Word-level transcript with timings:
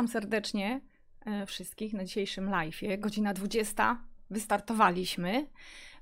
Witam 0.00 0.12
serdecznie 0.12 0.80
e, 1.26 1.46
wszystkich 1.46 1.92
na 1.92 2.04
dzisiejszym 2.04 2.50
live'ie. 2.50 2.98
Godzina 2.98 3.34
20. 3.34 4.04
Wystartowaliśmy. 4.30 5.46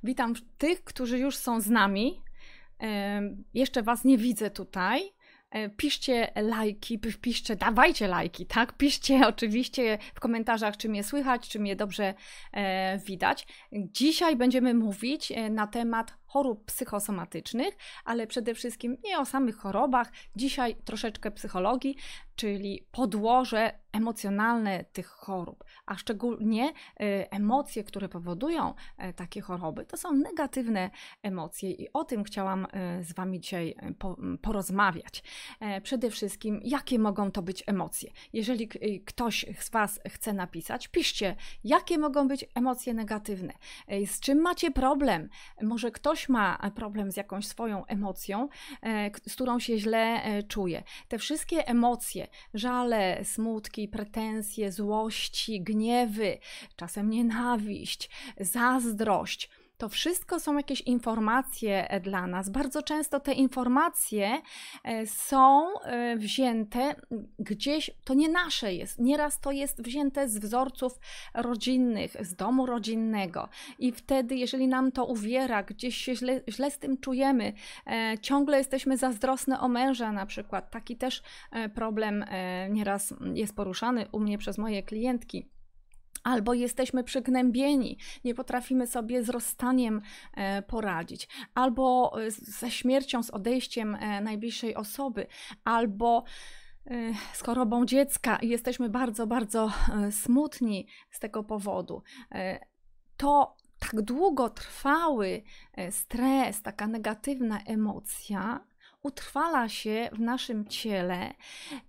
Witam 0.03 0.35
tych, 0.59 0.85
którzy 0.85 1.19
już 1.19 1.37
są 1.37 1.61
z 1.61 1.71
nami. 1.71 2.23
E, 2.81 3.23
jeszcze 3.55 3.83
Was 3.83 4.05
nie 4.05 4.19
widzę 4.19 4.51
tutaj. 4.51 5.03
E, 5.51 5.69
piszcie 5.69 6.33
lajki, 6.37 6.99
piszcie, 6.99 7.57
dawajcie 7.57 8.09
lajki, 8.09 8.47
tak? 8.47 8.77
Piszcie 8.77 9.27
oczywiście 9.35 9.99
w 10.15 10.21
komentarzach, 10.21 10.77
czy 10.77 10.89
mnie 10.89 11.05
słychać, 11.05 11.49
czy 11.49 11.59
mnie 11.59 11.77
dobrze 11.77 12.15
widać. 13.07 13.47
Dzisiaj 13.73 14.37
będziemy 14.37 14.75
mówić 14.75 15.33
na 15.51 15.67
temat 15.67 16.15
chorób 16.27 16.65
psychosomatycznych, 16.65 17.77
ale 18.05 18.27
przede 18.27 18.55
wszystkim 18.55 18.97
nie 19.05 19.19
o 19.19 19.25
samych 19.25 19.57
chorobach. 19.57 20.13
Dzisiaj 20.37 20.77
troszeczkę 20.85 21.31
psychologii, 21.31 21.97
czyli 22.39 22.87
podłoże 22.93 23.73
emocjonalne 23.93 24.85
tych 24.85 25.07
chorób, 25.07 25.65
a 25.87 25.97
szczególnie 25.97 26.69
y, 26.69 26.73
emocje, 27.31 27.85
które 27.85 28.09
powodują 28.09 28.75
e, 28.99 29.13
takie 29.13 29.41
choroby, 29.41 29.85
to 29.85 29.97
są 29.97 30.13
negatywne 30.13 30.91
emocje 31.23 31.71
i 31.71 31.93
o 31.93 32.05
tym 32.05 32.25
chciałam 32.25 32.65
y, 33.01 33.05
z 33.05 33.13
Wami 33.13 33.41
dzisiaj 33.41 33.75
y, 34.35 34.39
porozmawiać. 34.39 35.23
E, 35.61 35.81
przede 35.81 36.11
wszystkim, 36.11 36.61
jakie 36.65 36.99
mogą 36.99 37.31
to 37.31 37.43
być 37.43 37.65
emocje? 37.67 38.11
Jeżeli 38.33 38.69
ktoś 39.05 39.47
z 39.59 39.71
Was 39.71 40.01
chce 40.09 40.33
napisać, 40.33 40.89
piszcie, 40.89 41.37
jakie 41.65 41.99
mogą 41.99 42.29
być 42.29 42.45
emocje 42.55 42.95
negatywne, 42.95 43.53
e, 43.87 44.07
z 44.07 44.21
czym 44.21 44.39
macie 44.41 44.71
problem, 44.71 45.29
może 45.63 45.91
ktoś 45.91 46.29
ma 46.29 46.71
problem 46.75 47.13
z 47.13 47.17
jakąś 47.17 47.47
swoją 47.47 47.87
emocją, 47.87 48.49
e, 48.83 49.11
z 49.29 49.35
którą 49.35 49.59
się 49.59 49.79
źle 49.79 50.23
czuje, 50.49 50.83
te 51.09 51.19
wszystkie 51.19 51.69
emocje, 51.69 52.28
żale, 52.55 53.25
smutki, 53.25 53.89
pretensje, 53.89 54.73
złości, 54.73 55.61
gniewy, 55.61 56.39
czasem 56.77 57.11
nienawiść, 57.11 58.11
zazdrość, 58.41 59.51
to 59.79 59.89
wszystko 59.89 60.41
są 60.41 60.57
jakieś 60.57 60.81
informacje 60.81 61.91
e, 61.91 62.01
dla 62.01 62.27
nas. 62.27 62.49
Bardzo 62.49 62.83
często 62.83 63.21
te 63.21 63.33
informacje 63.33 64.43
e, 64.85 65.07
są 65.07 65.81
e, 65.81 66.17
wzięte 66.17 66.95
gdzieś, 67.39 67.91
to 68.05 68.15
nie 68.15 68.29
nasze 68.29 68.75
jest. 68.75 68.99
Nieraz 68.99 69.41
to 69.41 69.53
jest 69.53 69.83
wzięte 69.83 70.29
z 70.29 70.39
wzorców 70.39 71.01
rodzinnych, 71.35 72.17
z 72.21 72.35
domu 72.35 72.67
rodzinnego. 72.67 73.49
I 73.79 73.93
wtedy, 73.93 74.35
jeżeli 74.37 74.69
nam 74.69 74.93
to 74.93 75.05
uwiera, 75.05 75.63
gdzieś 75.63 75.97
się 75.97 76.17
źle, 76.17 76.41
źle 76.49 76.71
z 76.71 76.79
tym 76.79 76.99
czujemy, 76.99 77.53
ciągle 78.23 78.59
jesteśmy 78.59 78.97
zazdrosne 78.97 79.61
o 79.61 79.69
męża 79.69 80.13
na 80.13 80.27
przykład. 80.27 80.71
Taki 80.71 80.97
też 80.97 81.23
problem 81.75 82.25
nieraz 82.71 83.15
jest 83.35 83.57
poruszany 83.57 84.07
u 84.13 84.21
mnie 84.21 84.39
przez 84.39 84.59
moje 84.59 84.83
klientki 84.83 85.58
albo 86.29 86.55
jesteśmy 86.55 87.05
przygnębieni, 87.05 87.99
nie 88.25 88.35
potrafimy 88.35 88.87
sobie 88.87 89.25
z 89.25 89.29
rozstaniem 89.29 90.01
e, 90.35 90.63
poradzić, 90.63 91.29
albo 91.55 92.13
e, 92.23 92.31
ze 92.31 92.71
śmiercią, 92.71 93.23
z 93.23 93.31
odejściem 93.31 93.95
e, 93.95 94.21
najbliższej 94.21 94.75
osoby, 94.75 95.27
albo 95.65 96.25
z 97.33 97.43
chorobą 97.43 97.87
dziecka 97.87 98.37
i 98.37 98.49
jesteśmy 98.49 98.89
bardzo, 98.89 99.27
bardzo 99.27 99.73
smutni 100.11 100.87
z 101.11 101.19
tego 101.19 101.45
powodu. 101.45 102.03
To 103.17 103.57
tak 103.79 104.03
długo 104.03 104.51
trwały 104.51 105.43
stres, 105.91 106.63
taka 106.63 106.87
negatywna 106.87 107.61
emocja, 107.67 108.61
utrwala 109.03 109.69
się 109.69 110.11
w 110.13 110.21
naszym 110.21 110.67
ciele 110.67 111.35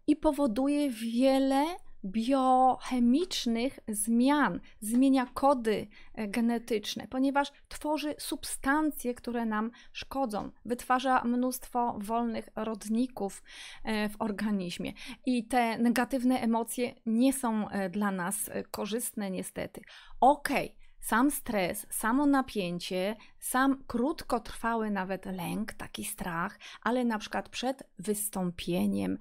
i 0.07 0.15
powoduje 0.15 0.89
wiele 0.89 1.65
biochemicznych 2.05 3.79
zmian, 3.87 4.59
zmienia 4.79 5.25
kody 5.25 5.87
e, 6.13 6.27
genetyczne, 6.27 7.07
ponieważ 7.09 7.51
tworzy 7.67 8.15
substancje, 8.17 9.13
które 9.13 9.45
nam 9.45 9.71
szkodzą, 9.91 10.51
wytwarza 10.65 11.23
mnóstwo 11.23 11.97
wolnych 12.01 12.49
rodników 12.55 13.43
e, 13.83 14.09
w 14.09 14.21
organizmie. 14.21 14.93
I 15.25 15.47
te 15.47 15.77
negatywne 15.77 16.39
emocje 16.39 16.93
nie 17.05 17.33
są 17.33 17.69
e, 17.69 17.89
dla 17.89 18.11
nas 18.11 18.49
korzystne, 18.71 19.31
niestety. 19.31 19.81
Okej. 20.19 20.65
Okay 20.65 20.79
sam 21.01 21.31
stres, 21.31 21.87
samo 21.89 22.25
napięcie, 22.25 23.15
sam 23.39 23.83
krótkotrwały 23.87 24.91
nawet 24.91 25.25
lęk, 25.25 25.73
taki 25.73 26.05
strach, 26.05 26.59
ale 26.81 27.05
na 27.05 27.17
przykład 27.17 27.49
przed 27.49 27.83
wystąpieniem, 27.99 29.17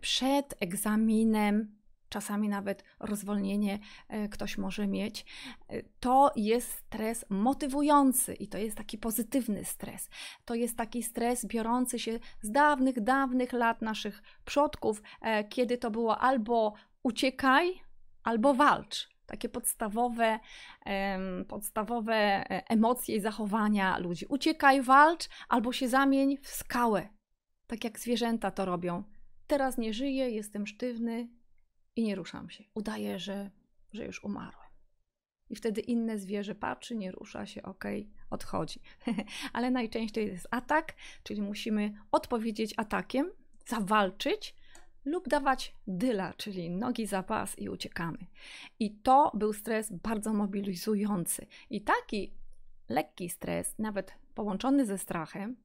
przed 0.00 0.54
egzaminem, 0.60 1.79
czasami 2.10 2.48
nawet 2.48 2.84
rozwolnienie 3.00 3.78
e, 4.08 4.28
ktoś 4.28 4.58
może 4.58 4.86
mieć, 4.86 5.24
e, 5.68 5.82
to 6.00 6.32
jest 6.36 6.70
stres 6.70 7.24
motywujący 7.28 8.34
i 8.34 8.48
to 8.48 8.58
jest 8.58 8.76
taki 8.76 8.98
pozytywny 8.98 9.64
stres. 9.64 10.08
To 10.44 10.54
jest 10.54 10.76
taki 10.76 11.02
stres 11.02 11.46
biorący 11.46 11.98
się 11.98 12.18
z 12.42 12.50
dawnych, 12.50 13.00
dawnych 13.00 13.52
lat 13.52 13.82
naszych 13.82 14.22
przodków, 14.44 15.02
e, 15.20 15.44
kiedy 15.44 15.78
to 15.78 15.90
było 15.90 16.18
albo 16.18 16.74
uciekaj, 17.02 17.80
albo 18.24 18.54
walcz 18.54 19.10
takie 19.26 19.48
podstawowe, 19.48 20.38
podstawowe 21.48 22.44
emocje 22.48 23.16
i 23.16 23.20
zachowania 23.20 23.98
ludzi. 23.98 24.26
Uciekaj, 24.28 24.82
walcz 24.82 25.28
albo 25.48 25.72
się 25.72 25.88
zamień 25.88 26.36
w 26.42 26.48
skałę, 26.48 27.08
tak 27.66 27.84
jak 27.84 27.98
zwierzęta 27.98 28.50
to 28.50 28.64
robią. 28.64 29.04
Teraz 29.46 29.78
nie 29.78 29.94
żyję, 29.94 30.30
jestem 30.30 30.66
sztywny, 30.66 31.28
i 31.96 32.02
nie 32.02 32.14
ruszam 32.14 32.50
się. 32.50 32.64
Udaję, 32.74 33.18
że, 33.18 33.50
że 33.92 34.04
już 34.04 34.24
umarłem. 34.24 34.70
I 35.50 35.56
wtedy 35.56 35.80
inne 35.80 36.18
zwierzę 36.18 36.54
patrzy, 36.54 36.96
nie 36.96 37.12
rusza 37.12 37.46
się, 37.46 37.62
ok, 37.62 37.84
odchodzi. 38.30 38.80
Ale 39.52 39.70
najczęściej 39.70 40.26
jest 40.26 40.48
atak, 40.50 40.94
czyli 41.22 41.42
musimy 41.42 41.92
odpowiedzieć 42.12 42.74
atakiem, 42.76 43.30
zawalczyć 43.66 44.54
lub 45.04 45.28
dawać 45.28 45.74
dyla, 45.86 46.34
czyli 46.34 46.70
nogi 46.70 47.06
za 47.06 47.22
pas 47.22 47.58
i 47.58 47.68
uciekamy. 47.68 48.18
I 48.78 48.90
to 48.90 49.32
był 49.34 49.52
stres 49.52 49.92
bardzo 49.92 50.32
mobilizujący. 50.32 51.46
I 51.70 51.80
taki 51.80 52.34
lekki 52.88 53.28
stres, 53.28 53.74
nawet 53.78 54.14
połączony 54.34 54.86
ze 54.86 54.98
strachem, 54.98 55.56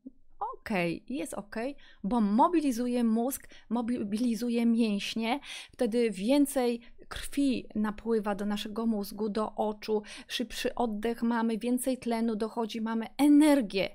ok, 0.66 0.70
jest 1.10 1.34
ok, 1.34 1.56
bo 2.04 2.22
mobilizuje 2.22 3.04
mózg, 3.04 3.48
mobilizuje 3.70 4.66
mięśnie, 4.66 5.40
wtedy 5.72 6.12
więcej 6.12 6.82
krwi 7.08 7.68
napływa 7.76 8.36
do 8.36 8.46
naszego 8.46 8.86
mózgu, 8.86 9.30
do 9.30 9.56
oczu, 9.56 10.02
szybszy 10.28 10.76
oddech 10.76 11.24
mamy, 11.24 11.58
więcej 11.58 11.98
tlenu 11.98 12.36
dochodzi, 12.36 12.82
mamy 12.82 13.06
energię 13.18 13.90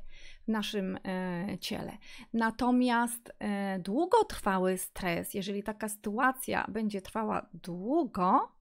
w 0.45 0.49
naszym 0.49 0.99
e, 1.05 1.59
ciele. 1.61 1.99
Natomiast 2.33 3.33
e, 3.39 3.79
długotrwały 3.79 4.79
stres, 4.79 5.35
jeżeli 5.35 5.63
taka 5.63 5.89
sytuacja 5.89 6.67
będzie 6.69 7.03
trwała 7.03 7.47
długo, 7.55 8.53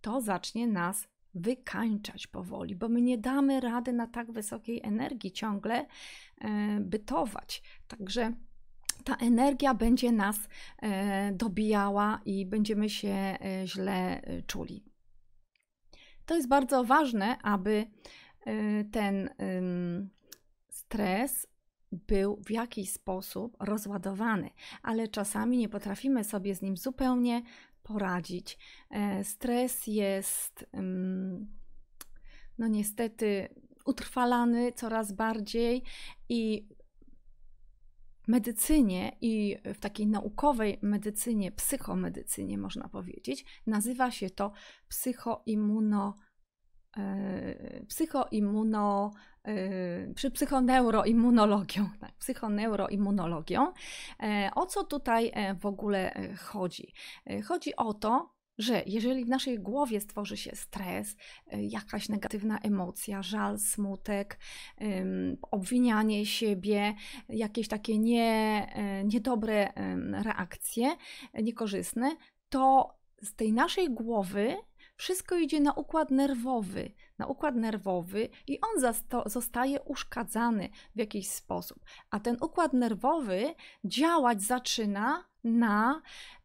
to 0.00 0.20
zacznie 0.20 0.66
nas 0.66 1.08
wykańczać 1.34 2.26
powoli, 2.26 2.76
bo 2.76 2.88
my 2.88 3.02
nie 3.02 3.18
damy 3.18 3.60
rady 3.60 3.92
na 3.92 4.06
tak 4.06 4.32
wysokiej 4.32 4.80
energii 4.84 5.32
ciągle 5.32 5.86
e, 6.40 6.80
bytować. 6.80 7.62
Także 7.88 8.32
ta 9.04 9.16
energia 9.16 9.74
będzie 9.74 10.12
nas 10.12 10.36
e, 10.82 11.32
dobijała 11.32 12.20
i 12.24 12.46
będziemy 12.46 12.90
się 12.90 13.08
e, 13.08 13.38
źle 13.66 14.22
czuli. 14.46 14.84
To 16.26 16.36
jest 16.36 16.48
bardzo 16.48 16.84
ważne, 16.84 17.38
aby 17.42 17.86
ten 18.92 19.30
stres 20.68 21.46
był 21.92 22.42
w 22.46 22.50
jakiś 22.50 22.92
sposób 22.92 23.56
rozładowany, 23.60 24.50
ale 24.82 25.08
czasami 25.08 25.58
nie 25.58 25.68
potrafimy 25.68 26.24
sobie 26.24 26.54
z 26.54 26.62
nim 26.62 26.76
zupełnie 26.76 27.42
poradzić. 27.82 28.58
E, 28.90 29.24
stres 29.24 29.86
jest, 29.86 30.66
no 32.58 32.68
niestety, 32.68 33.48
utrwalany 33.84 34.72
coraz 34.72 35.12
bardziej 35.12 35.82
i 36.28 36.68
w 38.22 38.28
medycynie 38.28 39.16
i 39.20 39.56
w 39.74 39.80
takiej 39.80 40.06
naukowej 40.06 40.78
medycynie, 40.82 41.52
psychomedycynie 41.52 42.58
można 42.58 42.88
powiedzieć, 42.88 43.44
nazywa 43.66 44.10
się 44.10 44.30
to 44.30 44.52
psychoimmuno, 44.88 46.14
e, 46.18 46.29
psychoimmuno 47.88 49.12
Yy, 49.46 50.14
przy 50.14 50.30
psychoneuroimmunologią, 50.30 51.88
tak, 52.00 52.12
psychoneuroimmunologią. 52.18 53.72
E, 54.22 54.50
o 54.54 54.66
co 54.66 54.84
tutaj 54.84 55.30
e, 55.34 55.54
w 55.54 55.66
ogóle 55.66 56.14
e, 56.14 56.34
chodzi? 56.34 56.92
Chodzi 57.44 57.76
o 57.76 57.94
to, 57.94 58.34
że 58.58 58.82
jeżeli 58.86 59.24
w 59.24 59.28
naszej 59.28 59.58
głowie 59.58 60.00
stworzy 60.00 60.36
się 60.36 60.56
stres, 60.56 61.16
jakaś 61.52 62.08
negatywna 62.08 62.58
emocja, 62.58 63.22
żal, 63.22 63.58
smutek, 63.58 64.38
obwinianie 65.50 66.26
siebie, 66.26 66.94
jakieś 67.28 67.68
takie 67.68 67.98
nie, 67.98 68.66
niedobre 69.04 69.72
reakcje, 70.24 70.96
niekorzystne, 71.42 72.16
to 72.48 72.94
z 73.22 73.34
tej 73.34 73.52
naszej 73.52 73.90
głowy 73.90 74.56
wszystko 75.00 75.36
idzie 75.36 75.60
na 75.60 75.72
układ 75.72 76.10
nerwowy, 76.10 76.92
na 77.18 77.26
układ 77.26 77.56
nerwowy 77.56 78.28
i 78.46 78.58
on 78.60 78.94
zostaje 79.26 79.80
uszkadzany 79.80 80.68
w 80.94 80.98
jakiś 80.98 81.28
sposób. 81.30 81.84
A 82.10 82.20
ten 82.20 82.36
układ 82.40 82.72
nerwowy 82.72 83.54
działać 83.84 84.42
zaczyna 84.42 85.24
na 85.44 86.02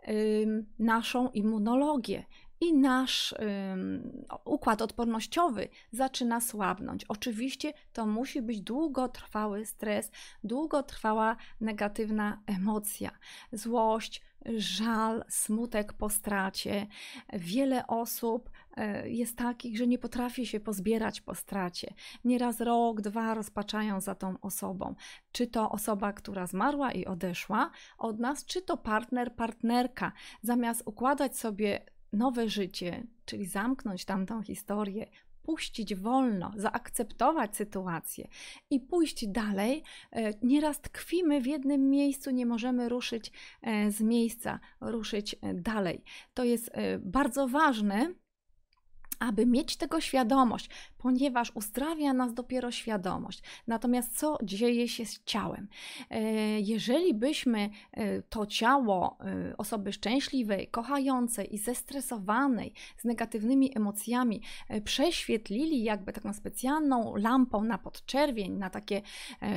y, 0.07 0.65
naszą 0.79 1.29
immunologię 1.29 2.25
i 2.61 2.73
nasz 2.73 3.35
układ 4.45 4.81
odpornościowy 4.81 5.69
zaczyna 5.91 6.41
słabnąć. 6.41 7.05
Oczywiście 7.05 7.73
to 7.93 8.05
musi 8.05 8.41
być 8.41 8.61
długotrwały 8.61 9.65
stres, 9.65 10.11
długotrwała 10.43 11.35
negatywna 11.61 12.41
emocja, 12.45 13.11
złość, 13.51 14.21
żal, 14.57 15.23
smutek 15.29 15.93
po 15.93 16.09
stracie. 16.09 16.87
Wiele 17.33 17.87
osób 17.87 18.49
e, 18.77 19.09
jest 19.09 19.37
takich, 19.37 19.77
że 19.77 19.87
nie 19.87 19.97
potrafi 19.97 20.45
się 20.45 20.59
pozbierać 20.59 21.21
po 21.21 21.35
stracie. 21.35 21.93
Nieraz 22.23 22.61
rok, 22.61 23.01
dwa 23.01 23.33
rozpaczają 23.33 24.01
za 24.01 24.15
tą 24.15 24.39
osobą. 24.41 24.95
Czy 25.31 25.47
to 25.47 25.71
osoba, 25.71 26.13
która 26.13 26.47
zmarła 26.47 26.91
i 26.91 27.05
odeszła 27.05 27.71
od 27.97 28.19
nas, 28.19 28.45
czy 28.45 28.61
to 28.61 28.77
partner, 28.77 29.35
partnerka. 29.35 30.11
Zamiast 30.41 30.83
układać 30.85 31.37
sobie 31.37 31.85
nowe 32.13 32.49
życie, 32.49 33.03
czyli 33.25 33.45
zamknąć 33.45 34.05
tamtą 34.05 34.41
historię, 34.41 35.07
puścić 35.45 35.95
wolno, 35.95 36.51
zaakceptować 36.55 37.55
sytuację 37.55 38.27
i 38.69 38.79
pójść 38.79 39.27
dalej, 39.27 39.83
e, 40.11 40.33
nieraz 40.41 40.81
tkwimy 40.81 41.41
w 41.41 41.47
jednym 41.47 41.89
miejscu, 41.89 42.31
nie 42.31 42.45
możemy 42.45 42.89
ruszyć 42.89 43.31
e, 43.61 43.91
z 43.91 44.01
miejsca, 44.01 44.59
ruszyć 44.81 45.35
e, 45.41 45.53
dalej. 45.53 46.03
To 46.33 46.43
jest 46.43 46.71
bardzo 46.99 47.47
ważne 47.47 48.13
aby 49.19 49.45
mieć 49.45 49.77
tego 49.77 50.01
świadomość, 50.01 50.69
ponieważ 50.97 51.51
uzdrawia 51.55 52.13
nas 52.13 52.33
dopiero 52.33 52.71
świadomość. 52.71 53.41
Natomiast 53.67 54.17
co 54.17 54.37
dzieje 54.43 54.87
się 54.87 55.05
z 55.05 55.23
ciałem? 55.23 55.67
E, 56.09 56.21
jeżeli 56.59 57.13
byśmy 57.13 57.69
e, 57.91 58.21
to 58.21 58.45
ciało 58.45 59.17
e, 59.19 59.57
osoby 59.57 59.93
szczęśliwej, 59.93 60.67
kochającej 60.67 61.55
i 61.55 61.57
zestresowanej, 61.57 62.73
z 62.97 63.03
negatywnymi 63.03 63.77
emocjami 63.77 64.41
prześwietlili 64.83 65.83
jakby 65.83 66.13
taką 66.13 66.33
specjalną 66.33 67.15
lampą 67.15 67.63
na 67.63 67.77
podczerwień, 67.77 68.53
na 68.53 68.69
takie 68.69 69.01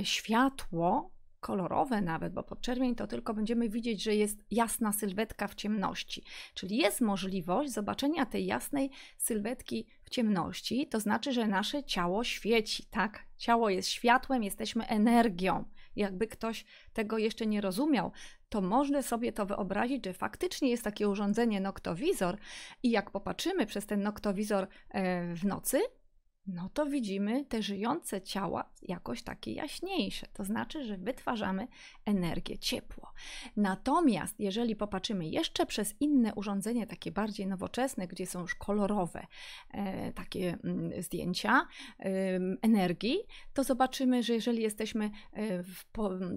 światło, 0.02 1.10
kolorowe 1.40 2.00
nawet, 2.00 2.32
bo 2.32 2.43
podczerwień 2.43 2.94
to 2.94 3.06
tylko 3.06 3.35
będziemy 3.35 3.69
widzieć, 3.69 4.02
że 4.02 4.14
jest 4.14 4.44
jasna 4.50 4.93
sylwetka 4.93 5.49
w 5.49 5.55
ciemności. 5.55 6.25
Czyli 6.55 6.76
jest 6.76 7.00
możliwość 7.00 7.73
zobaczenia 7.73 8.26
tej 8.26 8.46
jasnej 8.46 8.90
sylwetki 9.17 9.87
w 10.02 10.11
ciemności, 10.11 10.87
to 10.87 11.00
znaczy, 11.00 11.32
że 11.32 11.46
nasze 11.46 11.85
ciało 11.85 12.25
świeci, 12.25 12.85
tak? 12.90 13.25
Ciało 13.37 13.70
jest 13.70 13.88
światłem, 13.88 14.43
jesteśmy 14.43 14.87
energią. 14.87 15.64
Jakby 15.96 16.26
ktoś 16.26 16.64
tego 16.93 17.19
jeszcze 17.19 17.46
nie 17.46 17.61
rozumiał, 17.61 18.12
to 18.49 18.61
można 18.61 19.02
sobie 19.02 19.32
to 19.32 19.46
wyobrazić, 19.46 20.05
że 20.05 20.12
faktycznie 20.12 20.70
jest 20.70 20.84
takie 20.84 21.08
urządzenie 21.08 21.61
noktowizor 21.61 22.37
i 22.82 22.91
jak 22.91 23.11
popatrzymy 23.11 23.67
przez 23.67 23.87
ten 23.87 24.02
noktowizor 24.02 24.69
e, 24.91 25.34
w 25.34 25.44
nocy, 25.44 25.81
no 26.48 26.68
to 26.74 26.86
widzimy 26.86 27.44
te 27.44 27.62
żyjące 27.62 28.22
ciała 28.22 28.70
jakoś 28.82 29.22
takie 29.22 29.52
jaśniejsze. 29.52 30.26
To 30.32 30.44
znaczy, 30.44 30.84
że 30.84 30.96
wytwarzamy 30.96 31.68
energię, 32.04 32.58
ciepło. 32.58 33.12
Natomiast 33.56 34.40
jeżeli 34.40 34.76
popatrzymy 34.76 35.28
jeszcze 35.28 35.66
przez 35.66 35.94
inne 36.00 36.34
urządzenie, 36.34 36.86
takie 36.86 37.12
bardziej 37.12 37.46
nowoczesne, 37.46 38.06
gdzie 38.06 38.26
są 38.26 38.40
już 38.40 38.54
kolorowe 38.54 39.26
e, 39.70 40.12
takie 40.12 40.58
mm, 40.64 41.02
zdjęcia 41.02 41.66
e, 42.00 42.04
energii, 42.62 43.18
to 43.54 43.64
zobaczymy, 43.64 44.22
że 44.22 44.34
jeżeli 44.34 44.62
jesteśmy 44.62 45.10
e, 45.32 45.62
w, 45.62 45.84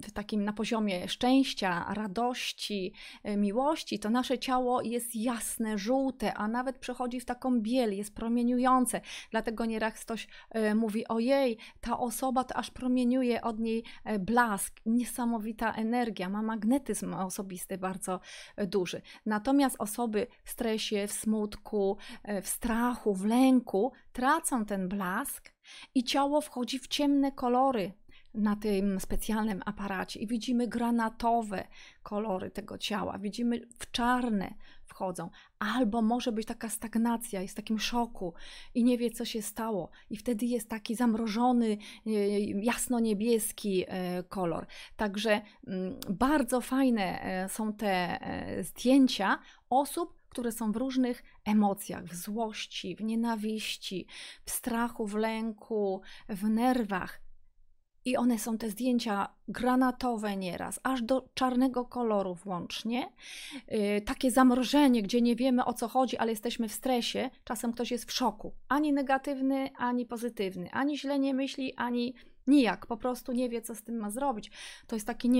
w, 0.04 0.12
takim 0.12 0.44
na 0.44 0.52
poziomie 0.52 1.08
szczęścia, 1.08 1.94
radości, 1.94 2.92
e, 3.22 3.36
miłości, 3.36 3.98
to 3.98 4.10
nasze 4.10 4.38
ciało 4.38 4.82
jest 4.82 5.16
jasne, 5.16 5.78
żółte, 5.78 6.34
a 6.34 6.48
nawet 6.48 6.78
przechodzi 6.78 7.20
w 7.20 7.24
taką 7.24 7.60
biel, 7.60 7.96
jest 7.96 8.14
promieniujące. 8.14 9.00
Dlatego 9.30 9.64
nieraz 9.64 10.01
ktoś 10.02 10.28
e, 10.50 10.74
mówi: 10.74 11.08
Ojej, 11.08 11.58
ta 11.80 11.98
osoba 11.98 12.44
to 12.44 12.56
aż 12.56 12.70
promieniuje 12.70 13.42
od 13.42 13.58
niej 13.58 13.84
e, 14.04 14.18
blask, 14.18 14.80
niesamowita 14.86 15.72
energia, 15.72 16.28
ma 16.28 16.42
magnetyzm 16.42 17.14
osobisty 17.14 17.78
bardzo 17.78 18.20
e, 18.56 18.66
duży. 18.66 19.02
Natomiast 19.26 19.76
osoby 19.78 20.26
w 20.44 20.50
stresie, 20.50 21.06
w 21.06 21.12
smutku, 21.12 21.96
w 22.42 22.48
strachu, 22.48 23.14
w 23.14 23.24
lęku 23.24 23.92
tracą 24.12 24.64
ten 24.64 24.88
blask 24.88 25.52
i 25.94 26.04
ciało 26.04 26.40
wchodzi 26.40 26.78
w 26.78 26.88
ciemne 26.88 27.32
kolory, 27.32 27.92
na 28.34 28.56
tym 28.56 29.00
specjalnym 29.00 29.62
aparacie 29.66 30.20
i 30.20 30.26
widzimy 30.26 30.68
granatowe 30.68 31.68
kolory 32.02 32.50
tego 32.50 32.78
ciała, 32.78 33.18
widzimy 33.18 33.60
w 33.78 33.90
czarne 33.90 34.54
wchodzą, 34.92 35.30
albo 35.58 36.02
może 36.02 36.32
być 36.32 36.46
taka 36.46 36.68
stagnacja, 36.68 37.42
jest 37.42 37.54
w 37.54 37.56
takim 37.56 37.78
szoku 37.78 38.34
i 38.74 38.84
nie 38.84 38.98
wie, 38.98 39.10
co 39.10 39.24
się 39.24 39.42
stało, 39.42 39.90
i 40.10 40.16
wtedy 40.16 40.46
jest 40.46 40.68
taki 40.68 40.94
zamrożony, 40.94 41.78
e, 42.06 42.10
jasno-niebieski 42.40 43.84
e, 43.88 44.22
kolor. 44.22 44.66
Także 44.96 45.40
mm, 45.66 46.00
bardzo 46.10 46.60
fajne 46.60 47.22
e, 47.22 47.48
są 47.48 47.72
te 47.72 48.18
zdjęcia 48.62 49.38
osób, 49.70 50.14
które 50.28 50.52
są 50.52 50.72
w 50.72 50.76
różnych 50.76 51.22
emocjach, 51.44 52.04
w 52.04 52.14
złości, 52.14 52.96
w 52.96 53.00
nienawiści, 53.00 54.06
w 54.44 54.50
strachu, 54.50 55.06
w 55.06 55.14
lęku, 55.14 56.00
w 56.28 56.48
nerwach. 56.48 57.21
I 58.04 58.16
one 58.16 58.38
są 58.38 58.58
te 58.58 58.70
zdjęcia 58.70 59.28
granatowe 59.48 60.36
nieraz, 60.36 60.80
aż 60.82 61.02
do 61.02 61.28
czarnego 61.34 61.84
koloru 61.84 62.34
włącznie. 62.34 63.12
Yy, 63.68 64.00
takie 64.00 64.30
zamrożenie, 64.30 65.02
gdzie 65.02 65.20
nie 65.20 65.36
wiemy 65.36 65.64
o 65.64 65.72
co 65.72 65.88
chodzi, 65.88 66.16
ale 66.16 66.30
jesteśmy 66.30 66.68
w 66.68 66.72
stresie. 66.72 67.30
Czasem 67.44 67.72
ktoś 67.72 67.90
jest 67.90 68.04
w 68.04 68.12
szoku. 68.12 68.54
Ani 68.68 68.92
negatywny, 68.92 69.70
ani 69.76 70.06
pozytywny. 70.06 70.70
Ani 70.70 70.98
źle 70.98 71.18
nie 71.18 71.34
myśli, 71.34 71.74
ani 71.74 72.14
nijak. 72.46 72.86
Po 72.86 72.96
prostu 72.96 73.32
nie 73.32 73.48
wie, 73.48 73.62
co 73.62 73.74
z 73.74 73.82
tym 73.82 73.96
ma 73.96 74.10
zrobić. 74.10 74.50
To 74.86 74.96
jest 74.96 75.06
taki 75.06 75.30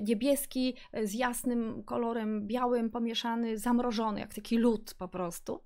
niebieski 0.00 0.74
y, 0.98 1.06
z 1.06 1.14
jasnym 1.14 1.82
kolorem 1.84 2.46
białym 2.46 2.90
pomieszany, 2.90 3.58
zamrożony, 3.58 4.20
jak 4.20 4.34
taki 4.34 4.58
lód 4.58 4.94
po 4.98 5.08
prostu. 5.08 5.60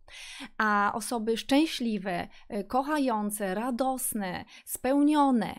A 0.59 0.93
osoby 0.95 1.37
szczęśliwe, 1.37 2.29
y, 2.51 2.65
kochające, 2.65 3.55
radosne, 3.55 4.45
spełnione, 4.65 5.55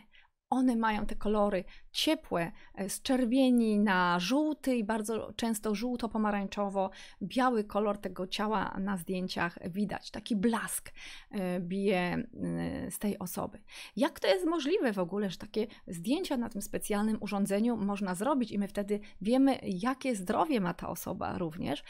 one 0.50 0.75
mają 0.75 1.06
te 1.06 1.16
kolory 1.16 1.63
ciepłe, 1.92 2.51
e, 2.75 2.89
z 2.89 3.01
czerwieni 3.01 3.80
na 3.80 4.20
żółty 4.20 4.75
i 4.75 4.84
bardzo 4.84 5.34
często 5.36 5.75
żółto-pomarańczowo, 5.75 6.89
biały 7.22 7.63
kolor 7.63 7.98
tego 7.98 8.27
ciała 8.27 8.77
na 8.80 8.98
zdjęciach 8.98 9.60
widać. 9.70 10.12
Taki 10.12 10.36
blask 10.36 10.94
e, 11.32 11.60
bije 11.60 12.00
e, 12.00 12.92
z 12.92 13.00
tej 13.00 13.20
osoby. 13.20 13.60
Jak 13.96 14.20
to 14.20 14.27
jest 14.27 14.46
możliwe 14.46 14.94
w 14.94 15.00
ogóle, 15.00 15.30
że 15.30 15.38
takie 15.38 15.68
zdjęcia 15.88 16.38
na 16.38 16.50
tym 16.50 16.62
specjalnym 16.62 17.18
urządzeniu 17.20 17.77
można 17.77 18.16
zrobić 18.16 18.51
i 18.51 18.60
my 18.60 18.68
wtedy 18.68 19.00
wiemy, 19.22 19.60
jakie 19.63 20.16
zdrowie 20.16 20.62
ma 20.62 20.74
ta 20.74 20.89
osoba 20.89 21.38
również? 21.38 21.84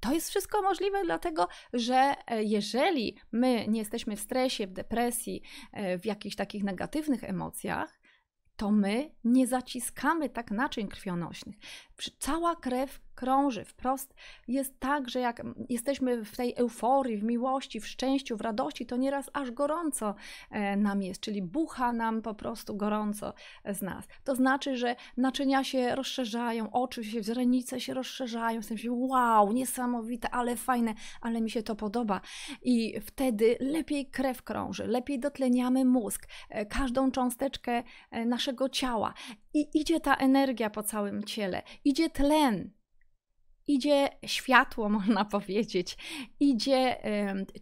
To 0.00 0.12
jest 0.12 0.30
wszystko 0.30 0.62
możliwe, 0.62 1.04
dlatego 1.04 1.48
że 1.72 2.14
e, 2.26 2.42
jeżeli 2.42 3.16
my 3.32 3.68
nie 3.68 3.78
jesteśmy 3.78 4.16
w 4.16 4.20
stresie, 4.20 4.66
w 4.66 4.72
depresji, 4.72 5.42
e, 5.72 5.98
w 5.98 6.06
jakichś 6.06 6.36
takich 6.36 6.64
negatywnych 6.64 7.24
emocjach, 7.24 8.00
to 8.56 8.70
my 8.70 9.14
nie 9.24 9.46
zaciskamy 9.46 10.28
tak 10.28 10.50
naczyń 10.50 10.88
krwionośnych. 10.88 11.56
Cała 12.18 12.56
krew 12.56 13.00
krąży 13.18 13.64
wprost. 13.64 14.14
Jest 14.48 14.80
tak, 14.80 15.08
że 15.10 15.20
jak 15.20 15.42
jesteśmy 15.68 16.24
w 16.24 16.36
tej 16.36 16.54
euforii, 16.56 17.16
w 17.16 17.24
miłości, 17.24 17.80
w 17.80 17.86
szczęściu, 17.86 18.36
w 18.36 18.40
radości, 18.40 18.86
to 18.86 18.96
nieraz 18.96 19.30
aż 19.32 19.50
gorąco 19.50 20.14
e, 20.50 20.76
nam 20.76 21.02
jest, 21.02 21.20
czyli 21.20 21.42
bucha 21.42 21.92
nam 21.92 22.22
po 22.22 22.34
prostu 22.34 22.76
gorąco 22.76 23.34
z 23.64 23.82
nas. 23.82 24.04
To 24.24 24.34
znaczy, 24.34 24.76
że 24.76 24.96
naczynia 25.16 25.64
się 25.64 25.94
rozszerzają, 25.94 26.70
oczy 26.72 27.04
się, 27.04 27.22
źrenice 27.22 27.80
się 27.80 27.94
rozszerzają, 27.94 28.62
w 28.62 28.64
sensie 28.64 28.92
wow, 28.92 29.52
niesamowite, 29.52 30.30
ale 30.30 30.56
fajne, 30.56 30.94
ale 31.20 31.40
mi 31.40 31.50
się 31.50 31.62
to 31.62 31.76
podoba. 31.76 32.20
I 32.62 33.00
wtedy 33.00 33.56
lepiej 33.60 34.10
krew 34.10 34.42
krąży, 34.42 34.86
lepiej 34.86 35.20
dotleniamy 35.20 35.84
mózg, 35.84 36.28
e, 36.48 36.66
każdą 36.66 37.10
cząsteczkę 37.10 37.82
e, 38.10 38.26
naszego 38.26 38.68
ciała 38.68 39.14
i 39.54 39.80
idzie 39.80 40.00
ta 40.00 40.14
energia 40.14 40.70
po 40.70 40.82
całym 40.82 41.24
ciele, 41.24 41.62
idzie 41.84 42.10
tlen, 42.10 42.77
idzie 43.68 44.08
światło, 44.26 44.88
można 44.98 45.24
powiedzieć, 45.24 45.96
idzie 46.40 46.96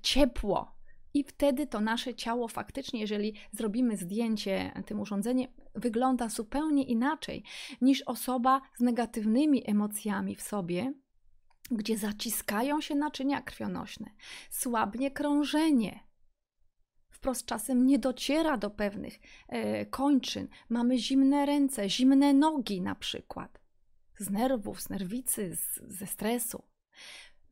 ciepło. 0.03 0.77
I 1.15 1.25
wtedy 1.25 1.67
to 1.67 1.81
nasze 1.81 2.15
ciało 2.15 2.49
faktycznie, 2.49 3.01
jeżeli 3.01 3.35
zrobimy 3.53 3.97
zdjęcie 3.97 4.83
tym 4.87 5.01
urządzeniem, 5.01 5.51
wygląda 5.75 6.29
zupełnie 6.29 6.83
inaczej 6.83 7.43
niż 7.81 8.03
osoba 8.03 8.61
z 8.79 8.81
negatywnymi 8.81 9.71
emocjami 9.71 10.37
w 10.37 10.43
sobie, 10.43 10.93
gdzie 11.71 11.99
zaciskają 11.99 12.81
się 12.81 12.95
naczynia 12.95 13.43
krwionośne, 13.43 14.11
słabnie 14.51 15.11
krążenie. 15.11 16.01
Wprost 17.11 17.47
czasem 17.47 17.87
nie 17.87 17.99
dociera 17.99 18.57
do 18.57 18.71
pewnych 18.71 19.19
e, 19.49 19.87
kończyn. 19.87 20.49
Mamy 20.69 20.99
zimne 20.99 21.47
ręce, 21.47 21.91
zimne 21.91 22.35
nogi 22.35 22.81
na 22.81 22.95
przykład. 22.95 23.66
Z 24.19 24.31
nerwów, 24.31 24.81
z 24.83 24.89
nerwicy, 24.89 25.57
z, 25.57 25.81
ze 25.99 26.07
stresu. 26.07 26.63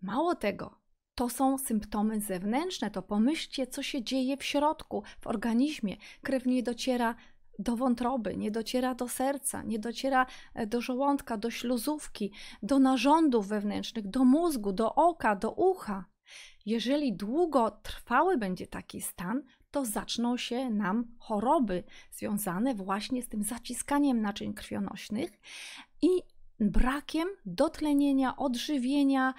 Mało 0.02 0.34
tego, 0.34 0.78
to 1.14 1.28
są 1.28 1.58
symptomy 1.58 2.20
zewnętrzne. 2.20 2.90
To 2.90 3.02
pomyślcie, 3.02 3.66
co 3.66 3.82
się 3.82 4.02
dzieje 4.02 4.36
w 4.36 4.44
środku, 4.44 5.02
w 5.20 5.26
organizmie. 5.26 5.96
Krew 6.22 6.46
nie 6.46 6.62
dociera 6.62 7.14
do 7.58 7.76
wątroby, 7.76 8.36
nie 8.36 8.50
dociera 8.50 8.94
do 8.94 9.08
serca, 9.08 9.62
nie 9.62 9.78
dociera 9.78 10.26
e, 10.54 10.66
do 10.66 10.80
żołądka, 10.80 11.36
do 11.36 11.50
śluzówki, 11.50 12.32
do 12.62 12.78
narządów 12.78 13.48
wewnętrznych, 13.48 14.08
do 14.08 14.24
mózgu, 14.24 14.72
do 14.72 14.94
oka, 14.94 15.36
do 15.36 15.52
ucha. 15.52 16.04
Jeżeli 16.66 17.16
długo 17.16 17.70
trwały 17.70 18.38
będzie 18.38 18.66
taki 18.66 19.00
stan, 19.00 19.42
to 19.70 19.84
zaczną 19.84 20.36
się 20.36 20.70
nam 20.70 21.04
choroby 21.18 21.84
związane 22.10 22.74
właśnie 22.74 23.22
z 23.22 23.28
tym 23.28 23.42
zaciskaniem 23.42 24.22
naczyń 24.22 24.54
krwionośnych 24.54 25.30
i 26.02 26.08
brakiem 26.60 27.28
dotlenienia, 27.46 28.36
odżywienia 28.36 29.34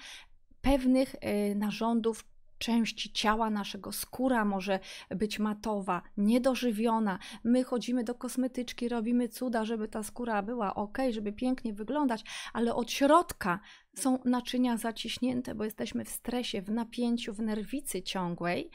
pewnych 0.60 1.14
e, 1.20 1.54
narządów 1.54 2.24
części 2.58 3.12
ciała 3.12 3.50
naszego, 3.50 3.92
skóra 3.92 4.44
może 4.44 4.80
być 5.10 5.38
matowa, 5.38 6.02
niedożywiona. 6.16 7.18
My 7.44 7.64
chodzimy 7.64 8.04
do 8.04 8.14
kosmetyczki, 8.14 8.88
robimy 8.88 9.28
cuda, 9.28 9.64
żeby 9.64 9.88
ta 9.88 10.02
skóra 10.02 10.42
była 10.42 10.74
ok, 10.74 10.98
żeby 11.10 11.32
pięknie 11.32 11.72
wyglądać, 11.72 12.24
ale 12.52 12.74
od 12.74 12.90
środka 12.90 13.60
są 13.94 14.18
naczynia 14.24 14.76
zaciśnięte, 14.76 15.54
bo 15.54 15.64
jesteśmy 15.64 16.04
w 16.04 16.10
stresie, 16.10 16.62
w 16.62 16.70
napięciu, 16.70 17.34
w 17.34 17.40
nerwicy 17.40 18.02
ciągłej 18.02 18.70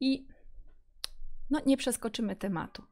i 0.00 0.26
no, 1.50 1.60
nie 1.66 1.76
przeskoczymy 1.76 2.36
tematu. 2.36 2.82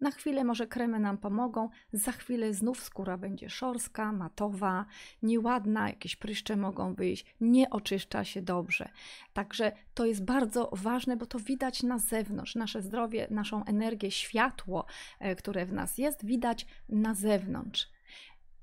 Na 0.00 0.10
chwilę 0.10 0.44
może 0.44 0.66
kremy 0.66 1.00
nam 1.00 1.18
pomogą, 1.18 1.68
za 1.92 2.12
chwilę 2.12 2.54
znów 2.54 2.82
skóra 2.82 3.18
będzie 3.18 3.50
szorska, 3.50 4.12
matowa, 4.12 4.86
nieładna, 5.22 5.88
jakieś 5.88 6.16
pryszcze 6.16 6.56
mogą 6.56 6.94
wyjść, 6.94 7.34
nie 7.40 7.70
oczyszcza 7.70 8.24
się 8.24 8.42
dobrze. 8.42 8.88
Także 9.32 9.72
to 9.94 10.06
jest 10.06 10.24
bardzo 10.24 10.70
ważne, 10.72 11.16
bo 11.16 11.26
to 11.26 11.38
widać 11.38 11.82
na 11.82 11.98
zewnątrz. 11.98 12.54
Nasze 12.54 12.82
zdrowie, 12.82 13.26
naszą 13.30 13.64
energię, 13.64 14.10
światło, 14.10 14.86
e, 15.20 15.36
które 15.36 15.66
w 15.66 15.72
nas 15.72 15.98
jest, 15.98 16.26
widać 16.26 16.66
na 16.88 17.14
zewnątrz. 17.14 17.90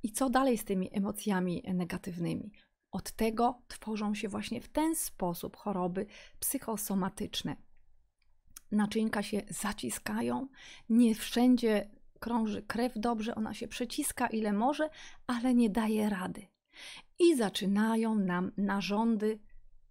I 0.03 0.11
co 0.11 0.29
dalej 0.29 0.57
z 0.57 0.65
tymi 0.65 0.89
emocjami 0.97 1.63
negatywnymi? 1.73 2.51
Od 2.91 3.11
tego 3.11 3.61
tworzą 3.67 4.15
się 4.15 4.27
właśnie 4.27 4.61
w 4.61 4.69
ten 4.69 4.95
sposób 4.95 5.57
choroby 5.57 6.05
psychosomatyczne 6.39 7.55
naczynka 8.71 9.23
się 9.23 9.41
zaciskają, 9.49 10.47
nie 10.89 11.15
wszędzie 11.15 11.89
krąży 12.19 12.61
krew 12.61 12.93
dobrze, 12.95 13.35
ona 13.35 13.53
się 13.53 13.67
przeciska 13.67 14.27
ile 14.27 14.53
może, 14.53 14.89
ale 15.27 15.53
nie 15.53 15.69
daje 15.69 16.09
rady. 16.09 16.47
I 17.19 17.35
zaczynają 17.35 18.15
nam 18.15 18.51
narządy 18.57 19.39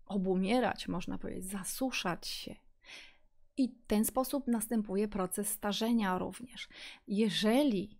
obumierać, 0.06 0.88
można 0.88 1.18
powiedzieć, 1.18 1.44
zasuszać 1.44 2.26
się. 2.26 2.56
I 3.56 3.68
w 3.68 3.87
ten 3.87 4.04
sposób 4.04 4.46
następuje 4.46 5.08
proces 5.08 5.49
starzenia 5.49 6.18
również. 6.18 6.68
Jeżeli 7.06 7.99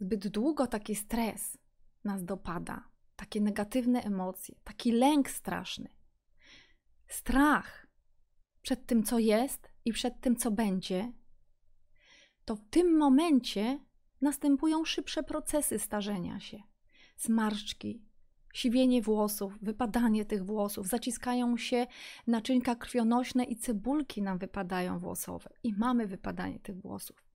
zbyt 0.00 0.28
długo 0.28 0.66
taki 0.66 0.94
stres 0.94 1.58
nas 2.04 2.24
dopada, 2.24 2.88
takie 3.16 3.40
negatywne 3.40 4.02
emocje, 4.02 4.54
taki 4.64 4.92
lęk 4.92 5.30
straszny, 5.30 5.88
strach, 7.08 7.81
przed 8.62 8.86
tym, 8.86 9.02
co 9.02 9.18
jest 9.18 9.68
i 9.84 9.92
przed 9.92 10.20
tym, 10.20 10.36
co 10.36 10.50
będzie, 10.50 11.12
to 12.44 12.56
w 12.56 12.64
tym 12.70 12.96
momencie 12.96 13.78
następują 14.20 14.84
szybsze 14.84 15.22
procesy 15.22 15.78
starzenia 15.78 16.40
się. 16.40 16.62
Zmarszczki, 17.16 18.02
siwienie 18.54 19.02
włosów, 19.02 19.58
wypadanie 19.62 20.24
tych 20.24 20.44
włosów, 20.44 20.88
zaciskają 20.88 21.56
się 21.56 21.86
naczynka 22.26 22.74
krwionośne 22.74 23.44
i 23.44 23.56
cebulki 23.56 24.22
nam 24.22 24.38
wypadają 24.38 24.98
włosowe 24.98 25.50
i 25.62 25.72
mamy 25.72 26.06
wypadanie 26.06 26.60
tych 26.60 26.80
włosów. 26.80 27.31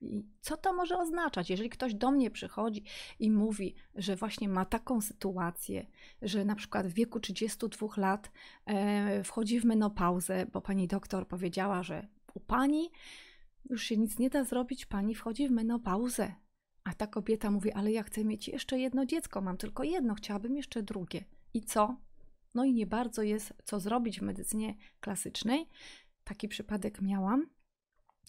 I 0.00 0.24
co 0.40 0.56
to 0.56 0.72
może 0.72 0.98
oznaczać, 0.98 1.50
jeżeli 1.50 1.70
ktoś 1.70 1.94
do 1.94 2.10
mnie 2.10 2.30
przychodzi 2.30 2.84
i 3.18 3.30
mówi, 3.30 3.74
że 3.94 4.16
właśnie 4.16 4.48
ma 4.48 4.64
taką 4.64 5.00
sytuację, 5.00 5.86
że 6.22 6.44
na 6.44 6.54
przykład 6.54 6.86
w 6.86 6.92
wieku 6.92 7.20
32 7.20 7.88
lat 7.96 8.30
e, 8.66 9.24
wchodzi 9.24 9.60
w 9.60 9.64
menopauzę, 9.64 10.46
bo 10.52 10.60
pani 10.60 10.86
doktor 10.86 11.28
powiedziała, 11.28 11.82
że 11.82 12.08
u 12.34 12.40
pani 12.40 12.90
już 13.70 13.82
się 13.82 13.96
nic 13.96 14.18
nie 14.18 14.30
da 14.30 14.44
zrobić, 14.44 14.86
pani 14.86 15.14
wchodzi 15.14 15.48
w 15.48 15.50
menopauzę. 15.50 16.34
A 16.84 16.94
ta 16.94 17.06
kobieta 17.06 17.50
mówi: 17.50 17.72
Ale 17.72 17.92
ja 17.92 18.02
chcę 18.02 18.24
mieć 18.24 18.48
jeszcze 18.48 18.78
jedno 18.78 19.06
dziecko, 19.06 19.40
mam 19.40 19.56
tylko 19.56 19.82
jedno, 19.84 20.14
chciałabym 20.14 20.56
jeszcze 20.56 20.82
drugie. 20.82 21.24
I 21.54 21.62
co? 21.62 21.96
No 22.54 22.64
i 22.64 22.72
nie 22.72 22.86
bardzo 22.86 23.22
jest 23.22 23.54
co 23.64 23.80
zrobić 23.80 24.20
w 24.20 24.22
medycynie 24.22 24.74
klasycznej. 25.00 25.68
Taki 26.24 26.48
przypadek 26.48 27.02
miałam 27.02 27.46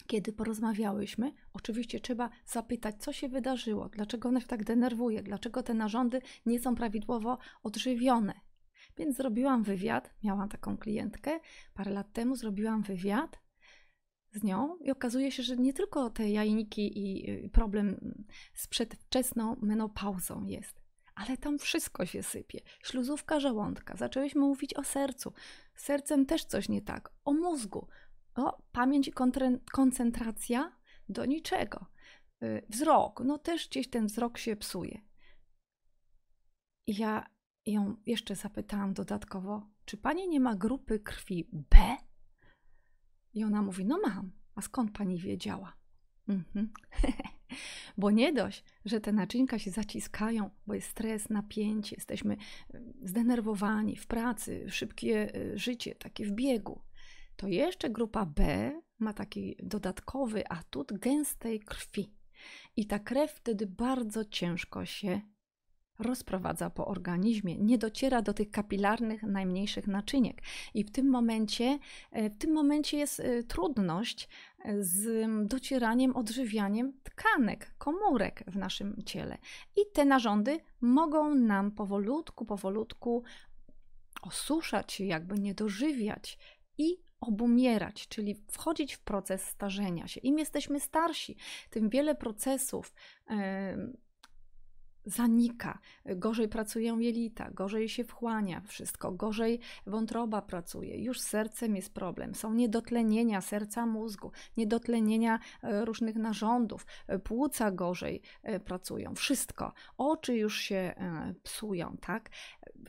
kiedy 0.04 0.32
porozmawiałyśmy, 0.32 1.32
oczywiście 1.52 2.00
trzeba 2.00 2.30
zapytać, 2.46 3.02
co 3.02 3.12
się 3.12 3.28
wydarzyło, 3.28 3.88
dlaczego 3.88 4.28
ona 4.28 4.40
się 4.40 4.46
tak 4.46 4.64
denerwuje, 4.64 5.22
dlaczego 5.22 5.62
te 5.62 5.74
narządy 5.74 6.22
nie 6.46 6.60
są 6.60 6.74
prawidłowo 6.74 7.38
odżywione. 7.62 8.34
Więc 8.96 9.16
zrobiłam 9.16 9.62
wywiad, 9.62 10.14
miałam 10.22 10.48
taką 10.48 10.76
klientkę 10.76 11.40
parę 11.74 11.90
lat 11.90 12.12
temu, 12.12 12.36
zrobiłam 12.36 12.82
wywiad 12.82 13.38
z 14.32 14.42
nią 14.42 14.76
i 14.76 14.90
okazuje 14.90 15.32
się, 15.32 15.42
że 15.42 15.56
nie 15.56 15.72
tylko 15.72 16.10
te 16.10 16.30
jajniki 16.30 16.92
i 16.98 17.48
problem 17.48 18.14
z 18.54 18.66
przedwczesną 18.68 19.56
menopauzą 19.62 20.44
jest, 20.44 20.82
ale 21.14 21.36
tam 21.36 21.58
wszystko 21.58 22.06
się 22.06 22.22
sypie. 22.22 22.60
Śluzówka 22.82 23.40
żołądka, 23.40 23.96
zaczęłyśmy 23.96 24.40
mówić 24.40 24.74
o 24.74 24.84
sercu. 24.84 25.32
Z 25.74 25.84
sercem 25.84 26.26
też 26.26 26.44
coś 26.44 26.68
nie 26.68 26.82
tak, 26.82 27.12
o 27.24 27.32
mózgu, 27.32 27.88
o, 28.34 28.62
pamięć 28.72 29.08
i 29.08 29.12
koncentracja 29.72 30.76
do 31.08 31.24
niczego. 31.24 31.86
Y, 32.42 32.66
wzrok, 32.68 33.22
no 33.24 33.38
też 33.38 33.68
gdzieś 33.68 33.90
ten 33.90 34.06
wzrok 34.06 34.38
się 34.38 34.56
psuje. 34.56 35.00
I 36.86 36.96
ja 36.96 37.26
ją 37.66 37.96
jeszcze 38.06 38.36
zapytałam 38.36 38.94
dodatkowo, 38.94 39.70
czy 39.84 39.96
pani 39.96 40.28
nie 40.28 40.40
ma 40.40 40.54
grupy 40.56 41.00
krwi 41.00 41.48
B? 41.52 41.96
I 43.32 43.44
ona 43.44 43.62
mówi, 43.62 43.84
no 43.84 43.98
mam. 44.06 44.32
A 44.54 44.62
skąd 44.62 44.92
pani 44.92 45.18
wiedziała? 45.18 45.76
Mhm. 46.28 46.72
bo 47.98 48.10
nie 48.10 48.32
dość, 48.32 48.64
że 48.84 49.00
te 49.00 49.12
naczynka 49.12 49.58
się 49.58 49.70
zaciskają, 49.70 50.50
bo 50.66 50.74
jest 50.74 50.88
stres, 50.88 51.30
napięcie, 51.30 51.96
jesteśmy 51.96 52.36
y, 52.74 52.94
zdenerwowani 53.02 53.96
w 53.96 54.06
pracy, 54.06 54.66
szybkie 54.68 55.36
y, 55.36 55.58
życie, 55.58 55.94
takie 55.94 56.24
w 56.24 56.32
biegu 56.32 56.82
to 57.40 57.48
jeszcze 57.48 57.90
grupa 57.90 58.26
B 58.26 58.72
ma 58.98 59.12
taki 59.12 59.56
dodatkowy 59.62 60.48
atut 60.48 60.92
gęstej 60.98 61.60
krwi. 61.60 62.14
I 62.76 62.86
ta 62.86 62.98
krew 62.98 63.30
wtedy 63.30 63.66
bardzo 63.66 64.24
ciężko 64.24 64.84
się 64.84 65.20
rozprowadza 65.98 66.70
po 66.70 66.86
organizmie, 66.86 67.58
nie 67.58 67.78
dociera 67.78 68.22
do 68.22 68.34
tych 68.34 68.50
kapilarnych, 68.50 69.22
najmniejszych 69.22 69.86
naczyniek. 69.86 70.42
I 70.74 70.84
w 70.84 70.90
tym 70.90 71.10
momencie, 71.10 71.78
e, 72.12 72.30
w 72.30 72.38
tym 72.38 72.52
momencie 72.52 72.98
jest 72.98 73.20
e, 73.20 73.42
trudność 73.42 74.28
e, 74.58 74.84
z 74.84 75.26
docieraniem, 75.48 76.16
odżywianiem 76.16 76.92
tkanek, 77.02 77.74
komórek 77.78 78.44
w 78.46 78.56
naszym 78.56 79.02
ciele. 79.06 79.38
I 79.76 79.80
te 79.92 80.04
narządy 80.04 80.60
mogą 80.80 81.34
nam 81.34 81.70
powolutku, 81.70 82.44
powolutku 82.44 83.22
osuszać 84.22 84.92
się, 84.92 85.04
jakby 85.04 85.38
nie 85.38 85.54
dożywiać 85.54 86.38
i 86.78 87.09
obumierać, 87.20 88.08
czyli 88.08 88.34
wchodzić 88.50 88.94
w 88.94 89.00
proces 89.00 89.44
starzenia 89.44 90.08
się. 90.08 90.20
Im 90.20 90.38
jesteśmy 90.38 90.80
starsi, 90.80 91.36
tym 91.70 91.90
wiele 91.90 92.14
procesów 92.14 92.94
zanika, 95.10 95.78
gorzej 96.06 96.48
pracują 96.48 96.98
jelita, 96.98 97.50
gorzej 97.50 97.88
się 97.88 98.04
wchłania 98.04 98.60
wszystko, 98.66 99.12
gorzej 99.12 99.60
wątroba 99.86 100.42
pracuje, 100.42 101.04
już 101.04 101.20
z 101.20 101.26
sercem 101.26 101.76
jest 101.76 101.94
problem, 101.94 102.34
są 102.34 102.54
niedotlenienia 102.54 103.40
serca, 103.40 103.86
mózgu, 103.86 104.32
niedotlenienia 104.56 105.38
e, 105.62 105.84
różnych 105.84 106.16
narządów, 106.16 106.86
e, 107.06 107.18
płuca 107.18 107.70
gorzej 107.70 108.22
e, 108.42 108.60
pracują, 108.60 109.14
wszystko, 109.14 109.72
oczy 109.98 110.36
już 110.36 110.60
się 110.60 110.94
psują, 111.42 111.96
tak? 112.00 112.30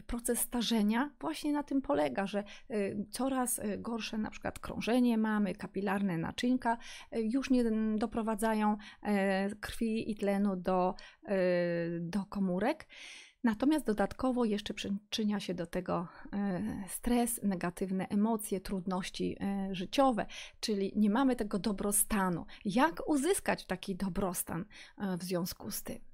Proces 0.08 0.40
starzenia 0.40 1.10
właśnie 1.20 1.54
na 1.54 1.64
tym 1.64 1.82
polega, 1.82 2.28
że 2.28 2.44
coraz 3.10 3.62
gorsze 3.78 4.18
na 4.18 4.30
przykład 4.30 4.60
krążenie 4.60 5.18
mamy, 5.18 5.56
kapilarne 5.56 6.18
naczynka 6.18 6.78
już 7.12 7.50
nie 7.50 7.64
doprowadzają 7.98 8.78
krwi 9.60 10.12
i 10.12 10.16
tlenu 10.16 10.56
do 10.56 10.96
do 12.00 12.26
komórek. 12.26 12.88
Natomiast 13.44 13.86
dodatkowo 13.86 14.46
jeszcze 14.46 14.74
przyczynia 14.74 15.40
się 15.40 15.54
do 15.54 15.66
tego 15.66 16.08
e, 16.34 16.84
stres, 16.88 17.40
negatywne 17.44 18.08
emocje, 18.08 18.62
trudności 18.62 19.38
e, 19.40 19.76
życiowe, 19.76 20.26
czyli 20.60 20.94
nie 20.96 21.10
mamy 21.10 21.36
tego 21.36 21.60
dobrostanu. 21.60 22.46
Jak 22.66 23.10
uzyskać 23.10 23.66
taki 23.66 23.96
dobrostan 23.96 24.66
w 25.18 25.24
związku 25.24 25.72
z 25.72 25.84
tym? 25.84 26.12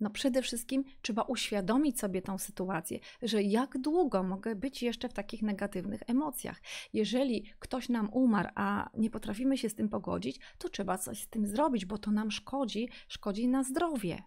No 0.00 0.10
przede 0.10 0.42
wszystkim 0.42 0.84
trzeba 1.02 1.22
uświadomić 1.22 2.00
sobie 2.00 2.22
tą 2.22 2.38
sytuację, 2.38 2.98
że 3.22 3.42
jak 3.42 3.78
długo 3.78 4.22
mogę 4.22 4.54
być 4.54 4.82
jeszcze 4.82 5.08
w 5.08 5.12
takich 5.12 5.42
negatywnych 5.42 6.00
emocjach. 6.06 6.60
Jeżeli 6.92 7.52
ktoś 7.58 7.88
nam 7.88 8.10
umarł, 8.12 8.48
a 8.54 8.90
nie 8.94 9.10
potrafimy 9.10 9.58
się 9.58 9.68
z 9.68 9.74
tym 9.74 9.88
pogodzić, 9.88 10.40
to 10.58 10.68
trzeba 10.68 10.98
coś 10.98 11.22
z 11.22 11.28
tym 11.28 11.46
zrobić, 11.46 11.86
bo 11.86 11.98
to 11.98 12.10
nam 12.10 12.30
szkodzi, 12.30 12.88
szkodzi 13.08 13.48
na 13.48 13.64
zdrowie 13.64 14.22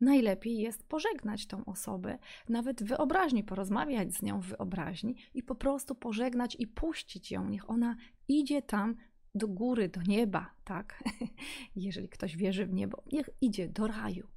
najlepiej 0.00 0.58
jest 0.58 0.88
pożegnać 0.88 1.46
tą 1.46 1.64
osobę, 1.64 2.18
nawet 2.48 2.82
w 2.82 2.86
wyobraźni, 2.86 3.44
porozmawiać 3.44 4.14
z 4.14 4.22
nią 4.22 4.40
w 4.40 4.46
wyobraźni 4.46 5.16
i 5.34 5.42
po 5.42 5.54
prostu 5.54 5.94
pożegnać 5.94 6.56
i 6.58 6.66
puścić 6.66 7.30
ją. 7.30 7.48
Niech 7.48 7.70
ona 7.70 7.96
idzie 8.28 8.62
tam 8.62 8.96
do 9.34 9.48
góry, 9.48 9.88
do 9.88 10.02
nieba, 10.02 10.54
tak? 10.64 11.04
Jeżeli 11.76 12.08
ktoś 12.08 12.36
wierzy 12.36 12.66
w 12.66 12.72
niebo, 12.72 13.02
niech 13.12 13.30
idzie 13.40 13.68
do 13.68 13.86
raju. 13.86 14.28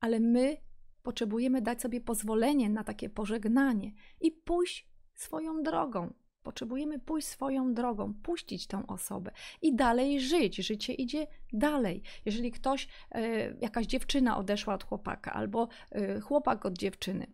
Ale 0.00 0.20
my 0.20 0.56
potrzebujemy 1.02 1.62
dać 1.62 1.82
sobie 1.82 2.00
pozwolenie 2.00 2.70
na 2.70 2.84
takie 2.84 3.10
pożegnanie 3.10 3.92
i 4.20 4.32
pójść 4.32 4.88
swoją 5.14 5.62
drogą, 5.62 6.14
Potrzebujemy 6.46 6.98
pójść 6.98 7.28
swoją 7.28 7.74
drogą, 7.74 8.14
puścić 8.14 8.66
tą 8.66 8.86
osobę 8.86 9.30
i 9.62 9.74
dalej 9.74 10.20
żyć. 10.20 10.56
Życie 10.56 10.92
idzie 10.92 11.26
dalej. 11.52 12.02
Jeżeli 12.24 12.52
ktoś, 12.52 12.88
e, 13.10 13.52
jakaś 13.60 13.86
dziewczyna 13.86 14.36
odeszła 14.36 14.74
od 14.74 14.84
chłopaka 14.84 15.32
albo 15.32 15.68
e, 15.90 16.20
chłopak 16.20 16.66
od 16.66 16.78
dziewczyny, 16.78 17.26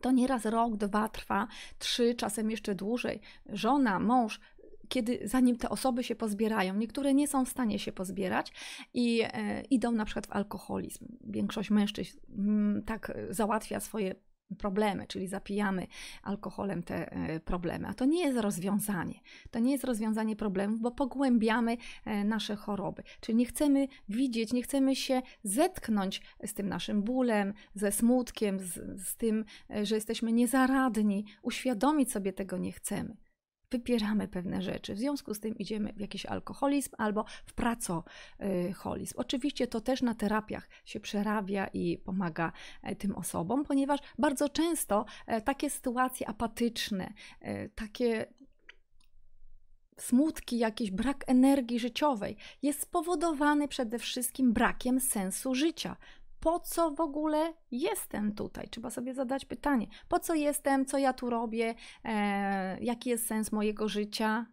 to 0.00 0.10
nieraz 0.10 0.44
rok, 0.44 0.76
dwa 0.76 1.08
trwa, 1.08 1.48
trzy, 1.78 2.14
czasem 2.14 2.50
jeszcze 2.50 2.74
dłużej. 2.74 3.20
Żona, 3.46 3.98
mąż 4.00 4.40
kiedy 4.88 5.20
zanim 5.24 5.56
te 5.56 5.68
osoby 5.68 6.04
się 6.04 6.14
pozbierają, 6.14 6.74
niektóre 6.74 7.14
nie 7.14 7.28
są 7.28 7.44
w 7.44 7.48
stanie 7.48 7.78
się 7.78 7.92
pozbierać 7.92 8.52
i 8.94 9.22
e, 9.22 9.60
idą 9.60 9.92
na 9.92 10.04
przykład 10.04 10.26
w 10.26 10.32
alkoholizm. 10.32 11.06
Większość 11.24 11.70
mężczyzn 11.70 12.18
m, 12.28 12.48
mm, 12.48 12.82
tak 12.82 13.18
załatwia 13.30 13.80
swoje 13.80 14.14
problemy, 14.58 15.06
czyli 15.06 15.26
zapijamy 15.26 15.86
alkoholem 16.22 16.82
te 16.82 17.12
e, 17.12 17.40
problemy. 17.40 17.88
A 17.88 17.94
to 17.94 18.04
nie 18.04 18.24
jest 18.24 18.38
rozwiązanie. 18.38 19.20
To 19.50 19.58
nie 19.58 19.72
jest 19.72 19.84
rozwiązanie 19.84 20.36
problemów, 20.36 20.80
bo 20.80 20.90
pogłębiamy 20.90 21.76
e, 22.04 22.24
nasze 22.24 22.56
choroby. 22.56 23.02
Czyli 23.20 23.36
nie 23.36 23.46
chcemy 23.46 23.88
widzieć, 24.08 24.52
nie 24.52 24.62
chcemy 24.62 24.96
się 24.96 25.22
zetknąć 25.42 26.22
z 26.46 26.54
tym 26.54 26.68
naszym 26.68 27.02
bólem, 27.02 27.54
ze 27.74 27.92
smutkiem, 27.92 28.60
z, 28.60 29.00
z 29.08 29.16
tym, 29.16 29.44
e, 29.70 29.86
że 29.86 29.94
jesteśmy 29.94 30.32
niezaradni. 30.32 31.24
Uświadomić 31.42 32.12
sobie 32.12 32.32
tego 32.32 32.58
nie 32.58 32.72
chcemy 32.72 33.27
wypieramy 33.70 34.28
pewne 34.28 34.62
rzeczy. 34.62 34.94
W 34.94 34.98
związku 34.98 35.34
z 35.34 35.40
tym 35.40 35.58
idziemy 35.58 35.92
w 35.92 36.00
jakiś 36.00 36.26
alkoholizm 36.26 36.90
albo 36.98 37.24
w 37.46 37.54
pracoholizm. 37.54 39.14
Oczywiście 39.16 39.66
to 39.66 39.80
też 39.80 40.02
na 40.02 40.14
terapiach 40.14 40.68
się 40.84 41.00
przerabia 41.00 41.66
i 41.66 41.98
pomaga 41.98 42.52
e, 42.82 42.96
tym 42.96 43.16
osobom, 43.16 43.64
ponieważ 43.64 44.00
bardzo 44.18 44.48
często 44.48 45.04
e, 45.26 45.40
takie 45.40 45.70
sytuacje 45.70 46.28
apatyczne, 46.28 47.12
e, 47.40 47.68
takie 47.68 48.26
smutki, 50.00 50.58
jakiś 50.58 50.90
brak 50.90 51.24
energii 51.26 51.78
życiowej 51.78 52.36
jest 52.62 52.80
spowodowany 52.80 53.68
przede 53.68 53.98
wszystkim 53.98 54.52
brakiem 54.52 55.00
sensu 55.00 55.54
życia, 55.54 55.96
po 56.40 56.60
co 56.60 56.90
w 56.90 57.00
ogóle 57.00 57.54
jestem 57.70 58.34
tutaj? 58.34 58.68
Trzeba 58.68 58.90
sobie 58.90 59.14
zadać 59.14 59.44
pytanie: 59.44 59.86
po 60.08 60.18
co 60.18 60.34
jestem, 60.34 60.86
co 60.86 60.98
ja 60.98 61.12
tu 61.12 61.30
robię, 61.30 61.74
e, 62.04 62.80
jaki 62.80 63.10
jest 63.10 63.26
sens 63.26 63.52
mojego 63.52 63.88
życia, 63.88 64.46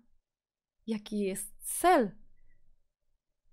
jaki 0.88 1.20
jest 1.20 1.80
cel, 1.80 2.12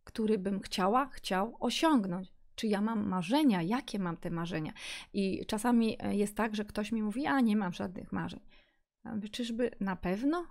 który 0.04 0.38
bym 0.38 0.60
chciała, 0.60 1.06
chciał 1.06 1.56
osiągnąć. 1.60 2.32
Czy 2.54 2.66
ja 2.66 2.80
mam 2.80 3.08
marzenia? 3.08 3.62
Jakie 3.62 3.98
mam 3.98 4.16
te 4.16 4.30
marzenia? 4.30 4.72
I 5.12 5.46
czasami 5.46 5.96
e, 5.98 6.16
jest 6.16 6.36
tak, 6.36 6.56
że 6.56 6.64
ktoś 6.64 6.92
mi 6.92 7.02
mówi: 7.02 7.26
A 7.26 7.40
nie 7.40 7.56
mam 7.56 7.72
żadnych 7.72 8.12
marzeń. 8.12 8.40
Czyżby 9.30 9.70
na 9.80 9.96
pewno? 9.96 10.46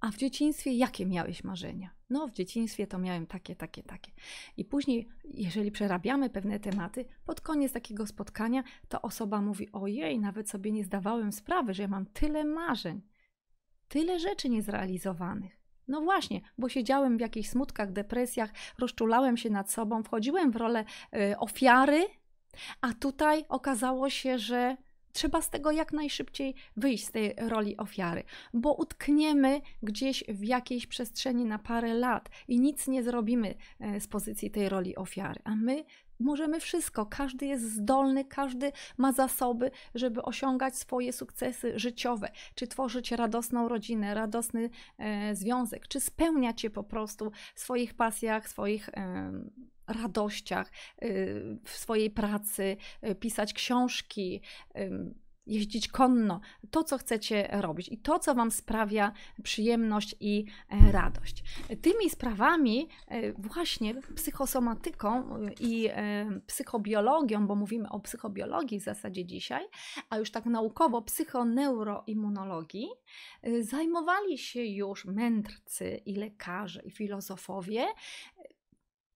A 0.00 0.10
w 0.10 0.16
dzieciństwie 0.16 0.72
jakie 0.72 1.06
miałeś 1.06 1.44
marzenia? 1.44 1.95
No, 2.10 2.28
w 2.28 2.32
dzieciństwie 2.32 2.86
to 2.86 2.98
miałem 2.98 3.26
takie, 3.26 3.56
takie, 3.56 3.82
takie. 3.82 4.12
I 4.56 4.64
później, 4.64 5.08
jeżeli 5.24 5.70
przerabiamy 5.70 6.30
pewne 6.30 6.60
tematy, 6.60 7.04
pod 7.24 7.40
koniec 7.40 7.72
takiego 7.72 8.06
spotkania, 8.06 8.62
to 8.88 9.02
osoba 9.02 9.40
mówi: 9.40 9.72
Ojej, 9.72 10.18
nawet 10.18 10.50
sobie 10.50 10.72
nie 10.72 10.84
zdawałem 10.84 11.32
sprawy, 11.32 11.74
że 11.74 11.82
ja 11.82 11.88
mam 11.88 12.06
tyle 12.06 12.44
marzeń, 12.44 13.02
tyle 13.88 14.18
rzeczy 14.18 14.48
niezrealizowanych. 14.48 15.56
No 15.88 16.00
właśnie, 16.00 16.40
bo 16.58 16.68
siedziałem 16.68 17.16
w 17.16 17.20
jakichś 17.20 17.48
smutkach, 17.48 17.92
depresjach, 17.92 18.50
rozczulałem 18.78 19.36
się 19.36 19.50
nad 19.50 19.70
sobą, 19.70 20.02
wchodziłem 20.02 20.50
w 20.50 20.56
rolę 20.56 20.84
y, 21.14 21.38
ofiary, 21.38 22.06
a 22.80 22.92
tutaj 22.92 23.44
okazało 23.48 24.10
się, 24.10 24.38
że 24.38 24.76
Trzeba 25.16 25.42
z 25.42 25.50
tego 25.50 25.70
jak 25.70 25.92
najszybciej 25.92 26.54
wyjść 26.76 27.06
z 27.06 27.10
tej 27.10 27.34
roli 27.38 27.76
ofiary, 27.76 28.22
bo 28.54 28.74
utkniemy 28.74 29.60
gdzieś 29.82 30.24
w 30.28 30.44
jakiejś 30.44 30.86
przestrzeni 30.86 31.44
na 31.44 31.58
parę 31.58 31.94
lat 31.94 32.28
i 32.48 32.60
nic 32.60 32.88
nie 32.88 33.02
zrobimy 33.02 33.54
e, 33.80 34.00
z 34.00 34.08
pozycji 34.08 34.50
tej 34.50 34.68
roli 34.68 34.96
ofiary. 34.96 35.40
A 35.44 35.56
my 35.56 35.84
możemy 36.20 36.60
wszystko, 36.60 37.06
każdy 37.06 37.46
jest 37.46 37.72
zdolny, 37.72 38.24
każdy 38.24 38.72
ma 38.96 39.12
zasoby, 39.12 39.70
żeby 39.94 40.22
osiągać 40.22 40.76
swoje 40.76 41.12
sukcesy 41.12 41.78
życiowe, 41.78 42.28
czy 42.54 42.66
tworzyć 42.66 43.12
radosną 43.12 43.68
rodzinę, 43.68 44.14
radosny 44.14 44.70
e, 44.98 45.34
związek, 45.34 45.88
czy 45.88 46.00
spełniać 46.00 46.60
się 46.60 46.70
po 46.70 46.84
prostu 46.84 47.32
w 47.54 47.60
swoich 47.60 47.94
pasjach, 47.94 48.48
swoich. 48.48 48.88
E, 48.88 49.32
radościach 49.88 50.72
y, 51.02 51.58
w 51.64 51.70
swojej 51.70 52.10
pracy, 52.10 52.76
y, 53.04 53.14
pisać 53.14 53.52
książki, 53.52 54.40
jeździć 55.46 55.88
konno, 55.88 56.40
to 56.70 56.84
co 56.84 56.98
chcecie 56.98 57.48
robić 57.52 57.88
i 57.88 57.98
to 57.98 58.18
co 58.18 58.34
Wam 58.34 58.50
sprawia 58.50 59.12
przyjemność 59.42 60.16
i 60.20 60.44
e, 60.70 60.92
radość. 60.92 61.42
Tymi 61.82 62.10
sprawami, 62.10 62.88
e, 63.08 63.32
właśnie 63.32 63.94
psychosomatyką 64.14 65.38
i 65.60 65.88
e, 65.90 66.40
psychobiologią, 66.46 67.46
bo 67.46 67.54
mówimy 67.54 67.88
o 67.88 68.00
psychobiologii 68.00 68.80
w 68.80 68.84
zasadzie 68.84 69.24
dzisiaj, 69.24 69.64
a 70.10 70.18
już 70.18 70.30
tak 70.30 70.46
naukowo 70.46 71.02
psychoneuroimmunologii, 71.02 72.88
zajmowali 73.60 74.38
się 74.38 74.64
już 74.64 75.04
mędrcy 75.04 76.00
i 76.06 76.14
lekarze 76.14 76.82
i 76.82 76.90
filozofowie 76.90 77.86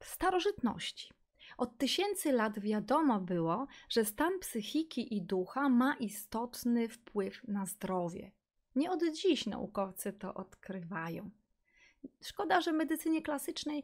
starożytności. 0.04 1.12
Od 1.58 1.78
tysięcy 1.78 2.32
lat 2.32 2.58
wiadomo 2.58 3.20
było, 3.20 3.66
że 3.88 4.04
stan 4.04 4.38
psychiki 4.38 5.16
i 5.16 5.22
ducha 5.22 5.68
ma 5.68 5.94
istotny 5.94 6.88
wpływ 6.88 7.48
na 7.48 7.66
zdrowie. 7.66 8.32
Nie 8.76 8.90
od 8.90 9.00
dziś 9.12 9.46
naukowcy 9.46 10.12
to 10.12 10.34
odkrywają. 10.34 11.30
Szkoda, 12.22 12.60
że 12.60 12.72
medycynie 12.72 13.22
klasycznej 13.22 13.82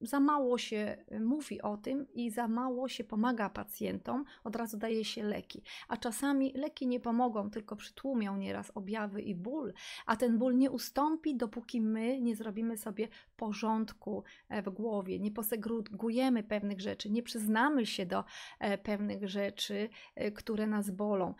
za 0.00 0.20
mało 0.20 0.58
się 0.58 0.96
y, 1.12 1.20
mówi 1.20 1.62
o 1.62 1.76
tym 1.76 2.06
i 2.12 2.30
za 2.30 2.48
mało 2.48 2.88
się 2.88 3.04
pomaga 3.04 3.50
pacjentom, 3.50 4.24
od 4.44 4.56
razu 4.56 4.76
daje 4.76 5.04
się 5.04 5.22
leki. 5.22 5.62
A 5.88 5.96
czasami 5.96 6.52
leki 6.52 6.86
nie 6.86 7.00
pomogą, 7.00 7.50
tylko 7.50 7.76
przytłumią 7.76 8.36
nieraz 8.36 8.72
objawy 8.74 9.22
i 9.22 9.34
ból, 9.34 9.72
a 10.06 10.16
ten 10.16 10.38
ból 10.38 10.56
nie 10.56 10.70
ustąpi, 10.70 11.36
dopóki 11.36 11.80
my 11.80 12.20
nie 12.20 12.36
zrobimy 12.36 12.76
sobie 12.76 13.08
porządku 13.36 14.24
e, 14.48 14.62
w 14.62 14.70
głowie, 14.70 15.18
nie 15.18 15.30
posegregujemy 15.30 16.42
pewnych 16.42 16.80
rzeczy, 16.80 17.10
nie 17.10 17.22
przyznamy 17.22 17.86
się 17.86 18.06
do 18.06 18.24
e, 18.58 18.78
pewnych 18.78 19.28
rzeczy, 19.28 19.88
e, 20.14 20.32
które 20.32 20.66
nas 20.66 20.90
bolą. 20.90 21.34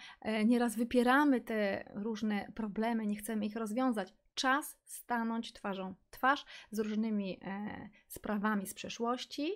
Nieraz 0.45 0.77
wypieramy 0.77 1.41
te 1.41 1.85
różne 1.95 2.53
problemy, 2.55 3.07
nie 3.07 3.17
chcemy 3.17 3.47
ich 3.47 3.57
rozwiązać 3.57 4.15
czas 4.37 4.77
stanąć 4.85 5.53
twarzą 5.53 5.95
twarz 6.11 6.45
z 6.71 6.79
różnymi 6.79 7.41
e, 7.43 7.89
sprawami 8.09 8.67
z 8.67 8.75
przeszłości. 8.75 9.53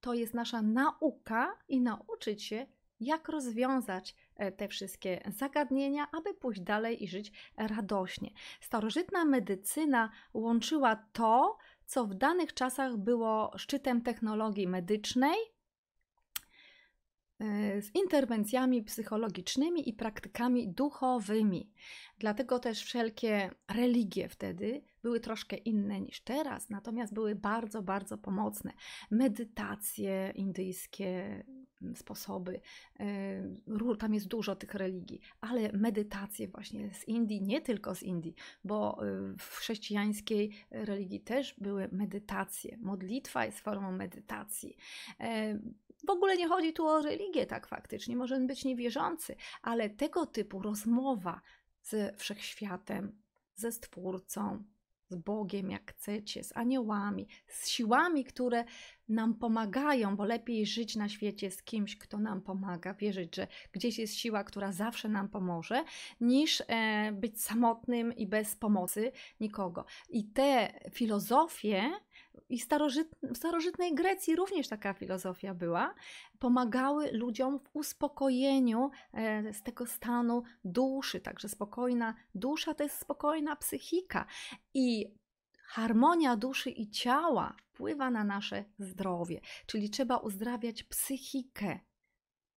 To 0.00 0.14
jest 0.14 0.34
nasza 0.34 0.62
nauka 0.62 1.58
i 1.68 1.80
nauczyć 1.80 2.42
się, 2.44 2.66
jak 3.00 3.28
rozwiązać 3.28 4.14
e, 4.36 4.52
te 4.52 4.68
wszystkie 4.68 5.20
zagadnienia, 5.26 6.06
aby 6.12 6.34
pójść 6.34 6.60
dalej 6.60 7.04
i 7.04 7.08
żyć 7.08 7.32
radośnie. 7.56 8.30
Starożytna 8.60 9.24
medycyna 9.24 10.10
łączyła 10.34 10.96
to, 10.96 11.58
co 11.86 12.06
w 12.06 12.14
danych 12.14 12.54
czasach 12.54 12.96
było 12.96 13.52
szczytem 13.56 14.02
technologii 14.02 14.68
medycznej, 14.68 15.36
z 17.80 17.94
interwencjami 17.94 18.82
psychologicznymi 18.82 19.88
i 19.88 19.92
praktykami 19.92 20.68
duchowymi. 20.68 21.70
Dlatego 22.18 22.58
też 22.58 22.84
wszelkie 22.84 23.50
religie 23.74 24.28
wtedy 24.28 24.82
były 25.02 25.20
troszkę 25.20 25.56
inne 25.56 26.00
niż 26.00 26.20
teraz, 26.20 26.70
natomiast 26.70 27.14
były 27.14 27.34
bardzo, 27.34 27.82
bardzo 27.82 28.18
pomocne. 28.18 28.72
Medytacje 29.10 30.32
indyjskie, 30.34 31.44
sposoby. 31.94 32.60
Tam 33.98 34.14
jest 34.14 34.28
dużo 34.28 34.56
tych 34.56 34.74
religii, 34.74 35.20
ale 35.40 35.72
medytacje 35.72 36.48
właśnie 36.48 36.94
z 36.94 37.08
Indii, 37.08 37.42
nie 37.42 37.60
tylko 37.60 37.94
z 37.94 38.02
Indii, 38.02 38.34
bo 38.64 39.00
w 39.38 39.56
chrześcijańskiej 39.56 40.52
religii 40.70 41.20
też 41.20 41.54
były 41.58 41.88
medytacje. 41.92 42.76
Modlitwa 42.80 43.44
jest 43.44 43.60
formą 43.60 43.92
medytacji. 43.92 44.76
W 46.06 46.10
ogóle 46.10 46.36
nie 46.36 46.48
chodzi 46.48 46.72
tu 46.72 46.86
o 46.86 47.02
religię, 47.02 47.46
tak 47.46 47.66
faktycznie, 47.66 48.16
możemy 48.16 48.46
być 48.46 48.64
niewierzący, 48.64 49.36
ale 49.62 49.90
tego 49.90 50.26
typu 50.26 50.62
rozmowa 50.62 51.40
ze 51.82 52.12
wszechświatem, 52.16 53.22
ze 53.54 53.72
Stwórcą, 53.72 54.64
z 55.12 55.16
Bogiem, 55.16 55.70
jak 55.70 55.90
chcecie, 55.90 56.44
z 56.44 56.56
aniołami, 56.56 57.28
z 57.46 57.68
siłami, 57.68 58.24
które 58.24 58.64
nam 59.08 59.34
pomagają, 59.34 60.16
bo 60.16 60.24
lepiej 60.24 60.66
żyć 60.66 60.96
na 60.96 61.08
świecie 61.08 61.50
z 61.50 61.62
kimś, 61.62 61.98
kto 61.98 62.18
nam 62.18 62.42
pomaga, 62.42 62.94
wierzyć, 62.94 63.36
że 63.36 63.46
gdzieś 63.72 63.98
jest 63.98 64.14
siła, 64.14 64.44
która 64.44 64.72
zawsze 64.72 65.08
nam 65.08 65.28
pomoże, 65.28 65.84
niż 66.20 66.62
e, 66.68 67.12
być 67.12 67.42
samotnym 67.42 68.12
i 68.12 68.26
bez 68.26 68.56
pomocy 68.56 69.12
nikogo. 69.40 69.84
I 70.08 70.24
te 70.24 70.80
filozofie, 70.92 71.90
i 72.48 72.58
w 73.22 73.36
starożytnej 73.36 73.94
Grecji 73.94 74.36
również 74.36 74.68
taka 74.68 74.94
filozofia 74.94 75.54
była, 75.54 75.94
pomagały 76.38 77.12
ludziom 77.12 77.58
w 77.58 77.68
uspokojeniu 77.72 78.90
e, 79.12 79.52
z 79.52 79.62
tego 79.62 79.86
stanu 79.86 80.42
duszy. 80.64 81.20
Także 81.20 81.48
spokojna 81.48 82.14
dusza 82.34 82.74
to 82.74 82.82
jest 82.82 82.98
spokojna 82.98 83.56
psychika. 83.56 84.26
I 84.74 85.14
harmonia 85.64 86.36
duszy 86.36 86.70
i 86.70 86.90
ciała 86.90 87.56
wpływa 87.72 88.10
na 88.10 88.24
nasze 88.24 88.64
zdrowie, 88.78 89.40
czyli 89.66 89.90
trzeba 89.90 90.16
uzdrawiać 90.16 90.82
psychikę. 90.82 91.80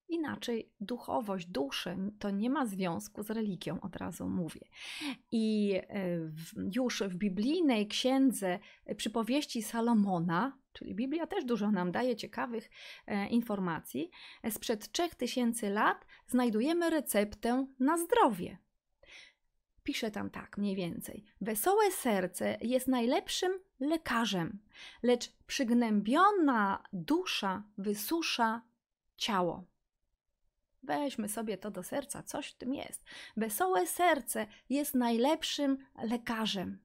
Inaczej 0.09 0.71
duchowość, 0.79 1.47
duszę 1.47 1.97
to 2.19 2.29
nie 2.29 2.49
ma 2.49 2.65
związku 2.65 3.23
z 3.23 3.29
religią, 3.29 3.81
od 3.81 3.95
razu 3.95 4.29
mówię. 4.29 4.61
I 5.31 5.73
e, 5.75 6.19
już 6.75 7.03
w 7.03 7.15
biblijnej 7.15 7.87
księdze 7.87 8.59
e, 8.85 8.95
przypowieści 8.95 9.63
Salomona, 9.63 10.57
czyli 10.73 10.95
Biblia 10.95 11.27
też 11.27 11.45
dużo 11.45 11.71
nam 11.71 11.91
daje 11.91 12.15
ciekawych 12.15 12.69
e, 13.07 13.27
informacji, 13.27 14.11
sprzed 14.49 14.91
3000 14.91 15.69
lat 15.69 16.05
znajdujemy 16.27 16.89
receptę 16.89 17.67
na 17.79 17.97
zdrowie. 17.97 18.57
Pisze 19.83 20.11
tam 20.11 20.29
tak 20.29 20.57
mniej 20.57 20.75
więcej. 20.75 21.25
Wesołe 21.41 21.91
serce 21.91 22.57
jest 22.61 22.87
najlepszym 22.87 23.59
lekarzem, 23.79 24.59
lecz 25.03 25.31
przygnębiona 25.47 26.83
dusza 26.93 27.63
wysusza 27.77 28.61
ciało. 29.17 29.74
Weźmy 30.85 31.29
sobie 31.29 31.57
to 31.57 31.71
do 31.71 31.83
serca, 31.83 32.23
coś 32.23 32.47
w 32.47 32.55
tym 32.55 32.73
jest. 32.73 33.05
Wesołe 33.37 33.87
serce 33.87 34.47
jest 34.69 34.95
najlepszym 34.95 35.77
lekarzem, 36.03 36.79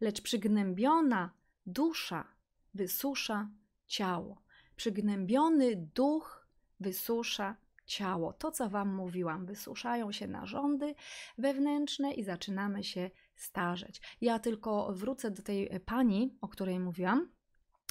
lecz 0.00 0.20
przygnębiona 0.20 1.30
dusza 1.66 2.24
wysusza 2.74 3.48
ciało. 3.86 4.42
Przygnębiony 4.76 5.76
duch 5.76 6.48
wysusza 6.80 7.56
ciało. 7.86 8.32
To, 8.32 8.50
co 8.50 8.68
Wam 8.68 8.94
mówiłam, 8.94 9.46
wysuszają 9.46 10.12
się 10.12 10.26
narządy 10.26 10.94
wewnętrzne 11.38 12.12
i 12.12 12.24
zaczynamy 12.24 12.84
się 12.84 13.10
starzeć. 13.36 14.00
Ja 14.20 14.38
tylko 14.38 14.92
wrócę 14.92 15.30
do 15.30 15.42
tej 15.42 15.80
pani, 15.80 16.38
o 16.40 16.48
której 16.48 16.80
mówiłam. 16.80 17.35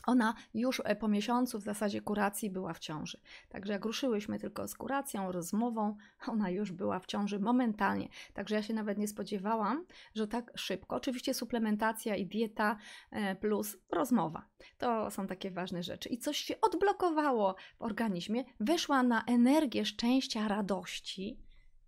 Ona 0.06 0.34
już 0.54 0.82
e, 0.86 0.96
po 0.96 1.08
miesiącu 1.08 1.60
w 1.60 1.64
zasadzie 1.64 2.02
kuracji 2.02 2.50
była 2.50 2.74
w 2.74 2.80
ciąży. 2.80 3.20
Także 3.50 3.74
jak 3.74 3.86
ruszyłyśmy 3.86 4.40
tylko 4.40 4.68
z 4.68 4.76
kuracją, 4.76 5.32
rozmową, 5.32 5.96
ona 6.34 6.50
już 6.50 6.72
była 6.72 7.00
w 7.00 7.06
ciąży 7.06 7.40
momentalnie. 7.40 8.08
Także 8.34 8.56
ja 8.56 8.64
się 8.64 8.74
nawet 8.74 8.98
nie 8.98 9.08
spodziewałam, 9.08 9.86
że 10.16 10.28
tak 10.28 10.52
szybko. 10.56 10.96
Oczywiście 10.96 11.34
suplementacja 11.34 12.16
i 12.16 12.26
dieta 12.26 12.78
e, 13.12 13.36
plus 13.36 13.78
rozmowa. 13.90 14.46
To 14.78 15.12
są 15.12 15.28
takie 15.28 15.52
ważne 15.52 15.84
rzeczy. 15.84 16.10
I 16.10 16.18
coś 16.18 16.38
się 16.38 16.62
odblokowało 16.62 17.56
w 17.78 17.82
organizmie, 17.82 18.44
weszła 18.60 19.04
na 19.04 19.24
energię 19.24 19.86
szczęścia, 19.86 20.48
radości, 20.48 21.40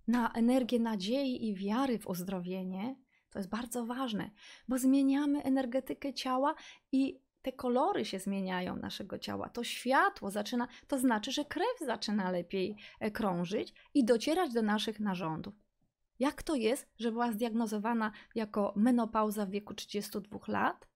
na 0.08 0.32
energię 0.32 0.80
nadziei 0.80 1.48
i 1.50 1.56
wiary 1.56 2.00
w 2.00 2.08
uzdrowienie. 2.08 2.96
To 3.30 3.40
jest 3.40 3.50
bardzo 3.50 3.86
ważne, 3.86 4.32
bo 4.68 4.78
zmieniamy 4.78 5.44
energetykę 5.44 6.14
ciała 6.14 6.56
i 6.92 7.20
te 7.48 7.54
kolory 7.54 8.06
się 8.06 8.20
zmieniają 8.20 8.76
naszego 8.76 9.20
ciała, 9.20 9.50
to 9.50 9.64
światło 9.64 10.32
zaczyna, 10.32 10.68
to 10.88 11.00
znaczy, 11.00 11.32
że 11.32 11.46
krew 11.46 11.80
zaczyna 11.86 12.32
lepiej 12.32 12.76
e, 13.00 13.12
krążyć 13.12 13.74
i 13.94 14.06
docierać 14.06 14.54
do 14.54 14.62
naszych 14.62 15.00
narządów. 15.00 15.54
Jak 16.20 16.44
to 16.44 16.56
jest, 16.56 16.88
że 17.00 17.12
była 17.12 17.32
zdiagnozowana 17.32 18.12
jako 18.36 18.74
menopauza 18.76 19.46
w 19.46 19.50
wieku 19.50 19.74
32 19.74 20.40
lat? 20.48 20.88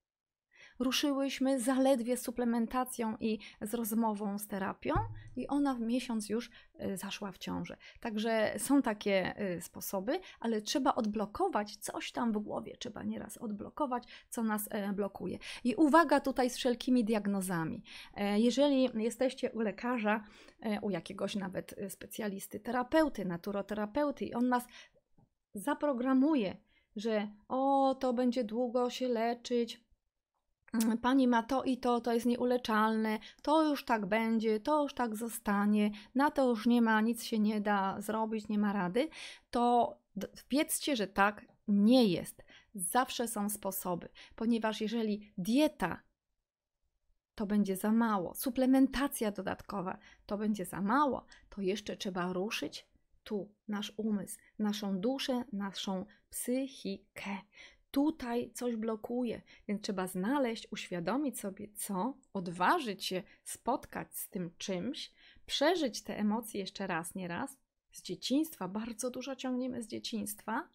Ruszyłyśmy 0.84 1.60
zaledwie 1.60 2.18
z 2.18 2.22
suplementacją 2.22 3.18
i 3.20 3.40
z 3.62 3.74
rozmową 3.74 4.40
z 4.40 4.48
terapią, 4.48 4.94
i 5.36 5.48
ona 5.48 5.74
w 5.74 5.82
miesiąc 5.82 6.30
już 6.30 6.50
y, 6.82 6.98
zaszła 6.98 7.32
w 7.32 7.38
ciążę. 7.38 7.78
Także 8.00 8.54
są 8.58 8.82
takie 8.82 9.42
y, 9.58 9.62
sposoby, 9.62 10.20
ale 10.40 10.62
trzeba 10.62 10.96
odblokować 10.96 11.76
coś 11.76 12.12
tam 12.12 12.32
w 12.32 12.38
głowie, 12.38 12.78
trzeba 12.78 13.04
nieraz 13.04 13.38
odblokować, 13.38 14.04
co 14.30 14.44
nas 14.44 14.68
e, 14.72 14.94
blokuje. 14.94 15.38
I 15.64 15.76
uwaga 15.76 16.20
tutaj 16.20 16.50
z 16.50 16.58
wszelkimi 16.58 17.06
diagnozami. 17.06 17.84
E, 18.16 18.40
jeżeli 18.40 18.90
jesteście 18.96 19.52
u 19.52 19.60
lekarza, 19.60 20.24
e, 20.62 20.82
u 20.82 20.90
jakiegoś 20.90 21.36
nawet 21.36 21.76
specjalisty, 21.90 22.60
terapeuty, 22.60 23.26
naturoterapeuty, 23.26 24.26
i 24.26 24.34
on 24.34 24.50
nas 24.50 24.68
zaprogramuje, 25.54 26.58
że 26.96 27.28
o, 27.48 27.96
to 28.00 28.14
będzie 28.14 28.44
długo 28.44 28.90
się 28.90 29.08
leczyć, 29.08 29.91
pani 31.02 31.28
ma 31.28 31.44
to 31.44 31.64
i 31.64 31.78
to, 31.78 32.02
to 32.02 32.14
jest 32.14 32.26
nieuleczalne, 32.26 33.20
to 33.42 33.70
już 33.70 33.86
tak 33.86 34.06
będzie, 34.06 34.60
to 34.60 34.84
już 34.84 34.94
tak 34.94 35.16
zostanie, 35.16 35.92
na 36.16 36.32
to 36.32 36.50
już 36.50 36.66
nie 36.66 36.82
ma, 36.82 37.02
nic 37.02 37.24
się 37.24 37.40
nie 37.40 37.62
da 37.62 38.02
zrobić, 38.02 38.48
nie 38.48 38.60
ma 38.60 38.74
rady, 38.74 39.10
to 39.50 39.96
wiedzcie, 40.50 40.96
że 40.96 41.08
tak 41.08 41.46
nie 41.68 42.06
jest. 42.06 42.44
Zawsze 42.76 43.28
są 43.28 43.50
sposoby, 43.50 44.10
ponieważ 44.36 44.82
jeżeli 44.82 45.34
dieta 45.38 46.02
to 47.36 47.46
będzie 47.46 47.76
za 47.76 47.92
mało, 47.92 48.36
suplementacja 48.36 49.32
dodatkowa 49.32 49.98
to 50.26 50.38
będzie 50.38 50.66
za 50.66 50.82
mało, 50.82 51.26
to 51.50 51.62
jeszcze 51.62 51.98
trzeba 51.98 52.34
ruszyć 52.34 52.92
tu 53.24 53.52
nasz 53.68 53.94
umysł, 53.98 54.38
naszą 54.60 55.00
duszę, 55.00 55.44
naszą 55.54 56.06
psychikę 56.30 57.38
tutaj 57.92 58.52
coś 58.54 58.76
blokuje, 58.76 59.42
więc 59.68 59.82
trzeba 59.82 60.08
znaleźć, 60.08 60.68
uświadomić 60.72 61.40
sobie 61.40 61.68
co, 61.76 62.18
odważyć 62.34 63.06
się 63.06 63.24
spotkać 63.44 64.16
z 64.16 64.30
tym 64.30 64.52
czymś, 64.58 65.12
przeżyć 65.46 66.04
te 66.04 66.18
emocje 66.18 66.60
jeszcze 66.60 66.88
raz, 66.88 67.16
nie 67.16 67.28
raz, 67.28 67.58
z 67.92 68.02
dzieciństwa, 68.02 68.68
bardzo 68.68 69.10
dużo 69.10 69.36
ciągniemy 69.36 69.84
z 69.84 69.88
dzieciństwa 69.88 70.70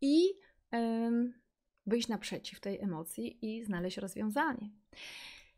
i 0.00 0.34
ym, 0.74 1.34
wyjść 1.86 2.08
naprzeciw 2.08 2.60
tej 2.60 2.80
emocji 2.80 3.38
i 3.42 3.64
znaleźć 3.64 3.96
rozwiązanie. 3.96 4.70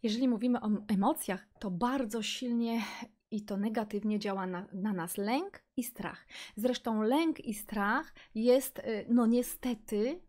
Jeżeli 0.03 0.29
mówimy 0.29 0.61
o 0.61 0.71
emocjach, 0.89 1.47
to 1.59 1.71
bardzo 1.71 2.23
silnie 2.23 2.83
i 3.31 3.45
to 3.45 3.57
negatywnie 3.57 4.19
działa 4.19 4.47
na, 4.47 4.67
na, 4.73 4.93
nas 4.93 5.17
lęk 5.17 5.63
i 5.77 5.85
strach. 5.85 6.27
Zresztą 6.57 7.03
lęk 7.03 7.41
i 7.41 7.55
strach 7.55 8.15
jest, 8.35 8.79
y, 8.79 9.07
no 9.09 9.27
niestety, 9.27 10.21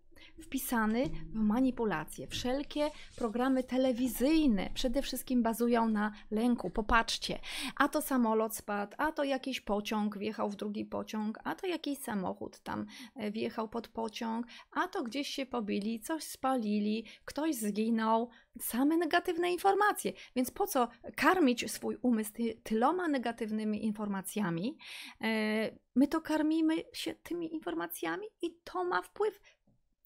wpisany 0.42 1.06
w 1.34 1.34
manipulacje. 1.34 2.28
Wszelkie 2.28 2.92
programy 3.16 3.64
telewizyjne 3.64 4.70
przede 4.74 5.02
wszystkim 5.02 5.44
bazują 5.44 5.90
na 5.90 6.12
lęku. 6.32 6.70
Popatrzcie, 6.70 7.40
a 7.76 7.88
to 7.88 8.02
samolot 8.02 8.56
spadł, 8.56 8.96
a 8.98 9.12
to 9.12 9.24
jakiś 9.24 9.62
pociąg 9.62 10.18
wjechał 10.18 10.50
w 10.50 10.56
drugi 10.56 10.86
pociąg, 10.86 11.40
a 11.44 11.56
to 11.56 11.68
jakiś 11.68 12.00
samochód 12.00 12.60
tam 12.60 12.86
e, 13.16 13.32
wjechał 13.32 13.70
pod 13.70 13.88
pociąg, 13.88 14.46
a 14.72 14.88
to 14.88 15.04
gdzieś 15.04 15.28
się 15.28 15.46
pobili, 15.46 16.00
coś 16.00 16.24
spalili, 16.24 17.06
ktoś 17.26 17.56
zginął. 17.56 18.30
Same 18.60 18.98
negatywne 18.98 19.52
informacje. 19.52 20.14
Więc 20.36 20.52
po 20.52 20.68
co 20.68 20.88
karmić 21.16 21.72
swój 21.72 21.98
umysł 22.02 22.34
ty, 22.34 22.62
tyloma 22.64 23.08
negatywnymi 23.08 23.86
informacjami? 23.86 24.78
E, 25.22 25.72
my 25.96 26.08
to 26.08 26.22
karmimy 26.22 26.76
się 26.94 27.16
tymi 27.16 27.54
informacjami 27.54 28.28
i 28.42 28.56
to 28.64 28.84
ma 28.84 29.02
wpływ 29.02 29.42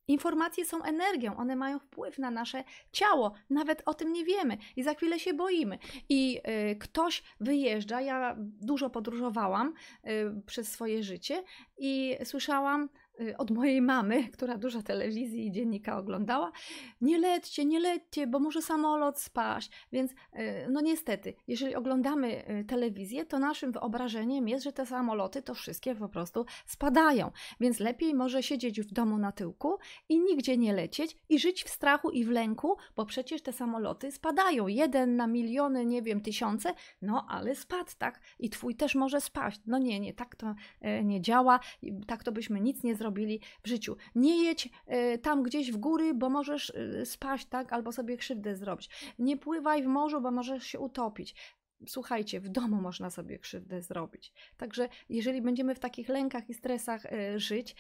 Informacje 0.08 0.66
są 0.66 0.84
energią, 0.84 1.38
one 1.38 1.56
mają 1.56 1.80
wpływ 1.80 2.20
na 2.20 2.32
nasze 2.32 2.64
ciało, 2.92 3.34
nawet 3.50 3.82
o 3.86 3.94
tym 3.94 4.14
nie 4.14 4.26
wiemy 4.26 4.58
i 4.76 4.84
za 4.84 4.94
chwilę 4.94 5.20
się 5.20 5.34
boimy. 5.34 5.78
I 6.10 6.42
y, 6.72 6.76
ktoś 6.76 7.24
wyjeżdża, 7.40 8.02
ja 8.02 8.36
dużo 8.40 8.90
podróżowałam 8.90 9.74
y, 10.08 10.42
przez 10.46 10.72
swoje 10.72 11.04
życie 11.04 11.44
i 11.78 12.18
słyszałam, 12.24 12.90
od 13.38 13.52
mojej 13.52 13.82
mamy, 13.82 14.28
która 14.36 14.58
dużo 14.58 14.82
telewizji 14.82 15.48
i 15.48 15.52
dziennika 15.52 15.98
oglądała, 15.98 16.52
nie 17.02 17.18
lećcie, 17.18 17.66
nie 17.66 17.80
lećcie, 17.80 18.28
bo 18.28 18.40
może 18.40 18.62
samolot 18.62 19.20
spaść. 19.20 19.72
Więc 19.92 20.12
y, 20.12 20.16
no 20.70 20.82
niestety, 20.82 21.34
jeżeli 21.48 21.76
oglądamy 21.76 22.50
y, 22.50 22.66
telewizję, 22.66 23.26
to 23.26 23.40
naszym 23.40 23.72
wyobrażeniem 23.72 24.48
jest, 24.48 24.64
że 24.64 24.74
te 24.74 24.86
samoloty 24.86 25.42
to 25.42 25.54
wszystkie 25.54 25.96
po 25.96 26.10
prostu 26.10 26.46
spadają. 26.66 27.32
Więc 27.60 27.80
lepiej 27.80 28.14
może 28.14 28.44
siedzieć 28.44 28.82
w 28.82 28.94
domu 28.94 29.18
na 29.18 29.32
tyłku 29.32 29.78
i 30.10 30.20
nigdzie 30.20 30.58
nie 30.58 30.74
lecieć 30.74 31.18
i 31.30 31.40
żyć 31.40 31.64
w 31.64 31.70
strachu 31.70 32.10
i 32.10 32.26
w 32.26 32.30
lęku, 32.30 32.78
bo 32.96 33.06
przecież 33.06 33.42
te 33.42 33.54
samoloty 33.54 34.12
spadają. 34.12 34.68
Jeden 34.68 35.16
na 35.16 35.28
miliony, 35.28 35.86
nie 35.86 36.02
wiem, 36.02 36.22
tysiące, 36.22 36.74
no 37.02 37.26
ale 37.30 37.56
spadł, 37.56 37.92
tak? 37.98 38.22
I 38.40 38.50
twój 38.50 38.76
też 38.76 38.96
może 38.96 39.22
spaść. 39.22 39.62
No 39.66 39.78
nie, 39.78 40.00
nie, 40.00 40.14
tak 40.14 40.36
to 40.36 40.56
nie 41.04 41.22
działa. 41.22 41.60
Tak 42.08 42.24
to 42.24 42.32
byśmy 42.32 42.62
nic 42.62 42.84
nie 42.84 42.96
zrobili 42.96 43.05
zrobili 43.06 43.40
w 43.64 43.68
życiu. 43.68 43.98
Nie 44.16 44.44
jedź 44.44 44.70
y, 45.14 45.18
tam 45.18 45.44
gdzieś 45.44 45.72
w 45.72 45.78
góry, 45.78 46.14
bo 46.14 46.30
możesz 46.30 46.70
y, 46.70 47.06
spaść, 47.06 47.46
tak, 47.46 47.74
albo 47.74 47.92
sobie 47.92 48.18
krzywdę 48.18 48.56
zrobić. 48.56 48.90
Nie 49.20 49.38
pływaj 49.38 49.84
w 49.84 49.88
morzu, 49.88 50.22
bo 50.22 50.32
możesz 50.32 50.64
się 50.64 50.80
utopić. 50.80 51.36
Słuchajcie, 51.88 52.40
w 52.40 52.50
domu 52.50 52.82
można 52.82 53.10
sobie 53.10 53.40
krzywdę 53.40 53.82
zrobić. 53.82 54.34
Także 54.58 54.90
jeżeli 55.10 55.42
będziemy 55.42 55.76
w 55.76 55.80
takich 55.80 56.10
lękach 56.10 56.50
i 56.50 56.54
stresach 56.54 57.06
y, 57.06 57.40
żyć 57.40 57.76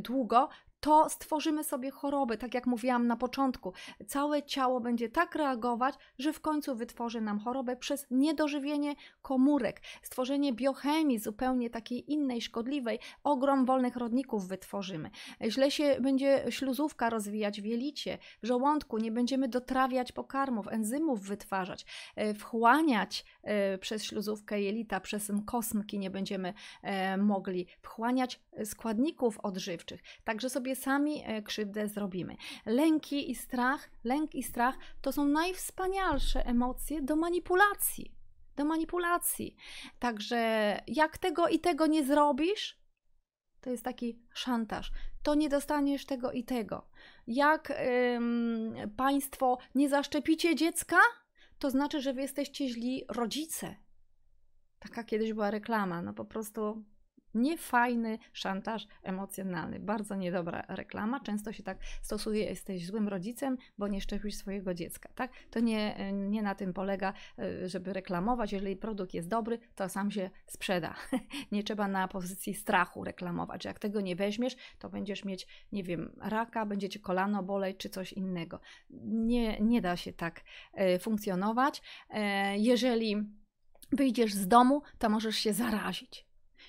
długo, 0.00 0.48
to 0.84 1.08
stworzymy 1.10 1.64
sobie 1.64 1.90
chorobę, 1.90 2.36
tak 2.36 2.54
jak 2.54 2.66
mówiłam 2.66 3.06
na 3.06 3.16
początku. 3.16 3.72
Całe 4.06 4.42
ciało 4.42 4.80
będzie 4.80 5.08
tak 5.08 5.34
reagować, 5.34 5.94
że 6.18 6.32
w 6.32 6.40
końcu 6.40 6.76
wytworzy 6.76 7.20
nam 7.20 7.38
chorobę 7.38 7.76
przez 7.76 8.06
niedożywienie 8.10 8.94
komórek, 9.22 9.80
stworzenie 10.02 10.52
biochemii 10.52 11.18
zupełnie 11.18 11.70
takiej 11.70 12.12
innej, 12.12 12.42
szkodliwej, 12.42 12.98
ogrom 13.22 13.64
wolnych 13.64 13.96
rodników 13.96 14.48
wytworzymy. 14.48 15.10
Źle 15.48 15.70
się 15.70 15.96
będzie 16.00 16.44
śluzówka 16.50 17.10
rozwijać 17.10 17.60
w 17.60 17.64
jelicie, 17.64 18.18
w 18.42 18.46
żołądku, 18.46 18.98
nie 18.98 19.12
będziemy 19.12 19.48
dotrawiać 19.48 20.12
pokarmów, 20.12 20.68
enzymów 20.68 21.20
wytwarzać, 21.20 21.86
e, 22.16 22.34
wchłaniać 22.34 23.24
e, 23.42 23.78
przez 23.78 24.04
śluzówkę 24.04 24.62
jelita, 24.62 25.00
przez 25.00 25.32
kosmki 25.46 25.98
nie 25.98 26.10
będziemy 26.10 26.54
e, 26.82 27.16
mogli 27.16 27.66
wchłaniać 27.82 28.40
składników 28.64 29.38
odżywczych. 29.40 30.00
Także 30.24 30.50
sobie 30.50 30.73
sami 30.76 31.22
e, 31.24 31.42
krzywdę 31.42 31.88
zrobimy. 31.88 32.36
Lęki 32.66 33.30
i 33.30 33.34
strach, 33.34 33.90
lęk 34.04 34.34
i 34.34 34.42
strach 34.42 34.78
to 35.00 35.12
są 35.12 35.24
najwspanialsze 35.24 36.46
emocje 36.46 37.02
do 37.02 37.16
manipulacji. 37.16 38.14
Do 38.56 38.64
manipulacji. 38.64 39.56
Także 39.98 40.80
jak 40.86 41.18
tego 41.18 41.48
i 41.48 41.58
tego 41.58 41.86
nie 41.86 42.04
zrobisz, 42.04 42.78
to 43.60 43.70
jest 43.70 43.84
taki 43.84 44.18
szantaż. 44.34 44.92
To 45.22 45.34
nie 45.34 45.48
dostaniesz 45.48 46.06
tego 46.06 46.32
i 46.32 46.44
tego. 46.44 46.88
Jak 47.26 47.72
ym, 48.16 48.74
państwo 48.96 49.58
nie 49.74 49.88
zaszczepicie 49.88 50.54
dziecka, 50.54 50.96
to 51.58 51.70
znaczy, 51.70 52.00
że 52.00 52.12
wy 52.12 52.22
jesteście 52.22 52.68
źli 52.68 53.04
rodzice. 53.08 53.76
Taka 54.78 55.04
kiedyś 55.04 55.32
była 55.32 55.50
reklama. 55.50 56.02
No 56.02 56.14
po 56.14 56.24
prostu 56.24 56.84
niefajny 57.34 58.18
szantaż 58.32 58.86
emocjonalny. 59.02 59.80
Bardzo 59.80 60.14
niedobra 60.14 60.64
reklama. 60.68 61.20
Często 61.20 61.52
się 61.52 61.62
tak 61.62 61.78
stosuje, 62.02 62.44
jesteś 62.44 62.86
złym 62.86 63.08
rodzicem, 63.08 63.56
bo 63.78 63.88
nie 63.88 64.00
szczepisz 64.00 64.34
swojego 64.34 64.74
dziecka. 64.74 65.08
Tak? 65.14 65.32
To 65.50 65.60
nie, 65.60 66.12
nie 66.12 66.42
na 66.42 66.54
tym 66.54 66.72
polega, 66.72 67.12
e, 67.38 67.68
żeby 67.68 67.92
reklamować. 67.92 68.52
Jeżeli 68.52 68.76
produkt 68.76 69.14
jest 69.14 69.28
dobry, 69.28 69.58
to 69.74 69.88
sam 69.88 70.10
się 70.10 70.30
sprzeda. 70.46 70.94
nie 71.52 71.62
trzeba 71.62 71.88
na 71.88 72.08
pozycji 72.08 72.54
strachu 72.54 73.04
reklamować. 73.04 73.64
Jak 73.64 73.78
tego 73.78 74.00
nie 74.00 74.16
weźmiesz, 74.16 74.56
to 74.78 74.88
będziesz 74.88 75.24
mieć, 75.24 75.46
nie 75.72 75.82
wiem, 75.82 76.16
raka, 76.20 76.66
będzie 76.66 76.88
ci 76.88 77.00
kolano 77.00 77.42
boleć 77.42 77.76
czy 77.76 77.88
coś 77.88 78.12
innego. 78.12 78.60
Nie, 79.04 79.60
nie 79.60 79.80
da 79.80 79.96
się 79.96 80.12
tak 80.12 80.40
e, 80.72 80.98
funkcjonować. 80.98 81.82
E, 82.10 82.58
jeżeli 82.58 83.16
wyjdziesz 83.92 84.34
z 84.34 84.48
domu, 84.48 84.82
to 84.98 85.10
możesz 85.10 85.36
się 85.36 85.52
zarazić 85.52 86.23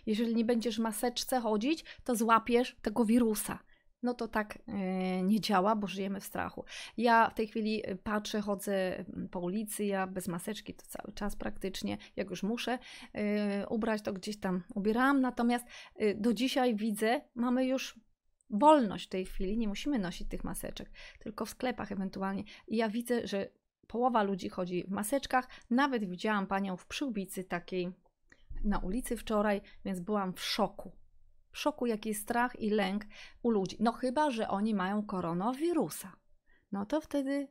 jeżeli 0.06 0.36
nie 0.36 0.46
będziesz 0.46 0.78
w 0.78 0.82
maseczce 0.82 1.39
chodzić, 1.39 1.86
to 2.04 2.15
złapiesz 2.15 2.76
tego 2.82 3.06
wirusa. 3.06 3.60
No 4.04 4.13
to 4.13 4.28
tak 4.28 4.60
yy, 4.68 5.24
nie 5.24 5.41
działa, 5.41 5.76
bo 5.76 5.88
żyjemy 5.88 6.20
w 6.20 6.24
strachu. 6.24 6.65
Ja 6.98 7.30
w 7.30 7.34
tej 7.34 7.48
chwili 7.48 7.82
e, 7.86 7.96
patrzę, 7.96 8.41
chodzę 8.41 8.98
mm, 8.98 9.30
po 9.30 9.39
ulicy, 9.39 9.86
ja 9.86 10.08
bez 10.08 10.28
maseczki 10.28 10.74
to 10.74 10.86
cały 10.88 11.13
czas 11.13 11.36
praktycznie, 11.36 11.98
jak 12.15 12.30
już 12.30 12.44
muszę 12.44 12.80
yy, 13.13 13.22
ubrać, 13.70 14.02
to 14.02 14.13
gdzieś 14.13 14.39
tam 14.39 14.63
ubieram. 14.76 15.22
Natomiast 15.22 15.65
do 16.15 16.34
dzisiaj 16.34 16.76
widzę, 16.76 17.22
mamy 17.36 17.65
już 17.65 18.00
wolność 18.50 19.06
w 19.06 19.10
tej 19.10 19.26
chwili, 19.26 19.58
nie 19.58 19.68
musimy 19.68 20.00
nosić 20.00 20.30
tych 20.30 20.44
maseczek, 20.44 20.91
tylko 21.20 21.46
w 21.46 21.50
sklepach 21.50 21.91
ewentualnie. 21.91 22.44
I 22.68 22.78
ja 22.78 22.89
widzę, 22.89 23.28
że 23.28 23.50
połowa 23.88 24.24
ludzi 24.24 24.50
chodzi 24.50 24.84
w 24.84 24.91
maseczkach. 24.91 25.48
Nawet 25.70 26.10
widziałam 26.10 26.48
panią 26.48 26.78
w 26.78 26.86
przyłbicy 26.86 27.44
takiej 27.44 27.91
na 28.65 28.80
ulicy 28.80 29.17
wczoraj, 29.17 29.62
więc 29.86 29.99
byłam 29.99 30.34
w 30.34 30.41
szoku. 30.41 30.91
W 31.51 31.58
szoku, 31.58 31.86
jaki 31.86 32.10
jest 32.10 32.21
strach 32.21 32.60
i 32.60 32.69
lęk 32.69 33.06
u 33.43 33.49
ludzi. 33.49 33.78
No 33.80 33.91
chyba, 33.91 34.32
że 34.32 34.47
oni 34.47 34.73
mają 34.73 35.06
koronawirusa. 35.06 36.15
No 36.71 36.86
to 36.86 37.01
wtedy, 37.01 37.47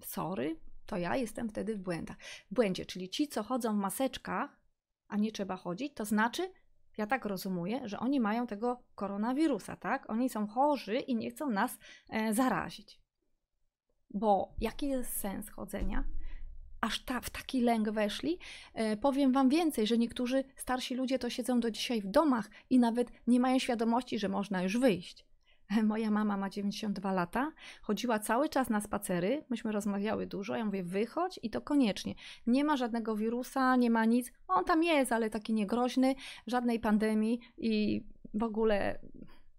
sorry, 0.00 0.60
to 0.86 0.96
ja 0.96 1.16
jestem 1.16 1.48
wtedy 1.48 1.76
w 1.76 1.78
błędach. 1.78 2.16
W 2.50 2.54
błędzie, 2.54 2.86
czyli 2.86 3.08
ci, 3.08 3.28
co 3.28 3.42
chodzą 3.42 3.72
w 3.72 3.80
maseczkach, 3.80 4.60
a 5.08 5.16
nie 5.16 5.32
trzeba 5.32 5.56
chodzić, 5.56 5.94
to 5.94 6.04
znaczy, 6.04 6.52
ja 6.98 7.06
tak 7.06 7.24
rozumuję, 7.24 7.88
że 7.88 7.98
oni 7.98 8.20
mają 8.20 8.46
tego 8.46 8.82
koronawirusa, 8.94 9.76
tak? 9.76 10.10
Oni 10.10 10.28
są 10.28 10.46
chorzy 10.46 10.96
i 10.96 11.16
nie 11.16 11.30
chcą 11.30 11.50
nas 11.50 11.78
e, 12.08 12.34
zarazić. 12.34 13.00
Bo 14.10 14.54
jaki 14.60 14.88
jest 14.88 15.16
sens 15.16 15.50
chodzenia? 15.50 16.04
Aż 16.80 17.04
ta, 17.04 17.20
w 17.20 17.30
taki 17.30 17.60
lęk 17.60 17.90
weszli. 17.90 18.38
E, 18.74 18.96
powiem 18.96 19.32
Wam 19.32 19.48
więcej, 19.48 19.86
że 19.86 19.98
niektórzy 19.98 20.44
starsi 20.56 20.94
ludzie 20.94 21.18
to 21.18 21.30
siedzą 21.30 21.60
do 21.60 21.70
dzisiaj 21.70 22.00
w 22.00 22.06
domach 22.06 22.50
i 22.70 22.78
nawet 22.78 23.08
nie 23.26 23.40
mają 23.40 23.58
świadomości, 23.58 24.18
że 24.18 24.28
można 24.28 24.62
już 24.62 24.78
wyjść. 24.78 25.26
E, 25.70 25.82
moja 25.82 26.10
mama 26.10 26.36
ma 26.36 26.50
92 26.50 27.12
lata, 27.12 27.52
chodziła 27.82 28.18
cały 28.18 28.48
czas 28.48 28.70
na 28.70 28.80
spacery, 28.80 29.44
myśmy 29.50 29.72
rozmawiały 29.72 30.26
dużo, 30.26 30.56
ja 30.56 30.64
mówię 30.64 30.82
wychodź 30.82 31.40
i 31.42 31.50
to 31.50 31.60
koniecznie. 31.60 32.14
Nie 32.46 32.64
ma 32.64 32.76
żadnego 32.76 33.16
wirusa, 33.16 33.76
nie 33.76 33.90
ma 33.90 34.04
nic, 34.04 34.32
on 34.48 34.64
tam 34.64 34.82
jest, 34.82 35.12
ale 35.12 35.30
taki 35.30 35.52
niegroźny, 35.52 36.14
żadnej 36.46 36.80
pandemii 36.80 37.40
i 37.58 38.02
w 38.34 38.42
ogóle 38.42 38.98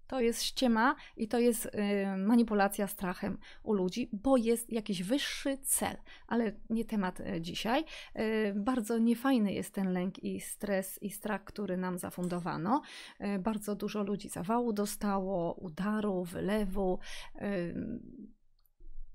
to 0.08 0.22
jest 0.22 0.44
ściema 0.44 0.96
i 1.18 1.28
to 1.28 1.40
jest 1.40 1.66
y, 1.66 1.70
manipulacja 2.18 2.88
strachem 2.88 3.38
u 3.64 3.74
ludzi, 3.74 4.10
bo 4.14 4.38
jest 4.38 4.72
jakiś 4.72 5.04
wyższy 5.04 5.58
cel, 5.58 5.98
ale 6.28 6.52
nie 6.70 6.86
temat 6.86 7.20
y, 7.20 7.42
dzisiaj. 7.42 7.86
Y, 8.20 8.54
bardzo 8.56 8.98
niefajny 8.98 9.54
jest 9.54 9.74
ten 9.74 9.94
lęk 9.94 10.24
i 10.24 10.40
stres 10.40 11.04
i 11.04 11.10
strach, 11.10 11.44
który 11.44 11.78
nam 11.78 11.98
zafundowano. 11.98 12.82
Bardzo 13.40 13.76
dużo 13.76 14.04
ludzi 14.04 14.30
zawału 14.30 14.74
dostało, 14.74 15.54
udaru, 15.54 16.24
wylewu 16.24 17.00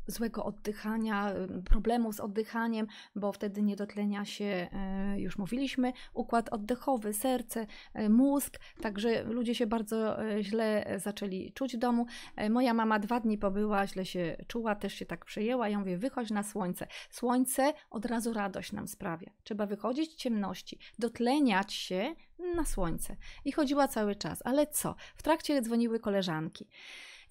złego 0.07 0.45
oddychania, 0.45 1.33
problemów 1.65 2.15
z 2.15 2.21
oddychaniem, 2.21 2.87
bo 3.17 3.33
wtedy 3.33 3.63
nie 3.63 3.77
dotlenia 3.77 4.25
się, 4.25 4.69
e, 4.73 5.21
już 5.21 5.39
mówiliśmy, 5.39 5.93
układ 6.15 6.49
oddechowy, 6.49 7.13
serce, 7.13 7.67
e, 7.95 8.09
mózg, 8.09 8.59
także 8.81 9.25
ludzie 9.25 9.55
się 9.55 9.67
bardzo 9.67 10.25
e, 10.25 10.43
źle 10.43 10.95
zaczęli 10.97 11.53
czuć 11.53 11.77
w 11.77 11.79
domu. 11.79 12.07
Moja 12.51 12.75
mama 12.75 12.99
dwa 12.99 13.21
dni 13.21 13.39
pobyła, 13.39 13.87
źle 13.87 14.05
się 14.07 14.37
czuła, 14.47 14.75
też 14.75 14.95
się 14.95 15.07
tak 15.07 15.25
przejęła. 15.25 15.69
Ja 15.69 15.79
mówię, 15.79 15.99
wychodź 15.99 16.31
na 16.31 16.43
słońce. 16.43 16.87
Słońce 17.11 17.73
od 17.91 18.07
razu 18.07 18.33
radość 18.33 18.73
nam 18.73 18.89
sprawia. 18.89 19.31
Trzeba 19.45 19.67
wychodzić 19.67 20.11
w 20.11 20.15
ciemności, 20.15 20.79
dotleniać 20.99 21.73
się 21.73 22.15
na 22.55 22.65
słońce. 22.65 23.17
I 23.45 23.53
chodziła 23.53 23.89
cały 23.89 24.17
czas. 24.17 24.43
Ale 24.45 24.67
co? 24.67 24.95
W 25.15 25.23
trakcie 25.23 25.63
dzwoniły 25.63 26.01
koleżanki. 26.01 26.69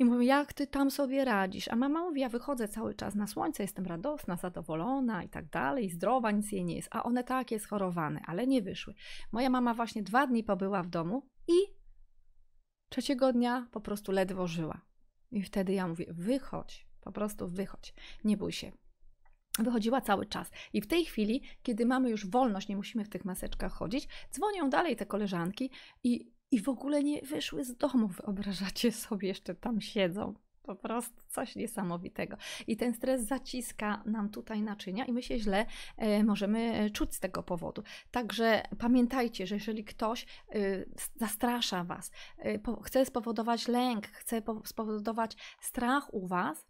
I 0.01 0.05
mówię, 0.05 0.25
jak 0.25 0.53
ty 0.53 0.67
tam 0.67 0.91
sobie 0.91 1.25
radzisz? 1.25 1.67
A 1.67 1.75
mama 1.75 2.01
mówi, 2.01 2.21
ja 2.21 2.29
wychodzę 2.29 2.67
cały 2.67 2.95
czas 2.95 3.15
na 3.15 3.27
słońce, 3.27 3.63
jestem 3.63 3.85
radosna, 3.85 4.35
zadowolona 4.35 5.23
i 5.23 5.29
tak 5.29 5.49
dalej, 5.49 5.89
zdrowa, 5.89 6.31
nic 6.31 6.51
jej 6.51 6.65
nie 6.65 6.75
jest. 6.75 6.89
A 6.91 7.03
one 7.03 7.23
takie 7.23 7.59
schorowane, 7.59 8.21
ale 8.27 8.47
nie 8.47 8.61
wyszły. 8.61 8.93
Moja 9.31 9.49
mama 9.49 9.73
właśnie 9.73 10.03
dwa 10.03 10.27
dni 10.27 10.43
pobyła 10.43 10.83
w 10.83 10.87
domu 10.87 11.27
i 11.47 11.53
trzeciego 12.89 13.33
dnia 13.33 13.67
po 13.71 13.81
prostu 13.81 14.11
ledwo 14.11 14.47
żyła. 14.47 14.81
I 15.31 15.43
wtedy 15.43 15.73
ja 15.73 15.87
mówię, 15.87 16.05
wychodź, 16.09 16.87
po 17.01 17.11
prostu 17.11 17.47
wychodź, 17.47 17.93
nie 18.23 18.37
bój 18.37 18.51
się. 18.51 18.71
Wychodziła 19.59 20.01
cały 20.01 20.25
czas. 20.25 20.51
I 20.73 20.81
w 20.81 20.87
tej 20.87 21.05
chwili, 21.05 21.43
kiedy 21.63 21.85
mamy 21.85 22.09
już 22.09 22.29
wolność, 22.29 22.67
nie 22.67 22.75
musimy 22.75 23.05
w 23.05 23.09
tych 23.09 23.25
maseczkach 23.25 23.73
chodzić, 23.73 24.07
dzwonią 24.31 24.69
dalej 24.69 24.95
te 24.95 25.05
koleżanki 25.05 25.71
i 26.03 26.31
i 26.51 26.59
w 26.59 26.69
ogóle 26.69 27.03
nie 27.03 27.21
wyszły 27.21 27.63
z 27.63 27.75
domu. 27.75 28.07
Wyobrażacie 28.07 28.91
sobie, 28.91 29.27
jeszcze 29.27 29.55
tam 29.55 29.81
siedzą. 29.81 30.33
po 30.63 30.75
prostu 30.75 31.21
coś 31.27 31.55
niesamowitego. 31.55 32.37
I 32.67 32.77
ten 32.77 32.93
stres 32.93 33.21
zaciska 33.21 34.03
nam 34.05 34.29
tutaj 34.29 34.61
naczynia 34.61 35.05
i 35.05 35.13
my 35.13 35.23
się 35.23 35.39
źle 35.39 35.65
e, 35.97 36.23
możemy 36.23 36.73
e, 36.73 36.89
czuć 36.89 37.15
z 37.15 37.19
tego 37.19 37.43
powodu. 37.43 37.83
Także 38.11 38.63
pamiętajcie, 38.79 39.47
że 39.47 39.55
jeżeli 39.55 39.83
ktoś 39.83 40.25
e, 40.49 40.85
zastrasza 41.15 41.83
Was, 41.83 42.11
e, 42.37 42.59
po, 42.59 42.81
chce 42.81 43.05
spowodować 43.05 43.67
lęk, 43.67 44.07
chce 44.07 44.41
po, 44.41 44.61
spowodować 44.65 45.37
strach 45.61 46.13
u 46.13 46.27
Was, 46.27 46.65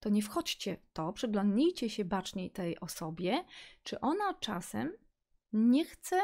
to 0.00 0.08
nie 0.08 0.22
wchodźcie 0.22 0.76
w 0.76 0.92
to, 0.92 1.12
przyglądnijcie 1.12 1.90
się 1.90 2.04
baczniej 2.04 2.50
tej 2.50 2.80
osobie, 2.80 3.44
czy 3.82 4.00
ona 4.00 4.34
czasem 4.34 4.92
nie 5.52 5.84
chce 5.84 6.20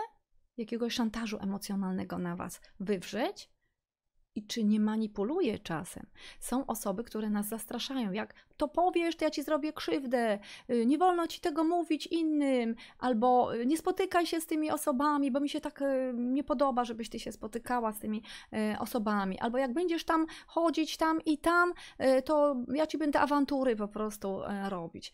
jakiegoś 0.57 0.95
szantażu 0.95 1.39
emocjonalnego 1.41 2.19
na 2.19 2.37
Was 2.37 2.61
wywrzeć, 2.81 3.51
i 4.37 4.47
czy 4.47 4.65
nie 4.65 4.81
manipuluje 4.81 5.59
czasem. 5.59 6.07
Są 6.41 6.67
osoby, 6.67 7.05
które 7.05 7.31
nas 7.31 7.49
zastraszają, 7.49 8.13
jak 8.13 8.35
to 8.57 8.69
powiesz, 8.69 9.17
to 9.17 9.25
ja 9.25 9.31
ci 9.31 9.43
zrobię 9.43 9.73
krzywdę, 9.73 10.39
y, 10.71 10.87
nie 10.87 10.99
wolno 10.99 11.27
ci 11.27 11.41
tego 11.41 11.65
mówić 11.65 12.07
innym, 12.07 12.75
albo 12.99 13.55
y, 13.55 13.67
nie 13.67 13.77
spotykaj 13.77 14.27
się 14.27 14.41
z 14.41 14.47
tymi 14.47 14.71
osobami, 14.71 15.31
bo 15.31 15.41
mi 15.41 15.49
się 15.49 15.61
tak 15.61 15.83
y, 15.83 16.13
nie 16.15 16.45
podoba, 16.45 16.85
żebyś 16.85 17.09
ty 17.09 17.19
się 17.19 17.33
spotykała 17.33 17.93
z 17.93 17.99
tymi 17.99 18.23
osobami, 18.79 19.39
albo 19.39 19.59
jak 19.59 19.73
będziesz 19.73 20.05
tam 20.05 20.27
chodzić 20.47 20.97
tam 20.97 21.21
i 21.25 21.39
tam, 21.39 21.73
to 22.25 22.57
ja 22.75 22.87
ci 22.87 22.99
będę 22.99 23.21
awantury 23.21 23.77
po 23.77 23.89
prostu 23.89 24.41
robić. 24.69 25.13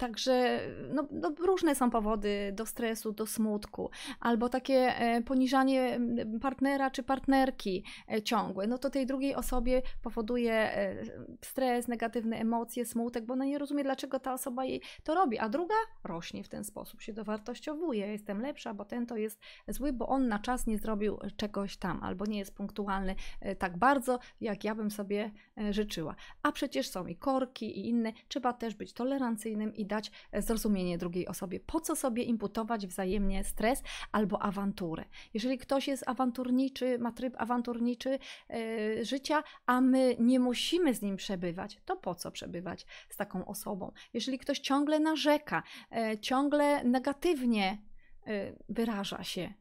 Także 0.00 0.60
no, 0.94 1.08
no, 1.10 1.32
różne 1.38 1.74
są 1.74 1.90
powody 1.90 2.52
do 2.56 2.66
stresu, 2.66 3.12
do 3.12 3.26
smutku, 3.26 3.90
albo 4.20 4.48
takie 4.48 4.74
e, 4.74 5.22
poniżanie 5.22 6.00
partnera 6.42 6.90
czy 6.90 7.02
partnerki 7.02 7.84
e, 8.12 8.22
ciągłe. 8.22 8.66
No 8.66 8.78
to 8.78 8.90
tej 8.90 9.06
drugiej 9.06 9.34
osobie 9.34 9.82
powoduje 10.02 10.52
e, 10.52 10.96
stres, 11.44 11.88
negatywne 11.88 12.36
emocje, 12.36 12.86
smutek, 12.86 13.26
bo 13.26 13.34
ona 13.34 13.44
nie 13.44 13.58
rozumie, 13.58 13.84
dlaczego 13.84 14.20
ta 14.20 14.32
osoba 14.32 14.64
jej 14.64 14.80
to 15.04 15.14
robi, 15.14 15.38
a 15.38 15.48
druga 15.48 15.74
rośnie 16.04 16.44
w 16.44 16.48
ten 16.48 16.64
sposób, 16.64 17.02
się 17.02 17.12
dowartościowuje. 17.12 18.06
Jestem 18.06 18.40
lepsza, 18.40 18.74
bo 18.74 18.84
ten 18.84 19.06
to 19.06 19.16
jest 19.16 19.40
zły, 19.68 19.92
bo 19.92 20.08
on 20.08 20.28
na 20.28 20.38
czas 20.38 20.66
nie 20.66 20.78
zrobił 20.78 21.18
czegoś 21.36 21.76
tam, 21.76 22.02
albo 22.02 22.26
nie 22.26 22.38
jest 22.38 22.54
punktualny 22.54 23.14
tak 23.58 23.78
bardzo, 23.78 24.18
jak 24.40 24.64
ja 24.64 24.74
bym 24.74 24.90
sobie 24.90 25.30
życzyła. 25.70 26.14
A 26.42 26.52
przecież 26.52 26.88
są 26.88 27.06
i 27.06 27.16
korki, 27.16 27.78
i 27.78 27.88
inne. 27.88 28.12
Trzeba 28.28 28.52
też 28.52 28.74
być 28.74 28.92
tolerancyjnym 28.92 29.74
i 29.74 29.89
dać 29.90 30.10
zrozumienie 30.32 30.98
drugiej 30.98 31.28
osobie. 31.28 31.60
Po 31.60 31.80
co 31.80 31.96
sobie 31.96 32.22
imputować 32.22 32.86
wzajemnie 32.86 33.44
stres 33.44 33.82
albo 34.12 34.42
awanturę? 34.42 35.04
Jeżeli 35.34 35.58
ktoś 35.58 35.88
jest 35.88 36.08
awanturniczy, 36.08 36.98
ma 36.98 37.12
tryb 37.12 37.34
awanturniczy 37.38 38.18
yy, 38.48 39.04
życia, 39.04 39.42
a 39.66 39.80
my 39.80 40.16
nie 40.18 40.40
musimy 40.40 40.94
z 40.94 41.02
nim 41.02 41.16
przebywać, 41.16 41.80
to 41.84 41.96
po 41.96 42.14
co 42.14 42.30
przebywać 42.30 42.86
z 43.08 43.16
taką 43.16 43.44
osobą? 43.46 43.92
Jeżeli 44.14 44.38
ktoś 44.38 44.58
ciągle 44.58 45.00
narzeka, 45.00 45.62
yy, 45.90 46.18
ciągle 46.18 46.84
negatywnie 46.84 47.82
yy, 48.26 48.58
wyraża 48.68 49.24
się, 49.24 49.54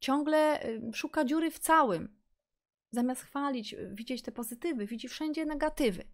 ciągle 0.00 0.60
szuka 0.92 1.24
dziury 1.24 1.50
w 1.50 1.58
całym, 1.58 2.20
zamiast 2.90 3.22
chwalić, 3.22 3.76
widzieć 3.92 4.22
te 4.22 4.32
pozytywy, 4.32 4.86
widzi 4.86 5.08
wszędzie 5.08 5.44
negatywy, 5.44 6.04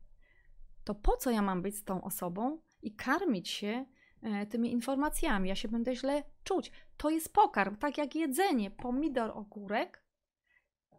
to 0.85 0.95
po 0.95 1.17
co 1.17 1.31
ja 1.31 1.43
mam 1.43 1.63
być 1.63 1.77
z 1.77 1.85
tą 1.85 2.05
osobą, 2.05 2.59
i 2.87 2.95
karmić 2.95 3.49
się 3.49 3.87
e, 4.23 4.47
tymi 4.47 4.73
informacjami. 4.73 5.49
Ja 5.49 5.55
się 5.55 5.69
będę 5.69 5.97
źle 5.97 6.23
czuć. 6.45 6.73
To 6.97 7.11
jest 7.11 7.33
pokarm, 7.33 7.77
tak 7.77 7.99
jak 7.99 8.15
jedzenie, 8.15 8.71
pomidor, 8.71 9.31
ogórek, 9.35 10.03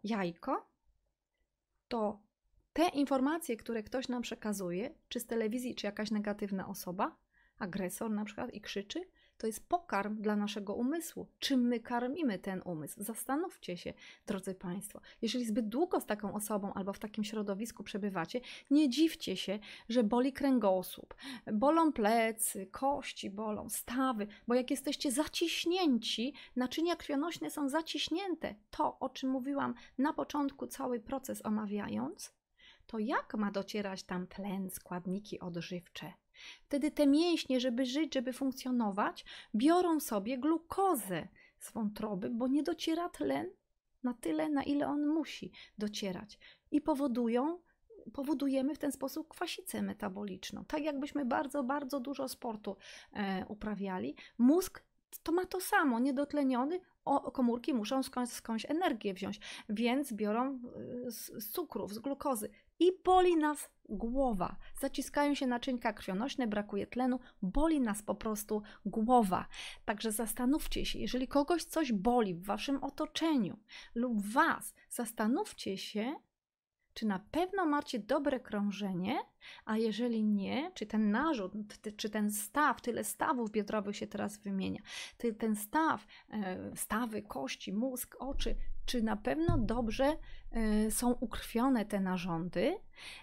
jajko, 0.04 0.70
to 1.88 2.22
te 2.72 2.88
informacje, 2.88 3.56
które 3.56 3.82
ktoś 3.82 4.08
nam 4.08 4.22
przekazuje, 4.22 4.94
czy 5.08 5.20
z 5.20 5.26
telewizji, 5.26 5.74
czy 5.74 5.86
jakaś 5.86 6.10
negatywna 6.10 6.68
osoba, 6.68 7.16
agresor 7.58 8.10
na 8.10 8.24
przykład 8.24 8.54
i 8.54 8.60
krzyczy, 8.60 9.04
to 9.38 9.46
jest 9.46 9.68
pokarm 9.68 10.16
dla 10.22 10.36
naszego 10.36 10.74
umysłu. 10.74 11.26
Czym 11.38 11.60
my 11.60 11.80
karmimy 11.80 12.38
ten 12.38 12.62
umysł? 12.64 13.02
Zastanówcie 13.02 13.76
się, 13.76 13.92
drodzy 14.26 14.54
Państwo. 14.54 15.00
Jeżeli 15.22 15.44
zbyt 15.44 15.68
długo 15.68 16.00
z 16.00 16.06
taką 16.06 16.34
osobą 16.34 16.72
albo 16.74 16.92
w 16.92 16.98
takim 16.98 17.24
środowisku 17.24 17.84
przebywacie, 17.84 18.40
nie 18.70 18.88
dziwcie 18.88 19.36
się, 19.36 19.58
że 19.88 20.04
boli 20.04 20.32
kręgosłup, 20.32 21.14
bolą 21.52 21.92
plecy, 21.92 22.66
kości 22.66 23.30
bolą, 23.30 23.68
stawy, 23.68 24.26
bo 24.48 24.54
jak 24.54 24.70
jesteście 24.70 25.12
zaciśnięci, 25.12 26.34
naczynia 26.56 26.96
krwionośne 26.96 27.50
są 27.50 27.68
zaciśnięte. 27.68 28.54
To, 28.70 28.98
o 28.98 29.08
czym 29.08 29.30
mówiłam 29.30 29.74
na 29.98 30.12
początku, 30.12 30.66
cały 30.66 31.00
proces 31.00 31.46
omawiając, 31.46 32.32
to 32.86 32.98
jak 32.98 33.34
ma 33.34 33.50
docierać 33.50 34.02
tam 34.02 34.26
tlen, 34.26 34.70
składniki 34.70 35.40
odżywcze? 35.40 36.12
Wtedy 36.62 36.90
te 36.90 37.06
mięśnie, 37.06 37.60
żeby 37.60 37.86
żyć, 37.86 38.14
żeby 38.14 38.32
funkcjonować, 38.32 39.24
biorą 39.54 40.00
sobie 40.00 40.38
glukozę 40.38 41.28
z 41.58 41.72
wątroby, 41.72 42.30
bo 42.30 42.48
nie 42.48 42.62
dociera 42.62 43.08
tlen 43.08 43.46
na 44.02 44.14
tyle, 44.14 44.48
na 44.48 44.62
ile 44.62 44.86
on 44.86 45.06
musi 45.06 45.52
docierać. 45.78 46.38
I 46.70 46.80
powodują, 46.80 47.58
powodujemy 48.12 48.74
w 48.74 48.78
ten 48.78 48.92
sposób 48.92 49.28
kwasicę 49.28 49.82
metaboliczną. 49.82 50.64
Tak 50.64 50.82
jakbyśmy 50.82 51.24
bardzo, 51.24 51.64
bardzo 51.64 52.00
dużo 52.00 52.28
sportu 52.28 52.76
e, 53.12 53.44
uprawiali. 53.48 54.16
Mózg 54.38 54.82
to 55.22 55.32
ma 55.32 55.44
to 55.44 55.60
samo, 55.60 55.98
niedotleniony, 55.98 56.80
o, 57.04 57.30
komórki 57.30 57.74
muszą 57.74 58.02
skądś, 58.02 58.32
skądś 58.32 58.66
energię 58.68 59.14
wziąć, 59.14 59.40
więc 59.68 60.12
biorą 60.12 60.60
y, 61.06 61.10
z, 61.10 61.44
z 61.44 61.50
cukrów, 61.50 61.94
z 61.94 61.98
glukozy 61.98 62.50
i 62.78 62.92
boli 63.04 63.36
nas 63.36 63.70
głowa. 63.88 64.56
Zaciskają 64.80 65.34
się 65.34 65.46
naczynka 65.46 65.92
krwionośne, 65.92 66.46
brakuje 66.46 66.86
tlenu, 66.86 67.20
boli 67.42 67.80
nas 67.80 68.02
po 68.02 68.14
prostu 68.14 68.62
głowa. 68.86 69.46
Także 69.84 70.12
zastanówcie 70.12 70.84
się, 70.86 70.98
jeżeli 70.98 71.28
kogoś 71.28 71.64
coś 71.64 71.92
boli 71.92 72.34
w 72.34 72.44
waszym 72.44 72.84
otoczeniu 72.84 73.58
lub 73.94 74.20
was, 74.20 74.74
zastanówcie 74.90 75.78
się, 75.78 76.14
czy 76.94 77.06
na 77.06 77.18
pewno 77.18 77.66
macie 77.66 77.98
dobre 77.98 78.40
krążenie, 78.40 79.18
a 79.64 79.76
jeżeli 79.76 80.24
nie, 80.24 80.72
czy 80.74 80.86
ten 80.86 81.10
narzut, 81.10 81.52
czy 81.96 82.10
ten 82.10 82.30
staw, 82.30 82.80
tyle 82.80 83.04
stawów 83.04 83.50
biodrowych 83.50 83.96
się 83.96 84.06
teraz 84.06 84.38
wymienia, 84.38 84.82
ten 85.38 85.56
staw, 85.56 86.06
e, 86.30 86.76
stawy, 86.76 87.22
kości, 87.22 87.72
mózg, 87.72 88.16
oczy, 88.18 88.56
czy 88.88 89.02
na 89.02 89.16
pewno 89.16 89.58
dobrze 89.58 90.16
e, 90.50 90.90
są 90.90 91.10
ukrwione 91.12 91.84
te 91.84 92.00
narządy, 92.00 92.76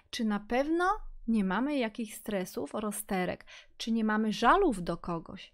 czy 0.09 0.25
na 0.25 0.39
pewno 0.39 0.85
nie 1.27 1.43
mamy 1.43 1.77
jakichś 1.77 2.13
stresów, 2.13 2.73
rozterek, 2.73 3.45
czy 3.77 3.91
nie 3.91 4.03
mamy 4.03 4.33
żalów 4.33 4.83
do 4.83 4.97
kogoś, 4.97 5.53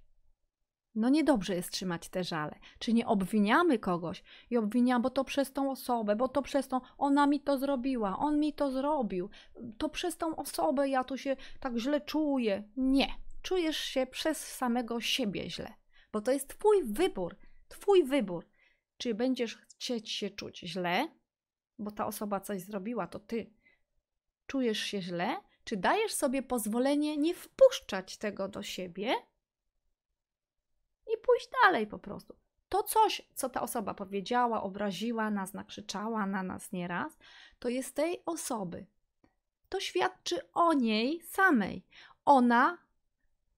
no 0.96 1.10
niedobrze 1.10 1.56
jest 1.56 1.72
trzymać 1.72 2.10
te 2.10 2.24
żale. 2.24 2.60
Czy 2.80 2.94
nie 2.94 3.08
obwiniamy 3.08 3.80
kogoś 3.80 4.24
i 4.50 4.58
obwiniamy, 4.58 5.02
bo 5.02 5.10
to 5.10 5.24
przez 5.24 5.54
tą 5.54 5.72
osobę, 5.72 6.16
bo 6.16 6.28
to 6.28 6.42
przez 6.42 6.68
tą, 6.68 6.82
ona 6.98 7.28
mi 7.28 7.40
to 7.40 7.58
zrobiła, 7.58 8.18
on 8.18 8.40
mi 8.40 8.54
to 8.54 8.72
zrobił, 8.72 9.30
to 9.78 9.90
przez 9.90 10.18
tą 10.18 10.36
osobę 10.36 10.90
ja 10.90 11.04
tu 11.04 11.18
się 11.18 11.36
tak 11.60 11.78
źle 11.78 12.02
czuję. 12.02 12.64
Nie, 12.78 13.08
czujesz 13.42 13.78
się 13.78 14.08
przez 14.08 14.38
samego 14.38 15.02
siebie 15.02 15.50
źle, 15.50 15.74
bo 16.12 16.22
to 16.22 16.32
jest 16.32 16.48
Twój 16.48 16.84
wybór, 16.84 17.36
Twój 17.68 18.04
wybór. 18.04 18.48
Czy 18.98 19.14
będziesz 19.14 19.58
chcieć 19.82 20.12
się 20.12 20.30
czuć 20.30 20.60
źle, 20.60 21.08
bo 21.80 21.92
ta 21.92 22.06
osoba 22.06 22.40
coś 22.40 22.62
zrobiła, 22.62 23.08
to 23.08 23.20
Ty 23.20 23.54
czujesz 24.48 24.80
się 24.80 25.02
źle, 25.02 25.38
czy 25.64 25.78
dajesz 25.78 26.14
sobie 26.14 26.44
pozwolenie 26.44 27.18
nie 27.18 27.36
wpuszczać 27.36 28.18
tego 28.18 28.48
do 28.48 28.64
siebie, 28.64 29.16
i 31.14 31.18
pójść 31.18 31.50
dalej 31.64 31.88
po 31.88 32.00
prostu. 32.00 32.36
To 32.70 32.84
coś, 32.84 33.22
co 33.34 33.50
ta 33.50 33.62
osoba 33.62 33.94
powiedziała, 33.94 34.64
obraziła 34.64 35.32
nas, 35.32 35.54
nakrzyczała 35.54 36.26
na 36.26 36.44
nas 36.44 36.72
nieraz, 36.72 37.18
to 37.60 37.70
jest 37.70 37.96
tej 37.96 38.22
osoby. 38.26 38.86
To 39.70 39.80
świadczy 39.80 40.52
o 40.54 40.74
niej 40.74 41.22
samej. 41.22 41.86
Ona 42.26 42.78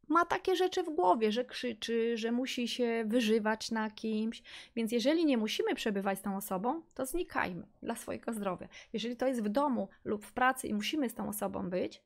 ma 0.08 0.26
takie 0.26 0.56
rzeczy 0.56 0.84
w 0.84 0.89
głowie, 0.89 1.32
że 1.32 1.45
krzyczy, 1.45 2.18
że 2.18 2.32
musi 2.32 2.68
się 2.68 3.04
wyżywać 3.08 3.72
na 3.72 3.91
kimś. 3.91 4.43
Więc 4.76 4.91
jeżeli 4.91 5.26
nie 5.26 5.38
musimy 5.38 5.76
przebywać 5.76 6.20
z 6.20 6.22
tą 6.22 6.38
osobą, 6.38 6.82
to 6.93 7.06
znikajmy 7.06 7.68
dla 7.82 7.95
swojego 7.95 8.34
zdrowia. 8.34 8.68
Jeżeli 8.93 9.16
to 9.16 9.28
jest 9.28 9.43
w 9.43 9.49
domu 9.49 9.88
lub 10.06 10.26
w 10.26 10.34
pracy 10.34 10.68
i 10.68 10.74
musimy 10.74 11.10
z 11.10 11.14
tą 11.14 11.30
osobą 11.30 11.70
być, 11.70 12.01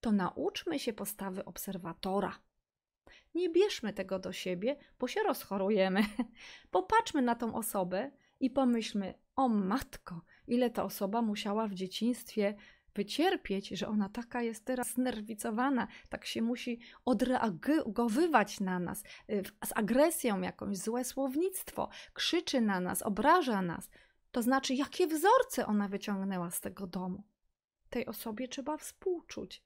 to 0.00 0.12
nauczmy 0.12 0.78
się 0.78 0.92
postawy 0.92 1.44
obserwatora 1.44 2.38
nie 3.34 3.50
bierzmy 3.50 3.92
tego 3.92 4.18
do 4.18 4.32
siebie, 4.32 4.76
bo 4.98 5.08
się 5.08 5.20
rozchorujemy. 5.22 6.02
Popatrzmy 6.70 7.22
na 7.22 7.34
tą 7.34 7.54
osobę 7.54 8.10
i 8.40 8.50
pomyślmy: 8.50 9.14
O 9.36 9.48
matko, 9.48 10.20
ile 10.46 10.70
ta 10.70 10.84
osoba 10.84 11.22
musiała 11.22 11.66
w 11.66 11.74
dzieciństwie 11.74 12.54
wycierpieć, 12.94 13.68
że 13.68 13.88
ona 13.88 14.08
taka 14.08 14.42
jest 14.42 14.64
teraz 14.64 14.92
znerwicowana, 14.92 15.88
tak 16.08 16.24
się 16.24 16.42
musi 16.42 16.80
odreagowywać 17.04 18.60
na 18.60 18.78
nas, 18.78 19.02
y, 19.30 19.42
z 19.64 19.72
agresją 19.74 20.40
jakąś, 20.40 20.78
złe 20.78 21.04
słownictwo, 21.04 21.88
krzyczy 22.12 22.60
na 22.60 22.80
nas, 22.80 23.02
obraża 23.02 23.62
nas. 23.62 23.90
To 24.32 24.42
znaczy, 24.42 24.74
jakie 24.74 25.06
wzorce 25.06 25.66
ona 25.66 25.88
wyciągnęła 25.88 26.50
z 26.50 26.60
tego 26.60 26.86
domu. 26.86 27.22
tej 27.90 28.06
osobie 28.06 28.48
trzeba 28.48 28.76
współczuć. 28.76 29.62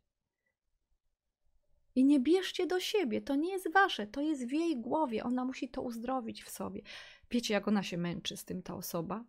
I 1.95 2.05
nie 2.05 2.21
bierzcie 2.21 2.67
do 2.67 2.81
siebie, 2.81 3.21
to 3.21 3.35
nie 3.35 3.53
jest 3.53 3.73
wasze, 3.73 4.07
to 4.07 4.21
jest 4.21 4.47
w 4.47 4.53
jej 4.53 4.81
głowie, 4.81 5.25
ona 5.25 5.45
musi 5.45 5.69
to 5.69 5.83
uzdrowić 5.83 6.43
w 6.43 6.51
sobie. 6.51 6.83
Wiecie, 7.31 7.55
jak 7.55 7.69
ona 7.69 7.83
się 7.83 7.97
męczy 7.97 8.37
z 8.37 8.45
tym, 8.45 8.63
ta 8.63 8.75
osoba? 8.75 9.25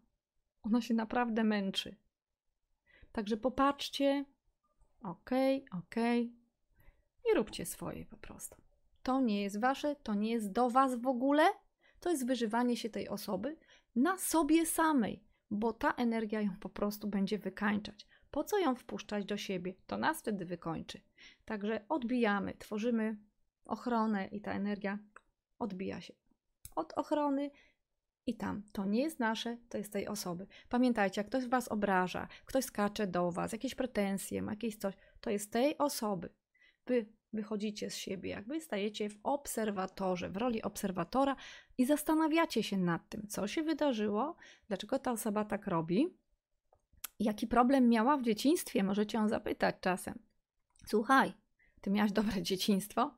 Ona 0.63 0.81
się 0.81 0.93
naprawdę 0.93 1.43
męczy. 1.43 1.95
Także 3.18 3.38
popatrzcie, 3.38 4.26
okej, 5.03 5.65
okay. 5.80 6.30
i 7.32 7.36
róbcie 7.36 7.65
swoje 7.65 8.05
po 8.05 8.18
prostu. 8.18 8.55
To 9.03 9.22
nie 9.22 9.41
jest 9.41 9.59
wasze, 9.59 9.95
to 9.95 10.13
nie 10.13 10.32
jest 10.32 10.51
do 10.51 10.70
was 10.70 10.95
w 10.95 11.07
ogóle, 11.07 11.43
to 11.99 12.09
jest 12.09 12.28
wyżywanie 12.28 12.78
się 12.78 12.89
tej 12.89 13.09
osoby 13.09 13.57
na 13.95 14.18
sobie 14.18 14.65
samej, 14.65 15.24
bo 15.51 15.74
ta 15.74 15.91
energia 15.93 16.41
ją 16.41 16.49
po 16.59 16.70
prostu 16.70 17.07
będzie 17.07 17.38
wykańczać. 17.38 18.07
Po 18.32 18.43
co 18.43 18.59
ją 18.59 18.76
wpuszczać 18.76 19.26
do 19.26 19.38
siebie? 19.38 19.74
To 19.88 19.97
nas 19.97 20.20
wtedy 20.20 20.45
wykończy. 20.45 21.01
Także 21.45 21.86
odbijamy, 21.89 22.53
tworzymy 22.53 23.18
ochronę 23.65 24.28
i 24.28 24.41
ta 24.41 24.51
energia 24.51 24.99
odbija 25.59 26.01
się 26.01 26.13
od 26.76 26.93
ochrony 26.93 27.51
i 28.28 28.36
tam. 28.36 28.63
To 28.71 28.86
nie 28.86 29.01
jest 29.01 29.19
nasze, 29.19 29.57
to 29.69 29.78
jest 29.78 29.93
tej 29.93 30.07
osoby. 30.07 30.47
Pamiętajcie, 30.69 31.21
jak 31.21 31.28
ktoś 31.28 31.47
was 31.47 31.67
obraża, 31.67 32.28
ktoś 32.45 32.65
skacze 32.65 33.07
do 33.07 33.32
was, 33.32 33.51
jakieś 33.51 33.75
pretensje, 33.75 34.41
ma 34.41 34.51
jakieś 34.51 34.75
coś, 34.75 34.93
to 35.21 35.30
jest 35.30 35.51
tej 35.51 35.78
osoby. 35.78 36.30
Wy 36.86 37.05
wychodzicie 37.34 37.89
z 37.89 37.95
siebie, 37.95 38.30
jakby 38.30 38.61
stajecie 38.61 39.09
w 39.09 39.19
obserwatorze, 39.23 40.30
w 40.30 40.38
roli 40.38 40.61
obserwatora 40.61 41.36
i 41.78 41.86
zastanawiacie 41.86 42.63
się 42.63 42.78
nad 42.78 43.09
tym, 43.09 43.28
co 43.28 43.47
się 43.47 43.63
wydarzyło, 43.63 44.36
dlaczego 44.67 44.99
ta 44.99 45.11
osoba 45.11 45.45
tak 45.45 45.67
robi, 45.67 46.07
jaki 47.19 47.47
problem 47.47 47.89
miała 47.89 48.17
w 48.17 48.23
dzieciństwie, 48.23 48.84
możecie 48.84 49.17
ją 49.17 49.28
zapytać 49.30 49.75
czasem. 49.82 50.19
Słuchaj, 50.86 51.34
ty 51.82 51.89
miałaś 51.89 52.11
dobre 52.11 52.41
dzieciństwo? 52.41 53.15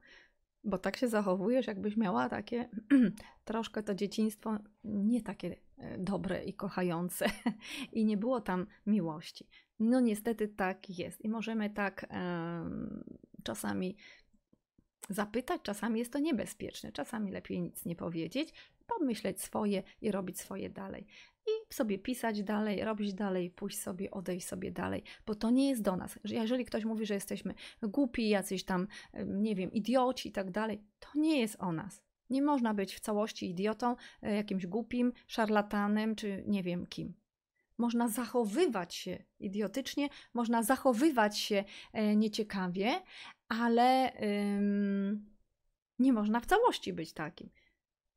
Bo 0.70 0.78
tak 0.78 0.98
się 0.98 1.08
zachowujesz, 1.08 1.68
jakbyś 1.68 1.98
miała 1.98 2.30
takie 2.30 2.70
troszkę 3.46 3.84
to 3.84 3.96
dzieciństwo 3.96 4.58
nie 4.84 5.22
takie 5.22 5.56
e, 5.78 5.98
dobre 5.98 6.44
i 6.44 6.54
kochające, 6.54 7.26
i 7.94 8.06
nie 8.06 8.18
było 8.18 8.42
tam 8.42 8.68
miłości. 8.86 9.48
No 9.80 10.00
niestety 10.00 10.48
tak 10.48 11.00
jest, 11.00 11.22
i 11.22 11.30
możemy 11.30 11.70
tak 11.70 12.06
um, 12.12 13.04
czasami 13.44 13.96
zapytać, 15.10 15.62
czasami 15.62 16.00
jest 16.00 16.14
to 16.14 16.20
niebezpieczne, 16.20 16.92
czasami 16.92 17.32
lepiej 17.32 17.62
nic 17.62 17.86
nie 17.86 17.96
powiedzieć, 17.96 18.54
pomyśleć 18.88 19.42
swoje 19.42 19.84
i 20.02 20.12
robić 20.12 20.40
swoje 20.40 20.70
dalej 20.70 21.08
i 21.70 21.74
sobie 21.74 22.00
pisać 22.00 22.44
dalej, 22.44 22.84
robić 22.84 23.14
dalej, 23.14 23.50
pójść 23.50 23.80
sobie, 23.80 24.12
odejść 24.12 24.48
sobie 24.48 24.72
dalej, 24.72 25.04
bo 25.26 25.36
to 25.36 25.50
nie 25.50 25.70
jest 25.70 25.82
do 25.82 25.96
nas. 25.96 26.20
Jeżeli 26.24 26.66
ktoś 26.66 26.86
mówi, 26.86 27.06
że 27.06 27.14
jesteśmy 27.14 27.54
głupi, 27.84 28.30
jacyś 28.30 28.64
tam, 28.64 28.88
nie 29.26 29.56
wiem, 29.56 29.72
idioci 29.72 30.30
i 30.30 30.32
tak 30.32 30.52
dalej, 30.52 30.84
to 31.00 31.08
nie 31.16 31.40
jest 31.40 31.56
o 31.60 31.72
nas. 31.72 32.02
Nie 32.30 32.42
można 32.42 32.74
być 32.74 32.96
w 32.96 33.00
całości 33.00 33.50
idiotą, 33.50 33.96
e, 34.22 34.36
jakimś 34.36 34.68
głupim, 34.68 35.14
szarlatanem 35.28 36.16
czy 36.16 36.44
nie 36.48 36.64
wiem 36.64 36.86
kim. 36.86 37.14
Można 37.78 38.08
zachowywać 38.08 38.96
się 38.96 39.24
idiotycznie, 39.40 40.10
można 40.34 40.64
zachowywać 40.64 41.38
się 41.38 41.64
e, 41.94 42.16
nieciekawie, 42.16 43.02
ale 43.48 44.14
ym, 44.58 45.30
nie 46.00 46.14
można 46.14 46.40
w 46.40 46.46
całości 46.46 46.94
być 46.94 47.14
takim. 47.14 47.50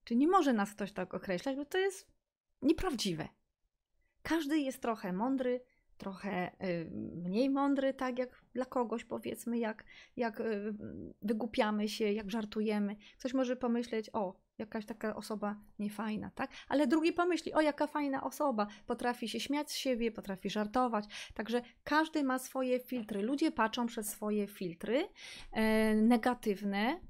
Czy 0.05 0.16
nie 0.16 0.28
może 0.28 0.53
nas 0.53 0.74
ktoś 0.74 0.93
tak 0.93 1.14
określać, 1.14 1.57
bo 1.57 1.64
to 1.64 1.78
jest 1.78 2.11
nieprawdziwe. 2.62 3.28
Każdy 4.22 4.58
jest 4.58 4.82
trochę 4.82 5.12
mądry, 5.12 5.60
trochę 6.02 6.50
y, 6.64 6.90
mniej 7.14 7.50
mądry, 7.50 7.94
tak 7.94 8.18
jak 8.18 8.42
dla 8.54 8.64
kogoś, 8.64 9.04
powiedzmy, 9.04 9.58
jak, 9.58 9.84
jak 10.16 10.40
y, 10.40 10.74
wygłupiamy 11.22 11.88
się, 11.88 12.12
jak 12.12 12.30
żartujemy. 12.30 12.96
Ktoś 13.18 13.34
może 13.34 13.56
pomyśleć, 13.56 14.10
o, 14.12 14.40
jakaś 14.58 14.86
taka 14.86 15.16
osoba 15.16 15.56
niefajna, 15.78 16.30
tak? 16.34 16.50
Ale 16.68 16.86
drugi 16.86 17.12
pomyśli, 17.12 17.52
o, 17.52 17.60
jaka 17.60 17.86
fajna 17.86 18.24
osoba, 18.24 18.66
potrafi 18.86 19.28
się 19.28 19.40
śmiać 19.40 19.70
z 19.70 19.74
siebie, 19.74 20.12
potrafi 20.12 20.50
żartować. 20.50 21.04
Także 21.34 21.62
każdy 21.84 22.24
ma 22.24 22.38
swoje 22.38 22.80
filtry. 22.80 23.22
Ludzie 23.22 23.52
patrzą 23.52 23.86
przez 23.86 24.10
swoje 24.10 24.46
filtry 24.46 25.08
e, 25.52 25.94
negatywne, 25.94 27.00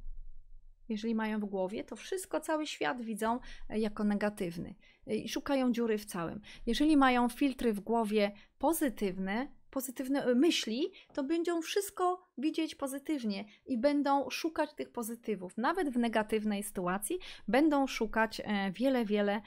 jeżeli 0.88 1.14
mają 1.14 1.40
w 1.40 1.44
głowie, 1.44 1.84
to 1.84 1.96
wszystko, 1.96 2.40
cały 2.40 2.66
świat 2.66 3.02
widzą 3.02 3.38
e, 3.68 3.78
jako 3.78 4.04
negatywny 4.04 4.74
i 5.06 5.28
szukają 5.28 5.72
dziury 5.72 5.98
w 5.98 6.04
całym. 6.04 6.40
Jeżeli 6.66 6.96
mają 6.96 7.28
filtry 7.28 7.72
w 7.72 7.80
głowie 7.80 8.32
pozytywne, 8.58 9.48
pozytywne 9.70 10.24
e, 10.24 10.34
myśli, 10.34 10.92
to 11.14 11.24
będą 11.24 11.62
wszystko 11.62 12.28
widzieć 12.38 12.74
pozytywnie 12.74 13.44
i 13.66 13.78
będą 13.78 14.30
szukać 14.30 14.74
tych 14.74 14.90
pozytywów. 14.90 15.56
Nawet 15.56 15.90
w 15.90 15.98
negatywnej 15.98 16.62
sytuacji 16.62 17.18
będą 17.48 17.86
szukać 17.86 18.40
e, 18.40 18.72
wiele, 18.72 19.04
wiele 19.04 19.40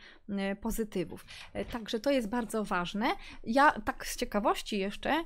pozytywów. 0.61 1.25
Także 1.71 1.99
to 1.99 2.11
jest 2.11 2.29
bardzo 2.29 2.63
ważne. 2.63 3.07
Ja 3.43 3.71
tak 3.71 4.07
z 4.07 4.17
ciekawości 4.17 4.79
jeszcze 4.79 5.23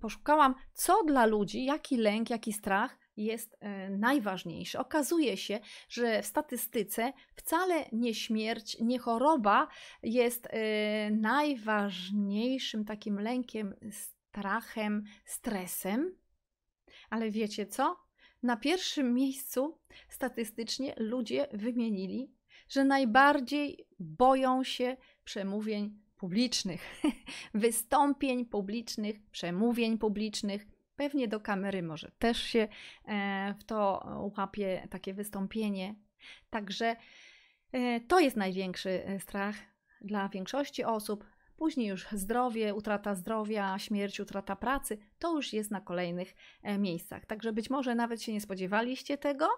poszukałam, 0.00 0.54
co 0.72 1.04
dla 1.04 1.26
ludzi, 1.26 1.64
jaki 1.64 1.96
lęk, 1.96 2.30
jaki 2.30 2.52
strach 2.52 3.01
jest 3.16 3.56
e, 3.60 3.90
najważniejszy. 3.90 4.78
Okazuje 4.78 5.36
się, 5.36 5.60
że 5.88 6.22
w 6.22 6.26
statystyce 6.26 7.12
wcale 7.34 7.84
nie 7.92 8.14
śmierć, 8.14 8.80
nie 8.80 8.98
choroba 8.98 9.68
jest 10.02 10.48
e, 10.50 11.10
najważniejszym 11.10 12.84
takim 12.84 13.20
lękiem, 13.20 13.74
strachem, 13.90 15.04
stresem. 15.24 16.16
Ale 17.10 17.30
wiecie 17.30 17.66
co? 17.66 17.96
Na 18.42 18.56
pierwszym 18.56 19.14
miejscu 19.14 19.78
statystycznie 20.08 20.94
ludzie 20.96 21.46
wymienili, 21.52 22.32
że 22.68 22.84
najbardziej 22.84 23.86
boją 23.98 24.64
się 24.64 24.96
przemówień 25.24 26.02
publicznych, 26.16 27.02
wystąpień 27.54 28.46
publicznych, 28.46 29.16
przemówień 29.30 29.98
publicznych, 29.98 30.66
Pewnie 31.02 31.28
do 31.28 31.40
kamery 31.40 31.82
może 31.82 32.10
też 32.18 32.42
się 32.42 32.68
e, 33.08 33.54
w 33.58 33.64
to 33.64 34.06
łapie 34.36 34.88
takie 34.90 35.14
wystąpienie. 35.14 35.94
Także 36.50 36.96
e, 37.72 38.00
to 38.00 38.20
jest 38.20 38.36
największy 38.36 39.04
e, 39.06 39.20
strach 39.20 39.54
dla 40.00 40.28
większości 40.28 40.84
osób. 40.84 41.24
Później 41.56 41.88
już 41.88 42.06
zdrowie, 42.12 42.74
utrata 42.74 43.14
zdrowia, 43.14 43.78
śmierć, 43.78 44.20
utrata 44.20 44.56
pracy, 44.56 44.98
to 45.18 45.36
już 45.36 45.52
jest 45.52 45.70
na 45.70 45.80
kolejnych 45.80 46.34
e, 46.62 46.78
miejscach. 46.78 47.26
Także 47.26 47.52
być 47.52 47.70
może 47.70 47.94
nawet 47.94 48.22
się 48.22 48.32
nie 48.32 48.40
spodziewaliście 48.40 49.18
tego, 49.18 49.48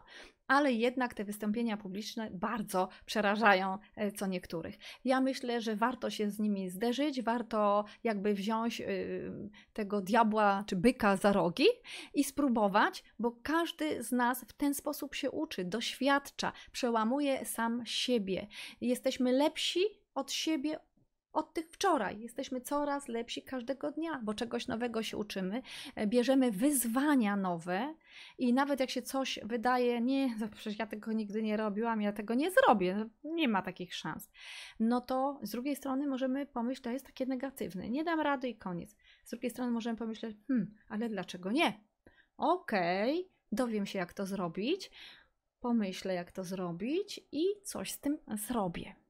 ale 0.47 0.73
jednak 0.73 1.15
te 1.15 1.25
wystąpienia 1.25 1.77
publiczne 1.77 2.31
bardzo 2.31 2.89
przerażają 3.07 3.79
e, 3.97 4.13
co 4.13 4.27
niektórych. 4.27 4.75
Ja 5.05 5.21
myślę, 5.21 5.61
że 5.61 5.77
warto 5.77 6.11
się 6.11 6.31
z 6.31 6.39
nimi 6.39 6.71
zderzyć, 6.71 7.23
warto 7.23 7.85
jakby 8.05 8.35
wziąć 8.35 8.81
e, 8.81 8.87
tego 9.73 10.01
diabła 10.01 10.65
czy 10.67 10.77
byka 10.77 11.17
za 11.17 11.33
rogi 11.33 11.67
i 12.15 12.25
spróbować, 12.25 13.05
bo 13.19 13.33
każdy 13.43 14.03
z 14.03 14.13
nas 14.13 14.45
w 14.49 14.53
ten 14.53 14.75
sposób 14.75 15.15
się 15.15 15.31
uczy, 15.31 15.65
doświadcza, 15.65 16.53
przełamuje 16.73 17.45
sam 17.45 17.83
siebie. 17.87 18.47
Jesteśmy 18.81 19.33
lepsi 19.33 19.81
od 20.15 20.33
siebie 20.33 20.79
od 21.35 21.53
tych 21.53 21.67
wczoraj. 21.71 22.21
Jesteśmy 22.21 22.61
coraz 22.61 23.09
lepsi 23.09 23.43
każdego 23.43 23.91
dnia, 23.91 24.21
bo 24.23 24.35
czegoś 24.35 24.67
nowego 24.67 25.03
się 25.03 25.17
uczymy, 25.17 25.63
e, 25.95 26.07
bierzemy 26.07 26.53
wyzwania 26.53 27.37
nowe 27.37 27.95
i 28.39 28.53
nawet 28.53 28.81
jak 28.81 28.91
się 28.91 29.03
coś 29.03 29.39
wydaje, 29.43 30.01
nie, 30.01 30.37
przecież 30.57 30.79
ja 30.79 30.87
tego 30.87 31.13
nigdy 31.13 31.43
nie 31.43 31.57
robiłam, 31.57 32.03
ja 32.03 32.13
tego 32.13 32.35
nie 32.35 32.51
zrobię, 32.51 32.97
no, 32.97 33.33
nie 33.35 33.49
ma 33.49 33.63
takich 33.63 33.95
szans, 33.95 34.31
no 34.81 35.01
to 35.01 35.39
z 35.43 35.51
drugiej 35.51 35.77
strony 35.77 36.07
możemy 36.07 36.47
pomyśleć, 36.47 36.85
to 36.85 36.91
jest 36.91 37.07
takie 37.07 37.27
negatywne, 37.27 37.91
nie 37.91 38.05
dam 38.05 38.21
rady 38.21 38.49
i 38.49 38.57
koniec. 38.57 38.97
Z 39.25 39.31
drugiej 39.31 39.51
strony 39.51 39.71
możemy 39.71 39.97
pomyśleć, 39.99 40.37
hmm, 40.49 40.75
ale 40.89 41.09
dlaczego 41.09 41.53
nie? 41.53 41.81
Okej, 42.37 43.21
okay, 43.21 43.31
dowiem 43.53 43.87
się, 43.87 43.99
jak 43.99 44.13
to 44.13 44.27
zrobić, 44.27 44.91
pomyślę, 45.61 46.15
jak 46.15 46.33
to 46.33 46.45
zrobić 46.45 47.21
i 47.33 47.45
coś 47.63 47.93
z 47.93 47.99
tym 47.99 48.19
zrobię. 48.49 49.04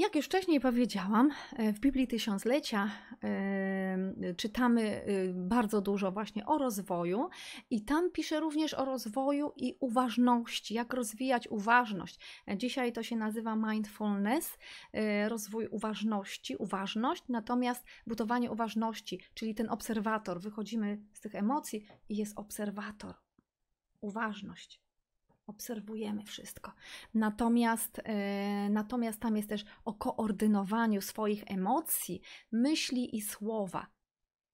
Jak 0.00 0.16
już 0.16 0.26
wcześniej 0.26 0.60
powiedziałam, 0.60 1.30
e, 1.56 1.72
w 1.72 1.80
Biblii 1.80 2.08
Tysiąclecia 2.08 2.90
e, 3.24 4.34
czytamy 4.36 4.82
e, 4.82 5.04
bardzo 5.34 5.80
dużo 5.80 6.12
właśnie 6.12 6.46
o 6.46 6.58
rozwoju 6.58 7.28
i 7.70 7.84
tam 7.84 8.10
pisze 8.10 8.40
również 8.40 8.74
o 8.74 8.84
rozwoju 8.84 9.52
i 9.56 9.76
uważności, 9.80 10.74
jak 10.74 10.94
rozwijać 10.94 11.48
uważność. 11.48 12.18
Dzisiaj 12.56 12.92
to 12.92 13.02
się 13.02 13.16
nazywa 13.16 13.56
mindfulness, 13.56 14.58
rozwój 15.28 15.66
uważności, 15.66 16.56
uważność, 16.56 17.22
natomiast 17.28 17.84
budowanie 18.06 18.50
uważności, 18.50 19.20
czyli 19.34 19.54
ten 19.54 19.70
obserwator, 19.70 20.40
wychodzimy 20.40 21.02
z 21.12 21.20
tych 21.20 21.34
emocji 21.34 21.86
i 22.08 22.16
jest 22.16 22.38
obserwator, 22.38 23.14
uważność 24.00 24.89
obserwujemy 25.50 26.22
wszystko. 26.22 26.72
Natomiast, 27.14 28.00
e, 28.04 28.70
natomiast 28.70 29.20
tam 29.20 29.36
jest 29.36 29.48
też 29.48 29.64
o 29.84 29.94
koordynowaniu 29.94 31.00
swoich 31.00 31.44
emocji, 31.46 32.20
myśli 32.52 33.16
i 33.16 33.22
słowa. 33.22 33.86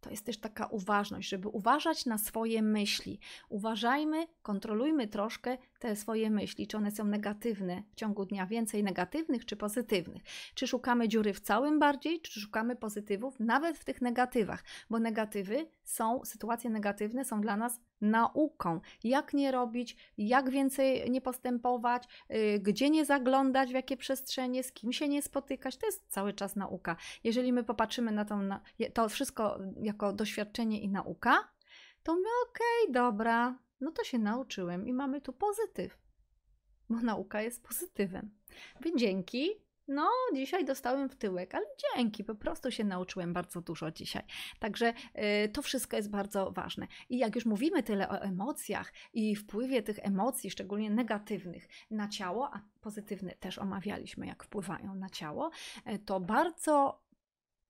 To 0.01 0.11
jest 0.11 0.27
też 0.27 0.41
taka 0.41 0.67
uważność, 0.67 1.29
żeby 1.29 1.49
uważać 1.49 2.07
na 2.07 2.19
swoje 2.19 2.63
myśli. 2.63 3.21
Uważajmy, 3.49 4.27
kontrolujmy 4.43 5.09
troszkę 5.09 5.59
te 5.79 5.97
swoje 5.97 6.31
myśli, 6.31 6.67
czy 6.67 6.77
one 6.77 6.91
są 6.91 7.05
negatywne 7.05 7.83
w 7.91 7.95
ciągu 7.95 8.25
dnia, 8.25 8.47
więcej 8.47 8.85
negatywnych 8.85 9.47
czy 9.47 9.57
pozytywnych. 9.57 10.23
Czy 10.55 10.67
szukamy 10.67 11.09
dziury 11.09 11.33
w 11.33 11.41
całym 11.41 11.79
bardziej, 11.79 12.21
czy 12.21 12.41
szukamy 12.41 12.77
pozytywów 12.77 13.41
nawet 13.41 13.79
w 13.79 13.85
tych 13.85 14.03
negatywach, 14.03 14.65
bo 14.91 14.99
negatywy 14.99 15.67
są, 15.85 16.25
sytuacje 16.25 16.71
negatywne 16.71 17.25
są 17.25 17.41
dla 17.41 17.57
nas 17.57 17.81
nauką. 18.01 18.81
Jak 19.05 19.35
nie 19.35 19.53
robić, 19.53 19.97
jak 20.19 20.51
więcej 20.51 21.11
nie 21.11 21.21
postępować, 21.21 22.05
yy, 22.29 22.59
gdzie 22.61 22.91
nie 22.91 23.05
zaglądać, 23.05 23.71
w 23.71 23.75
jakie 23.75 23.97
przestrzenie, 23.97 24.63
z 24.63 24.73
kim 24.73 24.93
się 24.93 25.09
nie 25.09 25.23
spotykać. 25.23 25.77
To 25.77 25.87
jest 25.87 26.05
cały 26.09 26.33
czas 26.33 26.57
nauka. 26.57 26.97
Jeżeli 27.25 27.53
my 27.53 27.65
popatrzymy 27.65 28.13
na 28.13 28.25
to, 28.25 28.37
na, 28.37 28.61
to 28.95 29.09
wszystko 29.09 29.59
jako 29.81 30.13
doświadczenie 30.13 30.81
i 30.81 30.89
nauka, 30.89 31.49
to 32.03 32.15
my 32.15 32.29
okej, 32.49 32.83
okay, 32.83 32.93
dobra, 32.93 33.59
no 33.81 33.91
to 33.91 34.05
się 34.05 34.19
nauczyłem 34.19 34.87
i 34.87 34.93
mamy 34.93 35.21
tu 35.21 35.33
pozytyw, 35.33 35.99
bo 36.91 37.01
nauka 37.01 37.43
jest 37.43 37.63
pozytywem. 37.63 38.31
Więc 38.81 39.01
dzięki. 39.01 39.67
No, 39.89 40.09
dzisiaj 40.35 40.65
dostałem 40.65 41.09
w 41.09 41.17
tyłek, 41.17 41.55
ale 41.55 41.67
dzięki, 41.97 42.25
po 42.25 42.35
prostu 42.35 42.71
się 42.71 42.85
nauczyłem 42.85 43.33
bardzo 43.33 43.61
dużo 43.61 43.91
dzisiaj. 43.91 44.23
Także 44.59 44.95
y, 45.45 45.49
to 45.49 45.63
wszystko 45.63 45.97
jest 45.97 46.11
bardzo 46.11 46.51
ważne. 46.51 46.87
I 47.09 47.19
jak 47.19 47.35
już 47.35 47.47
mówimy 47.47 47.83
tyle 47.83 48.09
o 48.09 48.21
emocjach 48.21 48.93
i 49.13 49.37
wpływie 49.37 49.83
tych 49.83 49.99
emocji, 50.03 50.51
szczególnie 50.51 50.91
negatywnych, 50.91 51.69
na 51.91 52.09
ciało, 52.09 52.55
a 52.55 52.61
pozytywne 52.81 53.35
też 53.35 53.59
omawialiśmy, 53.59 54.27
jak 54.27 54.45
wpływają 54.45 54.95
na 54.95 55.11
ciało, 55.11 55.51
y, 55.95 55.99
to 55.99 56.21
bardzo 56.21 57.03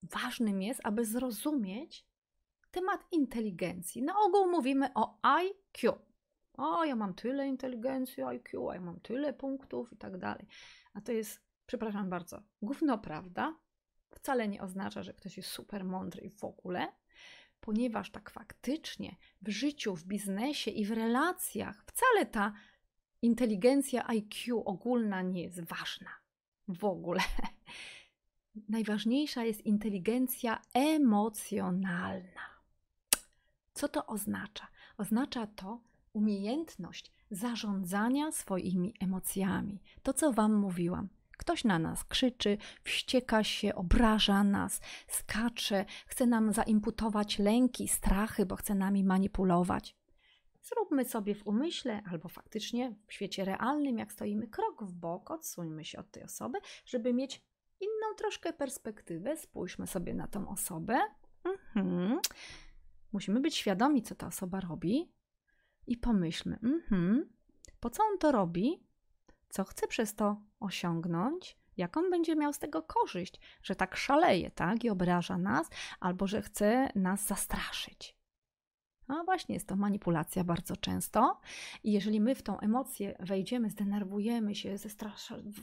ważnym 0.02 0.62
jest, 0.62 0.80
aby 0.84 1.04
zrozumieć, 1.04 2.06
temat 2.70 3.06
inteligencji. 3.12 4.02
Na 4.02 4.18
ogół 4.18 4.50
mówimy 4.50 4.94
o 4.94 5.18
IQ. 5.76 5.98
O, 6.56 6.84
ja 6.84 6.96
mam 6.96 7.14
tyle 7.14 7.46
inteligencji, 7.46 8.22
IQ, 8.22 8.72
ja 8.72 8.80
mam 8.80 9.00
tyle 9.00 9.32
punktów 9.32 9.92
i 9.92 9.96
tak 9.96 10.18
dalej. 10.18 10.46
A 10.94 11.00
to 11.00 11.12
jest, 11.12 11.40
przepraszam 11.66 12.10
bardzo, 12.10 12.42
gówno 12.62 12.98
prawda. 12.98 13.56
Wcale 14.10 14.48
nie 14.48 14.62
oznacza, 14.62 15.02
że 15.02 15.14
ktoś 15.14 15.36
jest 15.36 15.48
super 15.48 15.84
mądry 15.84 16.30
w 16.30 16.44
ogóle, 16.44 16.92
ponieważ 17.60 18.10
tak 18.10 18.30
faktycznie 18.30 19.16
w 19.42 19.48
życiu, 19.48 19.96
w 19.96 20.04
biznesie 20.04 20.70
i 20.70 20.84
w 20.84 20.90
relacjach 20.90 21.84
wcale 21.86 22.26
ta 22.26 22.52
inteligencja 23.22 24.06
IQ 24.06 24.62
ogólna 24.64 25.22
nie 25.22 25.42
jest 25.42 25.60
ważna. 25.60 26.10
W 26.68 26.84
ogóle. 26.84 27.20
Najważniejsza 28.68 29.44
jest 29.44 29.60
inteligencja 29.60 30.62
emocjonalna. 30.74 32.56
Co 33.74 33.88
to 33.88 34.06
oznacza? 34.06 34.68
Oznacza 34.98 35.46
to 35.46 35.80
umiejętność 36.12 37.12
zarządzania 37.30 38.32
swoimi 38.32 38.94
emocjami. 39.00 39.80
To, 40.02 40.12
co 40.12 40.32
Wam 40.32 40.54
mówiłam. 40.54 41.08
Ktoś 41.36 41.64
na 41.64 41.78
nas 41.78 42.04
krzyczy, 42.04 42.58
wścieka 42.84 43.44
się, 43.44 43.74
obraża 43.74 44.44
nas, 44.44 44.80
skacze, 45.08 45.84
chce 46.06 46.26
nam 46.26 46.52
zaimputować 46.52 47.38
lęki, 47.38 47.88
strachy, 47.88 48.46
bo 48.46 48.56
chce 48.56 48.74
nami 48.74 49.04
manipulować. 49.04 49.96
Zróbmy 50.62 51.04
sobie 51.04 51.34
w 51.34 51.46
umyśle 51.46 52.02
albo 52.10 52.28
faktycznie 52.28 52.94
w 53.06 53.12
świecie 53.12 53.44
realnym, 53.44 53.98
jak 53.98 54.12
stoimy 54.12 54.48
krok 54.48 54.84
w 54.84 54.92
bok, 54.92 55.30
odsuńmy 55.30 55.84
się 55.84 55.98
od 55.98 56.10
tej 56.10 56.22
osoby, 56.22 56.58
żeby 56.86 57.14
mieć 57.14 57.42
inną 57.80 58.14
troszkę 58.16 58.52
perspektywę. 58.52 59.36
Spójrzmy 59.36 59.86
sobie 59.86 60.14
na 60.14 60.26
tą 60.26 60.48
osobę. 60.48 60.98
Mhm. 61.44 62.20
Musimy 63.12 63.40
być 63.40 63.54
świadomi, 63.54 64.02
co 64.02 64.14
ta 64.14 64.26
osoba 64.26 64.60
robi 64.60 65.12
i 65.86 65.96
pomyślmy, 65.96 66.58
mhm, 66.62 67.28
po 67.80 67.90
co 67.90 68.02
on 68.02 68.18
to 68.18 68.32
robi, 68.32 68.86
co 69.48 69.64
chce 69.64 69.88
przez 69.88 70.14
to 70.14 70.42
osiągnąć, 70.60 71.56
jaką 71.76 72.10
będzie 72.10 72.36
miał 72.36 72.52
z 72.52 72.58
tego 72.58 72.82
korzyść, 72.82 73.40
że 73.62 73.76
tak 73.76 73.96
szaleje, 73.96 74.50
tak, 74.50 74.84
i 74.84 74.90
obraża 74.90 75.38
nas, 75.38 75.70
albo 76.00 76.26
że 76.26 76.42
chce 76.42 76.90
nas 76.94 77.26
zastraszyć. 77.26 78.15
No 79.08 79.24
właśnie, 79.24 79.54
jest 79.54 79.68
to 79.68 79.76
manipulacja 79.76 80.44
bardzo 80.44 80.76
często. 80.76 81.40
I 81.84 81.92
jeżeli 81.92 82.20
my 82.20 82.34
w 82.34 82.42
tą 82.42 82.60
emocję 82.60 83.16
wejdziemy, 83.20 83.70
zdenerwujemy 83.70 84.54
się, 84.54 84.74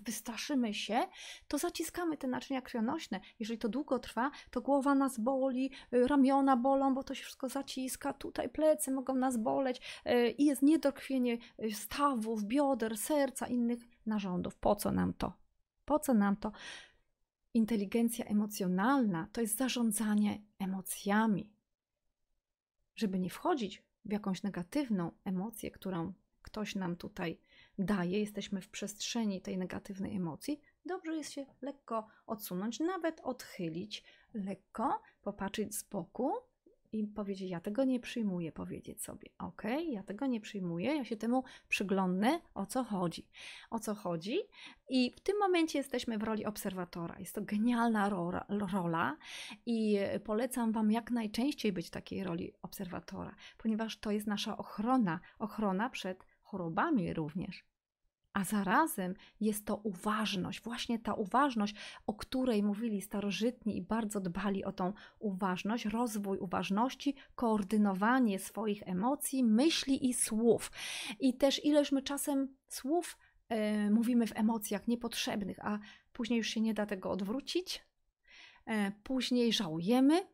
wystraszymy 0.06 0.74
się, 0.74 1.00
to 1.48 1.58
zaciskamy 1.58 2.18
te 2.18 2.28
naczynia 2.28 2.62
krwionośne. 2.62 3.20
Jeżeli 3.40 3.60
to 3.60 3.70
długo 3.70 4.00
trwa, 4.00 4.32
to 4.52 4.62
głowa 4.62 4.96
nas 4.96 5.20
boli, 5.20 5.72
y, 5.94 6.08
ramiona 6.08 6.58
bolą, 6.58 6.94
bo 6.94 7.04
to 7.04 7.16
się 7.16 7.24
wszystko 7.24 7.50
zaciska, 7.50 8.14
tutaj 8.14 8.50
plecy 8.50 8.92
mogą 8.92 9.16
nas 9.16 9.38
boleć 9.38 9.82
y, 10.08 10.30
i 10.30 10.46
jest 10.46 10.62
niedokrwienie 10.62 11.38
y, 11.64 11.74
stawów, 11.74 12.44
bioder, 12.44 12.98
serca, 12.98 13.48
innych 13.48 13.80
narządów. 14.06 14.56
Po 14.56 14.76
co 14.76 14.92
nam 14.92 15.14
to? 15.14 15.34
Po 15.86 16.00
co 16.00 16.14
nam 16.14 16.36
to? 16.36 16.52
Inteligencja 17.54 18.26
emocjonalna 18.26 19.28
to 19.32 19.42
jest 19.42 19.58
zarządzanie 19.58 20.42
emocjami 20.60 21.53
żeby 22.96 23.20
nie 23.20 23.30
wchodzić 23.30 23.84
w 24.06 24.12
jakąś 24.12 24.44
negatywną 24.44 25.12
emocję, 25.26 25.72
którą 25.72 26.14
ktoś 26.42 26.76
nam 26.76 26.96
tutaj 26.96 27.40
daje, 27.80 28.20
jesteśmy 28.20 28.62
w 28.62 28.70
przestrzeni 28.70 29.42
tej 29.42 29.58
negatywnej 29.58 30.16
emocji, 30.16 30.62
dobrze 30.86 31.16
jest 31.16 31.32
się 31.32 31.46
lekko 31.62 32.08
odsunąć, 32.28 32.80
nawet 32.80 33.22
odchylić, 33.22 34.04
lekko 34.34 35.02
popatrzeć 35.22 35.76
z 35.76 35.84
boku 35.84 36.34
i 36.94 37.08
powiedzieć: 37.08 37.50
Ja 37.50 37.60
tego 37.60 37.84
nie 37.84 38.00
przyjmuję, 38.00 38.52
powiedzieć 38.52 39.04
sobie: 39.04 39.30
OK, 39.38 39.64
ja 39.90 40.04
tego 40.04 40.26
nie 40.26 40.42
przyjmuję, 40.42 40.96
ja 40.96 41.06
się 41.06 41.18
temu 41.18 41.44
przyglądnę, 41.70 42.40
o 42.54 42.66
co 42.66 42.84
chodzi. 42.84 43.28
O 43.70 43.80
co 43.80 43.96
chodzi? 43.96 44.40
I 44.90 45.12
w 45.12 45.20
tym 45.20 45.40
momencie 45.40 45.78
jesteśmy 45.78 46.18
w 46.18 46.24
roli 46.24 46.46
obserwatora. 46.46 47.20
Jest 47.20 47.36
to 47.36 47.42
genialna 47.42 48.10
rola, 48.10 48.46
rola 48.74 49.18
i 49.66 50.00
polecam 50.24 50.72
Wam 50.72 50.92
jak 50.92 51.12
najczęściej 51.12 51.74
być 51.74 51.88
w 51.88 51.92
takiej 51.92 52.24
roli 52.24 52.54
obserwatora, 52.62 53.36
ponieważ 53.58 54.00
to 54.00 54.12
jest 54.12 54.28
nasza 54.28 54.58
ochrona 54.58 55.20
ochrona 55.40 55.90
przed 55.90 56.26
chorobami 56.42 57.14
również 57.14 57.73
a 58.34 58.44
zarazem 58.44 59.14
jest 59.40 59.66
to 59.66 59.76
uważność, 59.76 60.62
właśnie 60.62 61.00
ta 61.00 61.14
uważność, 61.14 61.76
o 62.08 62.14
której 62.14 62.64
mówili 62.64 63.02
starożytni 63.02 63.78
i 63.78 63.82
bardzo 63.82 64.20
dbali 64.20 64.66
o 64.66 64.72
tą 64.72 64.94
uważność, 65.20 65.86
rozwój 65.86 66.38
uważności, 66.38 67.16
koordynowanie 67.36 68.40
swoich 68.40 68.84
emocji, 68.86 69.44
myśli 69.44 70.10
i 70.10 70.14
słów. 70.14 70.72
I 71.20 71.34
też 71.34 71.66
ileż 71.66 71.92
my 71.92 72.02
czasem 72.02 72.56
słów 72.68 73.18
e, 73.50 73.90
mówimy 73.90 74.28
w 74.28 74.38
emocjach 74.38 74.88
niepotrzebnych, 74.88 75.66
a 75.66 75.80
później 76.14 76.38
już 76.38 76.48
się 76.48 76.62
nie 76.62 76.74
da 76.74 76.86
tego 76.86 77.12
odwrócić. 77.12 77.86
E, 78.66 78.92
później 79.04 79.54
żałujemy, 79.54 80.28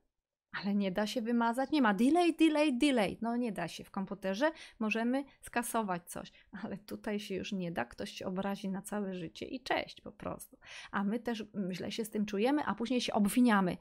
ale 0.52 0.76
nie 0.76 0.92
da 0.92 1.08
się 1.08 1.22
wymazać, 1.22 1.72
nie 1.72 1.82
ma 1.82 1.94
delay, 1.94 2.34
delay, 2.34 2.78
delay. 2.78 3.18
No 3.22 3.36
nie 3.36 3.52
da 3.52 3.68
się 3.68 3.84
w 3.84 3.92
komputerze, 3.92 4.52
możemy 4.80 5.24
skasować 5.42 6.10
coś, 6.10 6.32
ale 6.64 6.78
tutaj 6.78 7.20
się 7.20 7.36
już 7.36 7.52
nie 7.52 7.72
da, 7.72 7.86
ktoś 7.86 8.12
się 8.12 8.26
obrazi 8.26 8.70
na 8.70 8.82
całe 8.82 9.14
życie 9.14 9.46
i 9.46 9.60
cześć 9.60 10.02
po 10.02 10.12
prostu. 10.12 10.58
A 10.92 11.04
my 11.04 11.20
też 11.20 11.44
źle 11.72 11.92
się 11.92 12.06
z 12.06 12.10
tym 12.10 12.26
czujemy, 12.26 12.66
a 12.66 12.76
później 12.76 13.02
się 13.02 13.14
obwiniamy. 13.14 13.78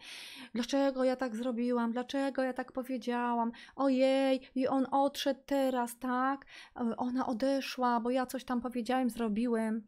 Dlaczego 0.54 1.04
ja 1.04 1.16
tak 1.16 1.36
zrobiłam? 1.36 1.92
Dlaczego 1.92 2.42
ja 2.42 2.52
tak 2.52 2.72
powiedziałam? 2.72 3.52
Ojej, 3.76 4.40
i 4.54 4.68
on 4.68 4.86
odszedł 4.90 5.40
teraz, 5.46 5.98
tak? 5.98 6.46
Ona 6.96 7.26
odeszła, 7.26 8.00
bo 8.00 8.10
ja 8.10 8.26
coś 8.26 8.44
tam 8.44 8.60
powiedziałem, 8.60 9.10
zrobiłem. 9.10 9.82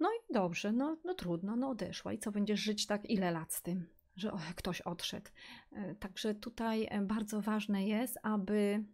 No 0.00 0.08
i 0.08 0.32
dobrze, 0.32 0.72
no, 0.72 0.96
no 1.04 1.14
trudno, 1.14 1.56
no 1.56 1.68
odeszła. 1.68 2.12
I 2.12 2.18
co, 2.18 2.32
będziesz 2.32 2.60
żyć 2.60 2.86
tak 2.86 3.10
ile 3.10 3.30
lat 3.30 3.52
z 3.52 3.62
tym? 3.62 3.95
Że 4.16 4.32
ktoś 4.56 4.80
odszedł. 4.80 5.30
E, 5.72 5.94
także 5.94 6.34
tutaj 6.34 6.86
e, 6.90 7.00
bardzo 7.00 7.40
ważne 7.40 7.86
jest, 7.86 8.18
aby, 8.22 8.84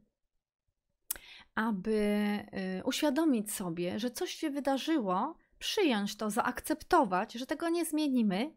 aby 1.55 1.95
e, 2.53 2.85
uświadomić 2.85 3.53
sobie, 3.53 3.99
że 3.99 4.11
coś 4.11 4.31
się 4.31 4.51
wydarzyło, 4.51 5.39
przyjąć 5.59 6.17
to, 6.17 6.31
zaakceptować, 6.31 7.33
że 7.33 7.47
tego 7.47 7.69
nie 7.69 7.85
zmienimy, 7.85 8.55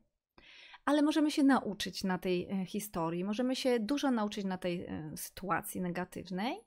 ale 0.86 1.02
możemy 1.02 1.32
się 1.32 1.44
nauczyć 1.44 2.04
na 2.04 2.18
tej 2.18 2.66
historii, 2.66 3.24
możemy 3.24 3.56
się 3.56 3.80
dużo 3.80 4.12
nauczyć 4.12 4.46
na 4.46 4.58
tej 4.58 4.88
sytuacji 5.16 5.82
negatywnej 5.82 6.58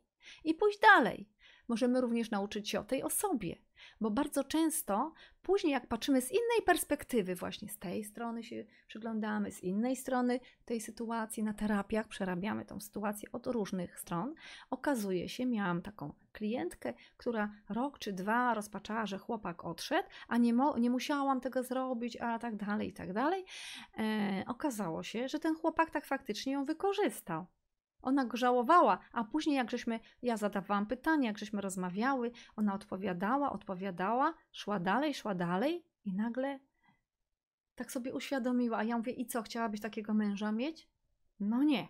i 0.44 0.55
pójść 0.55 0.78
dalej. 0.78 1.28
Możemy 1.69 2.01
również 2.01 2.31
nauczyć 2.31 2.71
się 2.71 2.81
o 2.81 2.85
tej 2.85 3.03
osobie. 3.03 3.57
Bo 4.01 4.11
bardzo 4.11 4.45
często 4.45 5.12
później, 5.43 5.73
jak 5.73 5.87
patrzymy 5.87 6.23
z 6.23 6.31
innej 6.31 6.62
perspektywy, 6.66 7.35
właśnie 7.35 7.69
z 7.69 7.79
tej 7.79 8.05
strony 8.05 8.43
się 8.43 8.64
przyglądamy, 8.87 9.53
z 9.53 9.62
innej 9.62 9.97
strony 9.97 10.41
tej 10.64 10.81
sytuacji 10.81 11.43
na 11.43 11.55
terapiach, 11.55 12.09
przerabiamy 12.09 12.64
tą 12.64 12.81
sytuację 12.81 13.33
od 13.33 13.47
różnych 13.47 14.01
stron, 14.01 14.35
okazuje 14.71 15.29
się, 15.29 15.47
miałam 15.47 15.83
taką 15.83 16.12
klientkę, 16.33 16.95
która 17.16 17.51
rok 17.69 17.99
czy 17.99 18.12
dwa 18.12 18.55
rozpaczała, 18.55 19.07
że 19.07 19.19
chłopak 19.19 19.64
odszedł, 19.64 20.09
a 20.29 20.37
nie, 20.37 20.55
nie 20.79 20.91
musiałam 20.91 21.41
tego 21.41 21.62
zrobić, 21.62 22.16
a 22.16 22.39
tak 22.39 22.57
dalej, 22.57 22.89
i 22.89 22.93
tak 22.93 23.12
dalej. 23.12 23.45
E, 23.99 24.45
okazało 24.47 25.03
się, 25.03 25.29
że 25.29 25.39
ten 25.39 25.55
chłopak 25.55 25.91
tak 25.91 26.07
faktycznie 26.07 26.53
ją 26.53 26.64
wykorzystał. 26.64 27.47
Ona 28.03 28.24
go 28.24 28.36
żałowała, 28.36 28.99
a 29.12 29.24
później 29.24 29.57
jak 29.57 29.70
żeśmy, 29.70 30.01
ja 30.22 30.36
zadawałam 30.36 30.86
pytania, 30.86 31.28
jak 31.28 31.38
żeśmy 31.38 31.61
rozmawiały, 31.61 32.30
ona 32.57 32.74
odpowiadała, 32.74 33.53
odpowiadała, 33.53 34.34
szła 34.53 34.80
dalej, 34.80 35.14
szła 35.14 35.34
dalej 35.34 35.84
i 36.05 36.12
nagle 36.12 36.59
tak 37.78 37.92
sobie 37.92 38.14
uświadomiła, 38.14 38.78
a 38.78 38.84
ja 38.84 38.96
mówię, 38.96 39.12
i 39.12 39.26
co, 39.26 39.42
chciałabyś 39.42 39.80
takiego 39.80 40.14
męża 40.14 40.53
mieć? 40.53 40.88
No 41.40 41.62
nie. 41.62 41.88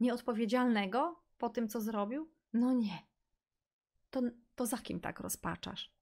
Nieodpowiedzialnego 0.00 1.22
po 1.38 1.48
tym, 1.48 1.68
co 1.68 1.80
zrobił? 1.80 2.30
No 2.52 2.72
nie. 2.72 2.98
To, 4.10 4.20
to 4.54 4.66
za 4.66 4.78
kim 4.78 5.00
tak 5.00 5.20
rozpaczasz? 5.20 5.92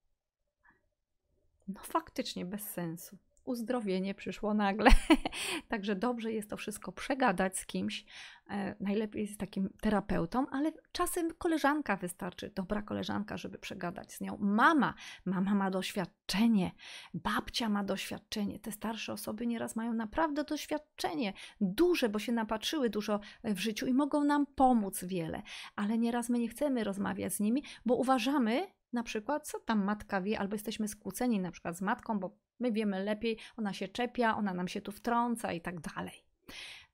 No 1.69 1.81
faktycznie 1.83 2.45
bez 2.45 2.71
sensu 2.71 3.19
uzdrowienie 3.47 4.15
przyszło 4.15 4.55
nagle. 4.55 4.91
Także 5.69 5.97
dobrze 5.97 6.33
jest 6.33 6.51
to 6.51 6.57
wszystko 6.57 6.93
przegadać 6.93 7.59
z 7.59 7.67
kimś. 7.67 8.05
E, 8.51 8.75
najlepiej 8.81 9.27
z 9.27 9.37
takim 9.37 9.69
terapeutą, 9.81 10.47
ale 10.51 10.73
czasem 10.93 11.35
koleżanka 11.39 11.97
wystarczy, 11.97 12.53
dobra 12.55 12.83
koleżanka, 12.83 13.37
żeby 13.37 13.59
przegadać 13.59 14.13
z 14.13 14.21
nią. 14.21 14.37
Mama, 14.41 14.95
mama 15.25 15.55
ma 15.55 15.71
doświadczenie, 15.71 16.71
babcia 17.15 17.69
ma 17.69 17.85
doświadczenie. 17.85 18.59
Te 18.59 18.73
starsze 18.73 19.13
osoby 19.13 19.47
nieraz 19.47 19.77
mają 19.77 19.93
naprawdę 19.93 20.45
doświadczenie 20.45 21.33
duże, 21.61 22.09
bo 22.09 22.19
się 22.19 22.33
napatrzyły 22.33 22.91
dużo 22.91 23.21
w 23.45 23.59
życiu 23.59 23.87
i 23.87 23.95
mogą 23.95 24.25
nam 24.25 24.47
pomóc 24.47 25.05
wiele, 25.05 25.43
ale 25.77 25.99
nieraz 25.99 26.29
my 26.29 26.39
nie 26.39 26.49
chcemy 26.49 26.85
rozmawiać 26.85 27.35
z 27.35 27.41
nimi, 27.41 27.63
bo 27.87 27.95
uważamy, 27.97 28.67
na 28.93 29.03
przykład, 29.03 29.49
co 29.49 29.61
tam 29.61 29.85
matka 29.85 30.21
wie, 30.21 30.39
albo 30.39 30.55
jesteśmy 30.55 30.89
skłóceni 30.89 31.41
na 31.41 31.51
przykład 31.51 31.77
z 31.77 31.83
matką, 31.83 32.19
bo 32.19 32.37
My 32.61 32.73
wiemy 32.73 33.05
lepiej, 33.05 33.39
ona 33.57 33.73
się 33.73 33.89
czepia, 33.89 34.37
ona 34.37 34.55
nam 34.55 34.69
się 34.69 34.81
tu 34.81 34.93
wtrąca 34.93 35.53
i 35.53 35.61
tak 35.61 35.81
dalej. 35.81 36.25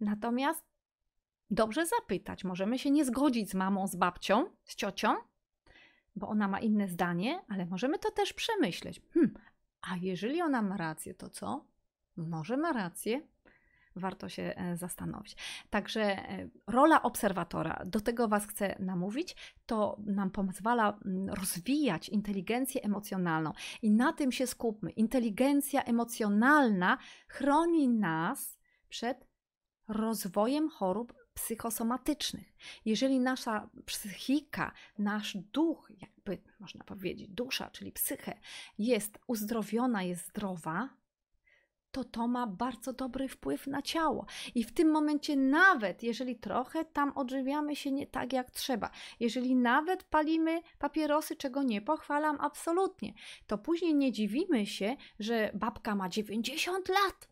Natomiast 0.01 0.65
dobrze 1.51 1.87
zapytać, 1.87 2.45
możemy 2.45 2.79
się 2.79 2.91
nie 2.91 3.05
zgodzić 3.05 3.51
z 3.51 3.55
mamą, 3.55 3.87
z 3.87 3.97
babcią, 3.97 4.47
z 4.65 4.75
ciocią, 4.75 5.15
bo 6.17 6.29
ona 6.29 6.49
ma 6.49 6.61
inne 6.61 6.89
zdanie, 6.89 7.43
ale 7.49 7.67
możemy 7.67 7.99
to 7.99 8.11
też 8.11 8.33
przemyśleć. 8.33 9.01
Hmm, 9.15 9.35
a 9.81 9.97
jeżeli 9.97 10.43
ona 10.43 10.63
ma 10.63 10.77
rację, 10.77 11.15
to 11.15 11.29
co? 11.31 11.65
Może 12.17 12.57
ma 12.57 12.73
rację, 12.73 13.21
warto 13.97 14.29
się 14.29 14.43
e, 14.57 14.77
zastanowić. 14.77 15.37
Także 15.71 16.03
e, 16.03 16.49
rola 16.67 17.03
obserwatora, 17.03 17.83
do 17.87 18.01
tego 18.01 18.29
Was 18.29 18.47
chcę 18.47 18.77
namówić, 18.81 19.37
to 19.67 19.97
nam 20.07 20.31
pozwala 20.31 20.99
mm, 21.05 21.29
rozwijać 21.29 22.09
inteligencję 22.09 22.83
emocjonalną 22.83 23.53
i 23.83 23.91
na 23.91 24.13
tym 24.13 24.33
się 24.33 24.47
skupmy. 24.47 24.91
Inteligencja 24.91 25.83
emocjonalna 25.83 26.99
chroni 27.29 27.89
nas 27.89 28.59
przed 28.89 29.27
rozwojem 29.89 30.69
chorób 30.69 31.15
psychosomatycznych. 31.35 32.53
Jeżeli 32.85 33.21
nasza 33.21 33.71
psychika, 33.87 34.73
nasz 34.99 35.37
duch, 35.37 35.91
jakby 36.01 36.39
można 36.61 36.85
powiedzieć, 36.85 37.29
dusza, 37.29 37.71
czyli 37.71 37.93
psychę, 37.93 38.39
jest 38.79 39.19
uzdrowiona, 39.27 40.03
jest 40.03 40.29
zdrowa, 40.29 40.89
to 41.93 42.05
to 42.05 42.29
ma 42.29 42.47
bardzo 42.47 42.93
dobry 42.93 43.29
wpływ 43.29 43.67
na 43.67 43.83
ciało. 43.83 44.27
I 44.55 44.65
w 44.65 44.73
tym 44.73 44.91
momencie, 44.91 45.37
nawet 45.37 46.03
jeżeli 46.03 46.37
trochę 46.37 46.85
tam 46.85 47.13
odżywiamy 47.15 47.77
się 47.77 47.93
nie 47.93 48.07
tak 48.07 48.33
jak 48.33 48.51
trzeba, 48.51 48.91
jeżeli 49.21 49.55
nawet 49.55 50.05
palimy 50.05 50.61
papierosy, 50.79 51.37
czego 51.37 51.63
nie 51.63 51.83
pochwalam 51.83 52.37
absolutnie, 52.41 53.13
to 53.47 53.59
później 53.59 53.95
nie 53.95 54.13
dziwimy 54.13 54.67
się, 54.67 54.97
że 55.19 55.51
babka 55.55 55.95
ma 55.95 56.09
90 56.09 56.89
lat 56.89 57.29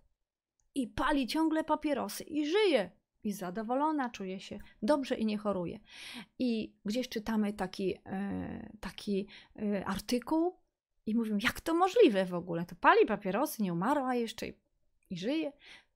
i 0.74 0.88
pali 0.88 1.26
ciągle 1.26 1.64
papierosy 1.64 2.24
i 2.24 2.46
żyje. 2.46 2.90
I 3.24 3.32
zadowolona 3.32 4.10
czuje 4.10 4.40
się 4.40 4.58
dobrze 4.82 5.14
i 5.14 5.26
nie 5.26 5.38
choruje. 5.38 5.80
I 6.38 6.72
gdzieś 6.84 7.08
czytamy 7.08 7.52
taki, 7.52 7.94
e, 8.06 8.70
taki 8.80 9.26
e, 9.56 9.84
artykuł, 9.86 10.59
i 11.06 11.14
mówią, 11.14 11.38
jak 11.42 11.60
to 11.60 11.74
możliwe 11.74 12.24
w 12.24 12.34
ogóle? 12.34 12.66
To 12.66 12.76
pali 12.76 13.06
papierosy, 13.06 13.62
nie 13.62 13.72
umarła 13.72 14.14
jeszcze 14.14 14.46
i, 14.48 14.54
i 15.10 15.18
żyje. 15.18 15.52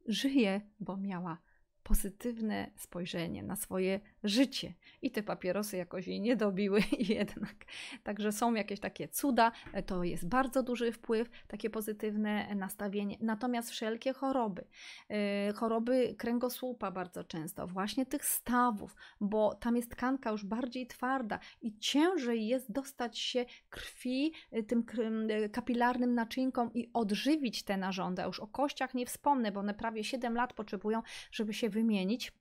Żyje, 0.07 0.61
bo 0.81 0.97
miała 0.97 1.39
pozytywne 1.85 2.71
spojrzenie 2.77 3.43
na 3.43 3.57
swoje 3.57 4.01
życie. 4.25 4.73
I 5.03 5.11
te 5.11 5.23
papierosy 5.23 5.77
jakoś 5.77 6.07
jej 6.07 6.21
nie 6.21 6.37
dobiły 6.37 6.81
jednak. 7.19 7.55
Także 8.03 8.33
są 8.33 8.55
jakieś 8.55 8.81
takie 8.81 9.09
cuda, 9.09 9.53
to 9.87 10.05
jest 10.05 10.29
bardzo 10.29 10.63
duży 10.63 10.93
wpływ, 10.93 11.31
takie 11.49 11.71
pozytywne 11.71 12.55
nastawienie. 12.55 13.17
Natomiast 13.21 13.71
wszelkie 13.71 14.13
choroby, 14.13 14.65
yy, 15.09 15.17
choroby 15.55 16.15
kręgosłupa 16.19 16.91
bardzo 16.91 17.25
często, 17.25 17.67
właśnie 17.67 18.07
tych 18.07 18.25
stawów, 18.25 18.97
bo 19.21 19.55
tam 19.55 19.77
jest 19.77 19.91
tkanka 19.91 20.31
już 20.31 20.45
bardziej 20.45 20.87
twarda 20.87 21.39
i 21.63 21.79
ciężej 21.79 22.47
jest 22.47 22.73
dostać 22.73 23.19
się 23.19 23.45
krwi 23.71 24.33
y, 24.57 24.63
tym 24.63 24.85
y, 25.31 25.49
kapilarnym 25.49 26.15
naczynkom 26.15 26.75
i 26.75 26.91
odżywić 26.93 27.63
te 27.63 27.77
narządy. 27.77 28.23
już 28.23 28.41
o 28.41 28.47
kościach 28.47 28.95
nie 28.95 29.07
wspomnę, 29.07 29.53
bo 29.53 29.61
one 29.61 29.75
prawie 29.75 30.05
7 30.05 30.35
lat 30.35 30.53
potrzebują, 30.53 31.03
żeby 31.33 31.55
się 31.55 31.71
wymienić. 31.75 32.33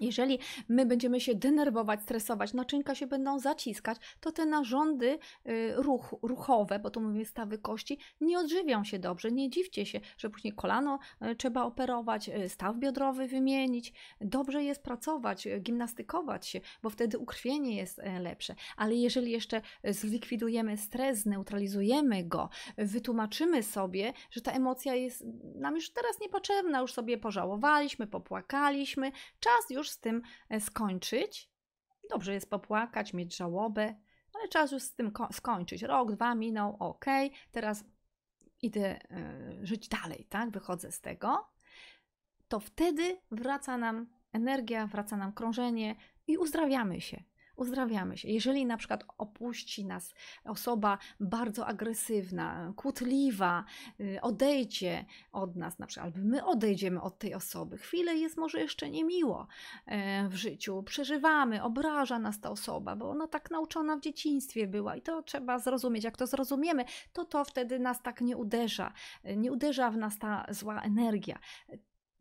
Jeżeli 0.00 0.38
my 0.68 0.86
będziemy 0.86 1.20
się 1.20 1.34
denerwować, 1.34 2.02
stresować, 2.02 2.52
naczynka 2.52 2.94
się 2.94 3.06
będą 3.06 3.38
zaciskać, 3.38 3.98
to 4.20 4.32
te 4.32 4.46
narządy 4.46 5.18
y, 5.48 5.74
ruch, 5.76 6.14
ruchowe, 6.22 6.78
bo 6.78 6.90
to 6.90 7.00
mówimy 7.00 7.24
stawy 7.24 7.58
kości, 7.58 7.98
nie 8.20 8.38
odżywią 8.38 8.84
się 8.84 8.98
dobrze. 8.98 9.32
Nie 9.32 9.50
dziwcie 9.50 9.86
się, 9.86 10.00
że 10.18 10.30
później 10.30 10.52
kolano 10.52 10.98
y, 11.22 11.36
trzeba 11.36 11.62
operować, 11.62 12.28
y, 12.28 12.48
staw 12.48 12.76
biodrowy 12.76 13.28
wymienić. 13.28 13.92
Dobrze 14.20 14.62
jest 14.64 14.82
pracować, 14.82 15.48
gimnastykować 15.60 16.46
się, 16.46 16.60
bo 16.82 16.90
wtedy 16.90 17.18
ukrwienie 17.18 17.76
jest 17.76 18.00
lepsze. 18.20 18.54
Ale 18.76 18.94
jeżeli 18.94 19.30
jeszcze 19.30 19.60
zlikwidujemy 19.84 20.76
stres, 20.76 21.18
zneutralizujemy 21.18 22.24
go, 22.24 22.48
wytłumaczymy 22.78 23.62
sobie, 23.62 24.12
że 24.30 24.40
ta 24.40 24.52
emocja 24.52 24.94
jest 24.94 25.24
nam 25.54 25.74
już 25.74 25.90
teraz 25.90 26.20
niepotrzebna, 26.20 26.80
już 26.80 26.92
sobie 26.92 27.18
pożałowaliśmy, 27.18 28.06
popłakaliśmy, 28.06 29.12
czas 29.40 29.70
już 29.70 29.83
już 29.84 29.90
z 29.90 29.98
tym 29.98 30.22
e, 30.48 30.60
skończyć. 30.60 31.50
Dobrze 32.10 32.34
jest 32.34 32.50
popłakać, 32.50 33.12
mieć 33.12 33.36
żałobę, 33.36 33.94
ale 34.34 34.48
czas 34.48 34.72
już 34.72 34.82
z 34.82 34.94
tym 34.94 35.12
skończyć. 35.32 35.82
Rok, 35.82 36.12
dwa 36.12 36.34
minął, 36.34 36.76
ok, 36.78 37.04
teraz 37.50 37.84
idę 38.62 38.98
y, 39.62 39.66
żyć 39.66 39.88
dalej, 39.88 40.26
tak? 40.28 40.50
Wychodzę 40.50 40.92
z 40.92 41.00
tego. 41.00 41.50
To 42.48 42.60
wtedy 42.60 43.20
wraca 43.30 43.78
nam 43.78 44.06
energia, 44.32 44.86
wraca 44.86 45.16
nam 45.16 45.32
krążenie 45.32 45.96
i 46.26 46.38
uzdrawiamy 46.38 47.00
się 47.00 47.24
uzdrawiamy 47.56 48.16
się. 48.16 48.28
Jeżeli 48.28 48.66
na 48.66 48.76
przykład 48.76 49.04
opuści 49.18 49.84
nas 49.84 50.14
osoba 50.44 50.98
bardzo 51.20 51.66
agresywna, 51.66 52.72
kłótliwa, 52.76 53.64
y, 54.00 54.20
odejdzie 54.22 55.04
od 55.32 55.56
nas, 55.56 55.78
na 55.78 55.86
przykład, 55.86 56.14
albo 56.14 56.28
my 56.28 56.44
odejdziemy 56.44 57.00
od 57.00 57.18
tej 57.18 57.34
osoby, 57.34 57.78
chwilę 57.78 58.16
jest 58.16 58.36
może 58.36 58.60
jeszcze 58.60 58.90
niemiło 58.90 59.46
e, 59.86 60.28
w 60.28 60.34
życiu, 60.34 60.82
przeżywamy, 60.82 61.62
obraża 61.62 62.18
nas 62.18 62.40
ta 62.40 62.50
osoba, 62.50 62.96
bo 62.96 63.10
ona 63.10 63.28
tak 63.28 63.50
nauczona 63.50 63.96
w 63.96 64.00
dzieciństwie 64.00 64.66
była 64.66 64.96
i 64.96 65.02
to 65.02 65.22
trzeba 65.22 65.58
zrozumieć. 65.58 66.04
Jak 66.04 66.16
to 66.16 66.26
zrozumiemy, 66.26 66.84
to 67.12 67.24
to 67.24 67.44
wtedy 67.44 67.78
nas 67.78 68.02
tak 68.02 68.20
nie 68.20 68.36
uderza, 68.36 68.92
nie 69.36 69.52
uderza 69.52 69.90
w 69.90 69.96
nas 69.96 70.18
ta 70.18 70.46
zła 70.50 70.82
energia. 70.82 71.38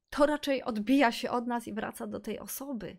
To 0.09 0.25
raczej 0.25 0.63
odbija 0.63 1.11
się 1.11 1.31
od 1.31 1.47
nas 1.47 1.67
i 1.67 1.73
wraca 1.73 2.07
do 2.07 2.19
tej 2.19 2.39
osoby. 2.39 2.97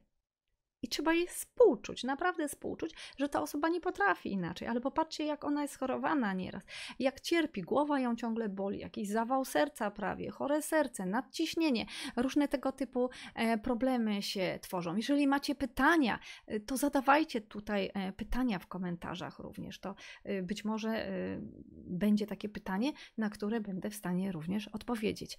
I 0.85 0.89
trzeba 0.89 1.13
jej 1.13 1.27
współczuć, 1.27 2.05
naprawdę 2.05 2.49
współczuć, 2.49 2.95
że 3.19 3.29
ta 3.29 3.43
osoba 3.43 3.69
nie 3.69 3.81
potrafi 3.81 4.33
inaczej. 4.33 4.69
Ale 4.69 4.81
popatrzcie, 4.81 5.25
jak 5.25 5.45
ona 5.45 5.63
jest 5.63 5.79
chorowana 5.79 6.33
nieraz, 6.33 6.63
jak 6.99 7.21
cierpi, 7.21 7.63
głowa 7.63 8.01
ją 8.01 8.17
ciągle 8.17 8.49
boli, 8.49 8.79
jakiś 8.79 9.09
zawał 9.09 9.45
serca 9.45 9.91
prawie, 9.91 10.31
chore 10.31 10.63
serce, 10.63 11.07
nadciśnienie, 11.07 11.87
różne 12.17 12.49
tego 12.49 12.73
typu 12.73 13.11
e, 13.35 13.59
problemy 13.59 14.23
się 14.23 14.59
tworzą. 14.63 14.97
Jeżeli 14.97 15.27
macie 15.27 15.55
pytania, 15.55 16.19
e, 16.47 16.61
to 16.61 16.77
zadawajcie 16.77 17.41
tutaj 17.41 17.91
e, 17.95 18.13
pytania 18.13 18.59
w 18.59 18.67
komentarzach 18.67 19.39
również. 19.39 19.79
To 19.79 19.95
być 20.43 20.65
może 20.65 21.09
będzie 21.73 22.27
takie 22.27 22.49
pytanie, 22.49 22.93
na 23.19 23.31
które 23.31 23.61
będę 23.61 23.91
w 23.91 23.95
stanie 23.95 24.33
również 24.33 24.69
odpowiedzieć. 24.69 25.39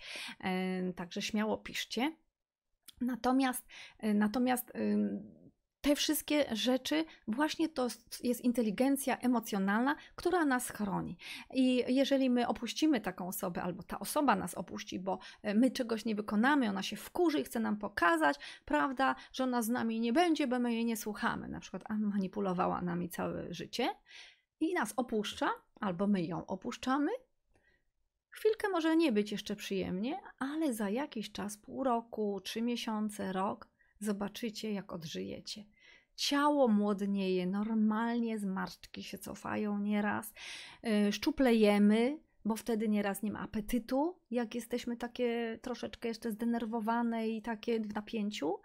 Także 0.95 1.21
śmiało 1.21 1.57
piszcie. 1.57 2.11
Natomiast, 3.01 3.65
y, 4.03 4.13
natomiast 4.13 4.71
te 5.85 5.95
wszystkie 5.95 6.45
rzeczy, 6.51 7.05
właśnie 7.27 7.69
to 7.69 7.87
jest 8.23 8.41
inteligencja 8.41 9.17
emocjonalna, 9.17 9.95
która 10.15 10.45
nas 10.45 10.69
chroni. 10.69 11.17
I 11.53 11.83
jeżeli 11.87 12.29
my 12.29 12.47
opuścimy 12.47 13.01
taką 13.01 13.27
osobę, 13.27 13.63
albo 13.63 13.83
ta 13.83 13.99
osoba 13.99 14.35
nas 14.35 14.55
opuści, 14.55 14.99
bo 14.99 15.19
e, 15.41 15.53
my 15.53 15.71
czegoś 15.71 16.05
nie 16.05 16.15
wykonamy, 16.15 16.69
ona 16.69 16.83
się 16.83 16.95
wkurzy 16.95 17.39
i 17.39 17.43
chce 17.43 17.59
nam 17.59 17.77
pokazać, 17.77 18.39
prawda, 18.65 19.15
że 19.33 19.43
ona 19.43 19.61
z 19.61 19.69
nami 19.69 19.99
nie 19.99 20.13
będzie, 20.13 20.47
bo 20.47 20.59
my 20.59 20.73
jej 20.73 20.85
nie 20.85 20.97
słuchamy, 20.97 21.47
na 21.47 21.59
przykład 21.59 21.83
manipulowała 21.89 22.81
nami 22.81 23.09
całe 23.09 23.53
życie 23.53 23.89
i 24.59 24.73
nas 24.73 24.93
opuszcza, 24.97 25.49
albo 25.79 26.07
my 26.07 26.23
ją 26.23 26.45
opuszczamy, 26.45 27.11
Chwilkę 28.35 28.69
może 28.69 28.95
nie 28.95 29.11
być 29.11 29.31
jeszcze 29.31 29.55
przyjemnie, 29.55 30.19
ale 30.39 30.73
za 30.73 30.89
jakiś 30.89 31.31
czas, 31.31 31.57
pół 31.57 31.83
roku, 31.83 32.41
trzy 32.43 32.61
miesiące, 32.61 33.33
rok, 33.33 33.67
zobaczycie, 33.99 34.71
jak 34.71 34.93
odżyjecie. 34.93 35.65
Ciało 36.15 36.67
młodnieje, 36.67 37.47
normalnie 37.47 38.39
zmarszczki 38.39 39.03
się 39.03 39.17
cofają 39.17 39.79
nieraz, 39.79 40.33
yy, 40.83 41.11
szczuplejemy, 41.11 42.19
bo 42.45 42.55
wtedy 42.55 42.89
nieraz 42.89 43.23
nie 43.23 43.31
ma 43.31 43.39
apetytu, 43.39 44.19
jak 44.31 44.55
jesteśmy 44.55 44.97
takie 44.97 45.59
troszeczkę 45.61 46.07
jeszcze 46.07 46.31
zdenerwowane 46.31 47.29
i 47.29 47.41
takie 47.41 47.79
w 47.79 47.93
napięciu, 47.93 48.59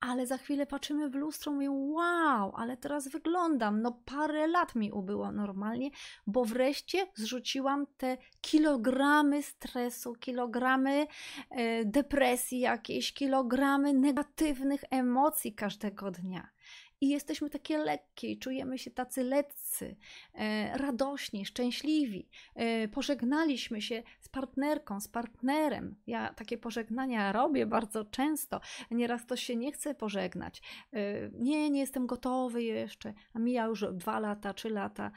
ale 0.00 0.26
za 0.26 0.38
chwilę 0.38 0.66
patrzymy 0.66 1.10
w 1.10 1.14
lustro, 1.14 1.52
mówię, 1.52 1.70
wow, 1.70 2.52
ale 2.56 2.76
teraz 2.76 3.08
wyglądam, 3.08 3.82
no 3.82 4.00
parę 4.04 4.46
lat 4.46 4.74
mi 4.74 4.92
ubyło 4.92 5.32
normalnie, 5.32 5.90
bo 6.26 6.44
wreszcie 6.44 7.06
zrzuciłam 7.14 7.86
te 7.96 8.18
kilogramy 8.40 9.42
stresu, 9.42 10.14
kilogramy 10.14 11.06
e, 11.50 11.84
depresji 11.84 12.60
jakieś, 12.60 13.12
kilogramy 13.12 13.94
negatywnych 13.94 14.84
emocji 14.90 15.54
każdego 15.54 16.10
dnia 16.10 16.48
i 17.00 17.08
jesteśmy 17.08 17.50
takie 17.50 17.78
lekkie, 17.78 18.36
czujemy 18.36 18.78
się 18.78 18.90
tacy 18.90 19.22
letcy, 19.22 19.96
e, 20.34 20.78
radośni, 20.78 21.46
szczęśliwi. 21.46 22.28
E, 22.54 22.88
pożegnaliśmy 22.88 23.82
się 23.82 24.02
z 24.20 24.28
partnerką, 24.28 25.00
z 25.00 25.08
partnerem. 25.08 25.96
Ja 26.06 26.34
takie 26.34 26.58
pożegnania 26.58 27.32
robię 27.32 27.66
bardzo 27.66 28.04
często. 28.04 28.60
Nieraz 28.90 29.22
ktoś 29.22 29.42
się 29.42 29.56
nie 29.56 29.72
chce 29.72 29.94
pożegnać. 29.94 30.62
E, 30.92 31.30
nie, 31.32 31.70
nie 31.70 31.80
jestem 31.80 32.06
gotowy 32.06 32.62
jeszcze, 32.62 33.14
a 33.34 33.38
mija 33.38 33.66
już 33.66 33.84
dwa 33.92 34.20
lata, 34.20 34.54
trzy 34.54 34.70
lata 34.70 35.10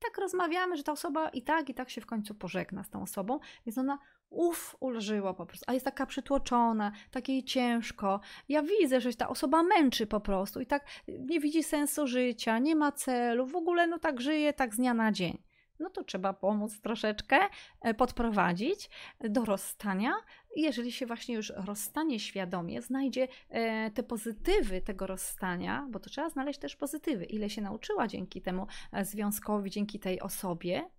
tak 0.00 0.18
rozmawiamy, 0.18 0.76
że 0.76 0.82
ta 0.82 0.92
osoba 0.92 1.28
i 1.28 1.42
tak, 1.42 1.68
i 1.68 1.74
tak 1.74 1.90
się 1.90 2.00
w 2.00 2.06
końcu 2.06 2.34
pożegna 2.34 2.84
z 2.84 2.90
tą 2.90 3.02
osobą, 3.02 3.38
więc 3.66 3.78
ona 3.78 3.98
uff, 4.30 4.76
ulżyło 4.80 5.34
po 5.34 5.46
prostu, 5.46 5.64
a 5.68 5.72
jest 5.72 5.84
taka 5.84 6.06
przytłoczona, 6.06 6.92
takiej 7.10 7.44
ciężko. 7.44 8.20
Ja 8.48 8.62
widzę, 8.62 9.00
że 9.00 9.14
ta 9.14 9.28
osoba 9.28 9.62
męczy 9.62 10.06
po 10.06 10.20
prostu 10.20 10.60
i 10.60 10.66
tak 10.66 10.84
nie 11.08 11.40
widzi 11.40 11.62
sensu 11.62 12.06
życia, 12.06 12.58
nie 12.58 12.76
ma 12.76 12.92
celu, 12.92 13.46
w 13.46 13.56
ogóle 13.56 13.86
no 13.86 13.98
tak 13.98 14.20
żyje, 14.20 14.52
tak 14.52 14.74
z 14.74 14.76
dnia 14.76 14.94
na 14.94 15.12
dzień. 15.12 15.42
No 15.80 15.90
to 15.90 16.04
trzeba 16.04 16.32
pomóc 16.32 16.80
troszeczkę, 16.80 17.38
e, 17.80 17.94
podprowadzić 17.94 18.90
do 19.20 19.44
rozstania. 19.44 20.14
Jeżeli 20.56 20.92
się 20.92 21.06
właśnie 21.06 21.34
już 21.34 21.52
rozstanie 21.56 22.20
świadomie, 22.20 22.82
znajdzie 22.82 23.28
e, 23.48 23.90
te 23.90 24.02
pozytywy 24.02 24.80
tego 24.80 25.06
rozstania, 25.06 25.86
bo 25.90 26.00
to 26.00 26.10
trzeba 26.10 26.30
znaleźć 26.30 26.60
też 26.60 26.76
pozytywy, 26.76 27.24
ile 27.24 27.50
się 27.50 27.62
nauczyła 27.62 28.08
dzięki 28.08 28.42
temu 28.42 28.66
e, 28.92 29.04
związkowi, 29.04 29.70
dzięki 29.70 30.00
tej 30.00 30.20
osobie. 30.20 30.90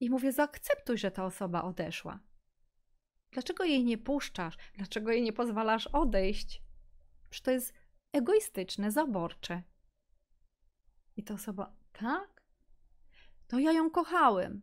I 0.00 0.10
mówię, 0.10 0.32
zaakceptuj, 0.32 0.98
że 0.98 1.10
ta 1.10 1.24
osoba 1.24 1.62
odeszła 1.62 2.18
Dlaczego 3.34 3.64
jej 3.64 3.84
nie 3.84 3.98
puszczasz? 3.98 4.56
Dlaczego 4.74 5.12
jej 5.12 5.22
nie 5.22 5.32
pozwalasz 5.32 5.86
odejść? 5.86 6.62
Przecież 7.30 7.42
to 7.42 7.50
jest 7.50 7.74
egoistyczne, 8.12 8.90
zaborcze. 8.90 9.62
I 11.16 11.24
ta 11.24 11.34
osoba, 11.34 11.72
tak? 11.92 12.42
To 13.46 13.58
ja 13.58 13.72
ją 13.72 13.90
kochałem. 13.90 14.62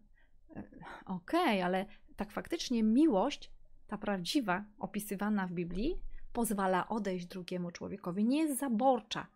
E, 0.55 0.63
okej, 1.05 1.41
okay, 1.41 1.65
ale 1.65 1.85
tak 2.15 2.31
faktycznie 2.31 2.83
miłość, 2.83 3.51
ta 3.87 3.97
prawdziwa, 3.97 4.65
opisywana 4.79 5.47
w 5.47 5.51
Biblii, 5.51 6.01
pozwala 6.33 6.87
odejść 6.87 7.25
drugiemu 7.25 7.71
człowiekowi. 7.71 8.25
Nie 8.25 8.37
jest 8.43 8.59
zaborcza. 8.59 9.27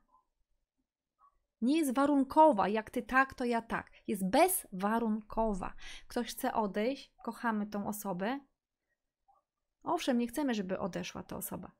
Nie 1.61 1.77
jest 1.77 1.93
warunkowa, 1.93 2.67
jak 2.67 2.89
ty 2.89 3.03
tak, 3.03 3.33
to 3.33 3.45
ja 3.45 3.61
tak. 3.61 3.91
Jest 4.07 4.29
bezwarunkowa. 4.29 5.73
Ktoś 6.07 6.27
chce 6.27 6.53
odejść, 6.53 7.11
kochamy 7.23 7.67
tą 7.67 7.87
osobę, 7.87 8.39
Owszem, 9.85 10.17
nie 10.17 10.27
chcemy, 10.27 10.53
żeby 10.53 10.79
odeszła 10.79 11.23
ta 11.23 11.37
osoba, 11.37 11.71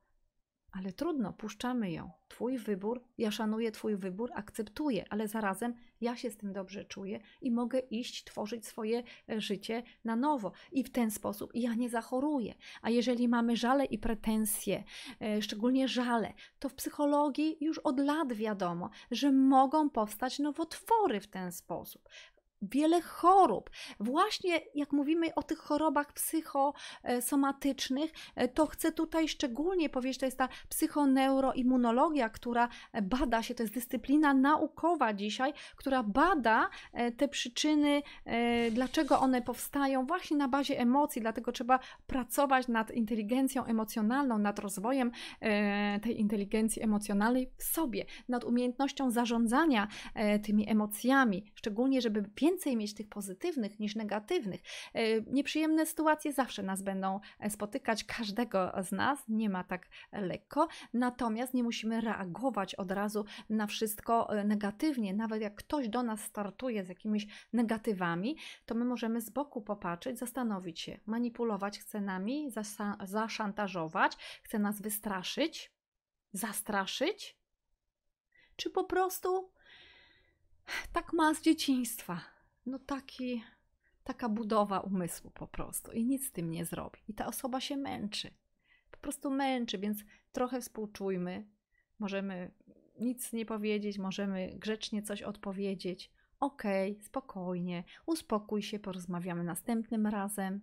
ale 0.72 0.94
trudno, 0.94 1.34
puszczamy 1.34 1.92
ją. 1.92 2.12
Twój 2.28 2.58
wybór, 2.58 3.04
ja 3.18 3.32
szanuję 3.32 3.72
Twój 3.72 3.96
wybór, 3.96 4.32
akceptuję, 4.34 5.06
ale 5.10 5.28
zarazem 5.28 5.74
ja 6.02 6.16
się 6.16 6.32
z 6.32 6.38
tym 6.38 6.54
dobrze 6.54 6.86
czuję 6.86 7.20
i 7.42 7.52
mogę 7.52 7.80
iść, 7.80 8.24
tworzyć 8.24 8.68
swoje 8.68 9.04
e, 9.30 9.42
życie 9.42 9.84
na 10.04 10.16
nowo. 10.16 10.52
I 10.72 10.84
w 10.84 10.92
ten 10.92 11.12
sposób 11.12 11.52
ja 11.54 11.74
nie 11.74 11.90
zachoruję. 11.90 12.54
A 12.82 12.90
jeżeli 12.90 13.28
mamy 13.28 13.58
żale 13.58 13.86
i 13.86 13.98
pretensje, 13.98 14.84
e, 15.22 15.42
szczególnie 15.42 15.88
żale, 15.88 16.34
to 16.60 16.70
w 16.70 16.74
psychologii 16.74 17.58
już 17.62 17.80
od 17.80 18.00
lat 18.00 18.34
wiadomo, 18.34 18.90
że 19.12 19.32
mogą 19.32 19.90
powstać 19.90 20.40
nowotwory 20.40 21.20
w 21.20 21.28
ten 21.28 21.52
sposób 21.52 22.10
wiele 22.62 23.02
chorób. 23.02 23.70
Właśnie 24.00 24.62
jak 24.76 24.92
mówimy 24.92 25.36
o 25.36 25.44
tych 25.44 25.58
chorobach 25.60 26.14
psychosomatycznych, 26.14 28.12
e, 28.36 28.48
to 28.48 28.66
chcę 28.66 28.92
tutaj 28.92 29.28
szczególnie 29.28 29.90
powiedzieć, 29.90 30.20
to 30.20 30.26
jest 30.26 30.38
ta 30.38 30.50
psychoneuroimmunologia, 30.70 32.30
która 32.30 32.70
bada 33.04 33.44
się, 33.44 33.56
to 33.56 33.64
jest 33.64 33.74
dyscyplina 33.74 34.34
naukowa 34.34 35.14
dzisiaj, 35.14 35.54
która 35.76 36.04
bada 36.04 36.70
e, 36.94 37.12
te 37.12 37.28
przyczyny, 37.28 38.02
e, 38.26 38.72
dlaczego 38.72 39.20
one 39.20 39.42
powstają 39.42 40.06
właśnie 40.06 40.38
na 40.38 40.48
bazie 40.48 40.80
emocji, 40.80 41.22
dlatego 41.22 41.52
trzeba 41.52 41.80
pracować 42.08 42.68
nad 42.68 42.92
inteligencją 42.92 43.66
emocjonalną, 43.66 44.38
nad 44.38 44.60
rozwojem 44.60 45.12
tej 46.02 46.20
inteligencji 46.20 46.82
emocjonalnej 46.82 47.50
w 47.58 47.64
sobie, 47.64 48.06
nad 48.30 48.44
umiejętnością 48.44 49.12
zarządzania 49.12 49.88
tymi 50.44 50.70
emocjami, 50.70 51.52
szczególnie 51.56 52.02
żeby 52.02 52.22
więcej 52.46 52.78
mieć 52.78 52.94
tych 52.94 53.10
pozytywnych 53.10 53.80
niż 53.80 53.96
negatywnych. 53.96 54.62
E, 54.94 55.22
nieprzyjemne 55.22 55.86
sytuacje 55.86 56.34
zawsze 56.34 56.64
nas 56.64 56.82
będą 56.82 57.20
e, 57.40 57.50
spotykać, 57.50 58.04
każdego 58.04 58.72
z 58.84 58.92
nas, 58.92 59.20
nie 59.28 59.50
ma 59.50 59.64
tak 59.64 59.88
lekko, 60.12 60.68
natomiast 60.94 61.54
nie 61.54 61.64
musimy 61.64 62.02
reagować 62.02 62.76
od 62.76 62.92
razu 62.92 63.26
na 63.50 63.68
wszystko 63.68 64.30
e, 64.30 64.44
negatywnie. 64.44 65.14
Nawet 65.14 65.42
jak 65.42 65.56
ktoś 65.56 65.90
do 65.90 66.04
nas 66.04 66.22
startuje 66.22 66.86
z 66.86 66.90
jakimiś 66.90 67.28
negatywami, 67.54 68.38
to 68.66 68.76
my 68.76 68.86
możemy 68.86 69.22
z 69.22 69.30
boku 69.30 69.62
popatrzeć, 69.62 70.20
zastanowić 70.20 70.80
się, 70.80 71.00
manipulować 71.06 71.80
chce 71.80 72.02
nami, 72.02 72.52
zaszantażować, 73.04 74.18
chce 74.44 74.60
nas 74.60 74.82
wystraszyć, 74.82 75.72
zastraszyć, 76.34 77.38
czy 78.56 78.70
po 78.70 78.84
prostu 78.84 79.52
tak 80.94 81.14
ma 81.14 81.34
z 81.34 81.42
dzieciństwa 81.42 82.35
no 82.66 82.80
taki, 82.80 83.44
taka 84.04 84.30
budowa 84.30 84.80
umysłu 84.80 85.32
po 85.32 85.48
prostu 85.48 85.92
i 85.92 86.06
nic 86.06 86.28
z 86.28 86.32
tym 86.32 86.52
nie 86.52 86.66
zrobi. 86.66 87.00
I 87.08 87.14
ta 87.14 87.26
osoba 87.26 87.62
się 87.62 87.78
męczy. 87.78 88.32
Po 88.92 88.98
prostu 88.98 89.32
męczy, 89.32 89.78
więc 89.78 90.04
trochę 90.32 90.62
współczujmy. 90.62 91.46
Możemy 92.00 92.52
nic 93.00 93.34
nie 93.34 93.46
powiedzieć, 93.46 93.98
możemy 93.98 94.56
grzecznie 94.56 95.04
coś 95.04 95.22
odpowiedzieć. 95.22 96.12
Okej, 96.40 96.92
okay, 96.92 97.04
spokojnie, 97.04 97.84
uspokój 98.06 98.62
się, 98.62 98.80
porozmawiamy 98.80 99.44
następnym 99.44 100.08
razem. 100.08 100.62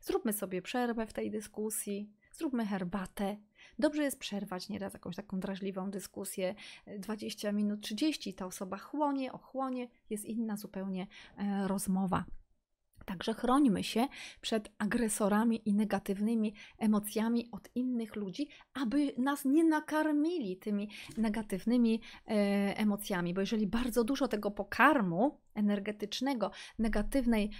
Zróbmy 0.00 0.32
sobie 0.32 0.62
przerwę 0.62 1.06
w 1.06 1.12
tej 1.12 1.30
dyskusji, 1.30 2.12
zróbmy 2.32 2.66
herbatę, 2.66 3.36
Dobrze 3.78 4.02
jest 4.02 4.18
przerwać 4.18 4.68
nieraz 4.68 4.92
jakąś 4.92 5.16
taką 5.16 5.40
drażliwą 5.40 5.90
dyskusję, 5.90 6.54
20 6.98 7.52
minut, 7.52 7.80
30, 7.80 8.34
ta 8.34 8.46
osoba 8.46 8.78
chłonie, 8.78 9.32
ochłonie, 9.32 9.88
jest 10.10 10.24
inna 10.24 10.56
zupełnie 10.56 11.06
e, 11.38 11.68
rozmowa. 11.68 12.24
Także 13.04 13.34
chrońmy 13.34 13.84
się 13.84 14.08
przed 14.40 14.70
agresorami 14.78 15.68
i 15.68 15.74
negatywnymi 15.74 16.54
emocjami 16.78 17.48
od 17.52 17.68
innych 17.74 18.16
ludzi, 18.16 18.48
aby 18.74 19.12
nas 19.18 19.44
nie 19.44 19.64
nakarmili 19.64 20.56
tymi 20.56 20.88
negatywnymi 21.16 22.00
e, 22.26 22.32
emocjami, 22.76 23.34
bo 23.34 23.40
jeżeli 23.40 23.66
bardzo 23.66 24.04
dużo 24.04 24.28
tego 24.28 24.50
pokarmu 24.50 25.38
energetycznego, 25.54 26.50
negatywnej 26.78 27.50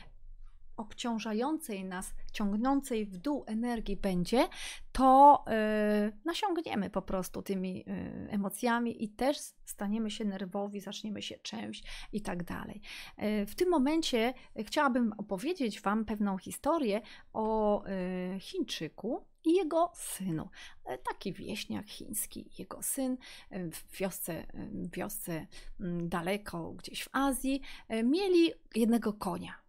obciążającej 0.76 1.84
nas, 1.84 2.14
ciągnącej 2.32 3.06
w 3.06 3.16
dół 3.16 3.44
energii 3.46 3.96
będzie, 3.96 4.48
to 4.92 5.44
yy, 5.46 6.12
nasiągniemy 6.24 6.90
po 6.90 7.02
prostu 7.02 7.42
tymi 7.42 7.76
yy, 7.76 7.84
emocjami 8.30 9.04
i 9.04 9.08
też 9.08 9.38
staniemy 9.64 10.10
się 10.10 10.24
nerwowi, 10.24 10.80
zaczniemy 10.80 11.22
się 11.22 11.38
czymś 11.38 11.82
i 12.12 12.20
tak 12.20 12.44
dalej. 12.44 12.80
Yy, 13.18 13.46
w 13.46 13.54
tym 13.54 13.68
momencie 13.68 14.34
chciałabym 14.58 15.12
opowiedzieć 15.18 15.80
Wam 15.80 16.04
pewną 16.04 16.38
historię 16.38 17.00
o 17.32 17.84
y, 17.86 18.40
Chińczyku, 18.40 19.32
i 19.44 19.52
jego 19.54 19.92
synu. 19.94 20.48
E, 20.84 20.98
taki 20.98 21.32
wieśniak 21.32 21.86
chiński, 21.86 22.50
jego 22.58 22.82
syn 22.82 23.16
w 23.50 23.96
wiosce, 23.98 24.46
wiosce 24.92 25.46
mm, 25.80 26.08
daleko 26.08 26.72
gdzieś 26.72 27.04
w 27.04 27.08
Azji 27.12 27.60
mieli 28.04 28.52
jednego 28.74 29.12
konia. 29.12 29.61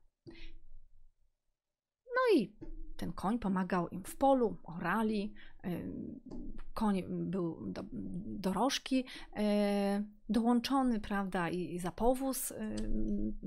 No 2.16 2.40
i 2.40 2.56
ten 2.98 3.14
koń 3.14 3.40
pomagał 3.40 3.90
im 3.90 4.04
w 4.04 4.16
polu, 4.16 4.58
orali, 4.64 5.34
koń 6.74 7.04
był 7.08 7.72
do, 7.72 7.84
dorożki 8.26 9.06
e, 9.36 10.04
dołączony, 10.30 11.00
prawda, 11.00 11.50
i 11.50 11.80
za 11.80 11.92
powóz 11.92 12.54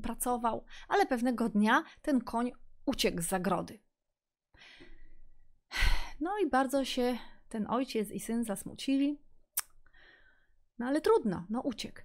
pracował, 0.02 0.64
ale 0.88 1.06
pewnego 1.06 1.48
dnia 1.48 1.82
ten 2.02 2.20
koń 2.20 2.52
uciekł 2.86 3.22
z 3.22 3.28
zagrody. 3.28 3.78
No 6.20 6.30
i 6.44 6.50
bardzo 6.50 6.84
się 6.84 7.18
ten 7.48 7.66
ojciec 7.70 8.10
i 8.10 8.20
syn 8.20 8.44
zasmucili. 8.44 9.20
No 10.78 10.86
ale 10.86 11.00
trudno, 11.00 11.46
no 11.50 11.60
uciekł. 11.60 12.00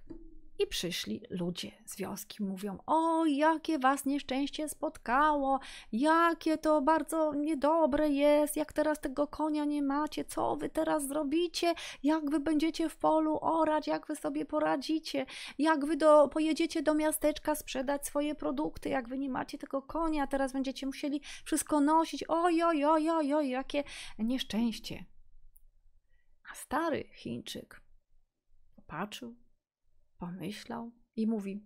I 0.58 0.66
przyszli 0.66 1.22
ludzie 1.30 1.70
z 1.86 1.96
wioski, 1.96 2.42
mówią: 2.42 2.78
O, 2.86 3.24
jakie 3.26 3.78
was 3.78 4.04
nieszczęście 4.04 4.68
spotkało, 4.68 5.60
jakie 5.92 6.58
to 6.58 6.82
bardzo 6.82 7.34
niedobre 7.34 8.08
jest, 8.08 8.56
jak 8.56 8.72
teraz 8.72 9.00
tego 9.00 9.26
konia 9.26 9.64
nie 9.64 9.82
macie, 9.82 10.24
co 10.24 10.56
wy 10.56 10.70
teraz 10.70 11.08
zrobicie, 11.08 11.74
jak 12.02 12.30
wy 12.30 12.40
będziecie 12.40 12.88
w 12.88 12.96
polu 12.96 13.38
orać, 13.40 13.86
jak 13.86 14.06
wy 14.06 14.16
sobie 14.16 14.44
poradzicie, 14.44 15.26
jak 15.58 15.84
wy 15.86 15.96
do, 15.96 16.28
pojedziecie 16.28 16.82
do 16.82 16.94
miasteczka 16.94 17.54
sprzedać 17.54 18.06
swoje 18.06 18.34
produkty, 18.34 18.88
jak 18.88 19.08
wy 19.08 19.18
nie 19.18 19.30
macie 19.30 19.58
tego 19.58 19.82
konia, 19.82 20.26
teraz 20.26 20.52
będziecie 20.52 20.86
musieli 20.86 21.20
wszystko 21.44 21.80
nosić. 21.80 22.24
Oj, 22.28 22.62
oj, 22.62 22.84
oj, 22.84 23.10
oj, 23.10 23.34
oj 23.34 23.48
jakie 23.48 23.84
nieszczęście. 24.18 25.04
A 26.52 26.54
stary 26.54 27.04
Chińczyk 27.14 27.80
popatrzył 28.76 29.41
pomyślał 30.22 30.92
i 31.16 31.26
mówi: 31.26 31.64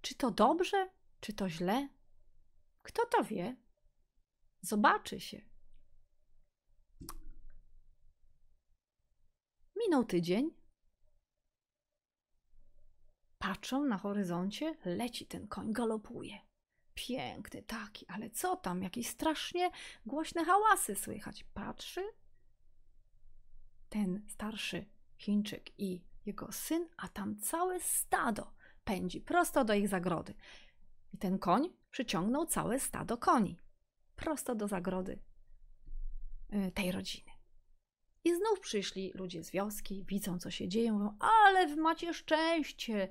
Czy 0.00 0.14
to 0.14 0.30
dobrze, 0.30 0.90
czy 1.20 1.32
to 1.32 1.50
źle? 1.50 1.88
Kto 2.82 3.06
to 3.06 3.24
wie? 3.24 3.56
Zobaczy 4.60 5.20
się. 5.20 5.40
Minął 9.76 10.04
tydzień. 10.04 10.50
Patrzą 13.38 13.84
na 13.84 13.98
horyzoncie, 13.98 14.76
leci 14.84 15.26
ten 15.26 15.48
koń, 15.48 15.72
galopuje. 15.72 16.38
Piękny 16.94 17.62
taki, 17.62 18.06
ale 18.06 18.30
co 18.30 18.56
tam? 18.56 18.82
Jakieś 18.82 19.06
strasznie 19.06 19.70
głośne 20.06 20.44
hałasy 20.44 20.94
słychać. 20.94 21.44
Patrzy. 21.44 22.04
Ten 23.88 24.26
starszy 24.28 24.86
Chińczyk 25.18 25.80
i 25.80 26.07
jego 26.28 26.52
syn, 26.52 26.88
a 26.96 27.08
tam 27.08 27.36
całe 27.36 27.80
stado 27.80 28.54
pędzi 28.84 29.20
prosto 29.20 29.64
do 29.64 29.74
ich 29.74 29.88
zagrody. 29.88 30.34
I 31.12 31.18
ten 31.18 31.38
koń 31.38 31.68
przyciągnął 31.90 32.46
całe 32.46 32.80
stado 32.80 33.16
koni 33.16 33.58
prosto 34.16 34.54
do 34.54 34.68
zagrody 34.68 35.18
y, 36.52 36.72
tej 36.72 36.92
rodziny. 36.92 37.30
I 38.24 38.34
znów 38.34 38.60
przyszli 38.60 39.12
ludzie 39.14 39.44
z 39.44 39.50
wioski, 39.50 40.04
widzą 40.04 40.38
co 40.38 40.50
się 40.50 40.68
dzieje, 40.68 40.92
mówią: 40.92 41.16
Ale 41.18 41.66
wy 41.66 41.76
macie 41.76 42.14
szczęście! 42.14 43.08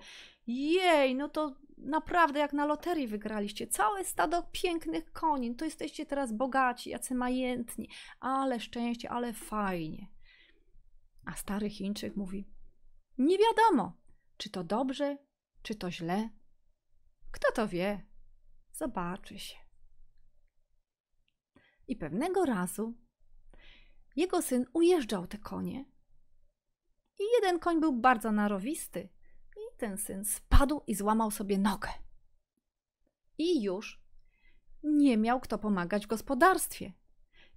Jej, 0.48 1.16
no 1.16 1.30
to 1.30 1.56
naprawdę 1.78 2.40
jak 2.40 2.54
na 2.54 2.66
loterii 2.66 3.08
wygraliście. 3.08 3.68
Całe 3.68 4.06
stado 4.06 4.50
pięknych 4.52 5.12
koni, 5.12 5.56
to 5.56 5.66
jesteście 5.66 6.06
teraz 6.06 6.34
bogaci, 6.34 6.90
jacy 6.90 7.16
majętni, 7.16 7.90
ale 8.20 8.60
szczęście, 8.60 9.10
ale 9.10 9.34
fajnie. 9.34 10.08
A 11.26 11.36
stary 11.36 11.70
Chińczyk 11.70 12.16
mówi: 12.16 12.48
nie 13.18 13.38
wiadomo, 13.38 13.98
czy 14.38 14.50
to 14.50 14.64
dobrze, 14.64 15.18
czy 15.62 15.76
to 15.76 15.92
źle. 15.92 16.30
Kto 17.32 17.52
to 17.52 17.68
wie? 17.68 18.06
Zobaczy 18.74 19.40
się. 19.40 19.58
I 21.88 21.96
pewnego 21.96 22.46
razu 22.46 22.94
jego 24.16 24.42
syn 24.42 24.66
ujeżdżał 24.74 25.28
te 25.28 25.38
konie. 25.38 25.86
I 27.20 27.24
jeden 27.36 27.60
koń 27.60 27.80
był 27.80 27.94
bardzo 27.94 28.32
narowisty, 28.32 29.10
i 29.58 29.78
ten 29.78 29.98
syn 29.98 30.26
spadł 30.26 30.82
i 30.88 30.96
złamał 30.96 31.32
sobie 31.32 31.58
nogę. 31.58 31.90
I 33.38 33.64
już 33.64 34.02
nie 34.84 35.18
miał 35.18 35.40
kto 35.40 35.58
pomagać 35.58 36.06
w 36.06 36.10
gospodarstwie. 36.10 36.94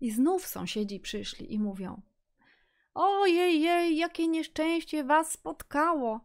I 0.00 0.11
znów 0.11 0.46
sąsiedzi 0.46 1.00
przyszli 1.00 1.54
i 1.54 1.58
mówią: 1.58 2.02
Ojej, 2.95 3.61
jej, 3.61 3.97
jakie 3.97 4.28
nieszczęście 4.28 5.05
was 5.05 5.32
spotkało. 5.32 6.20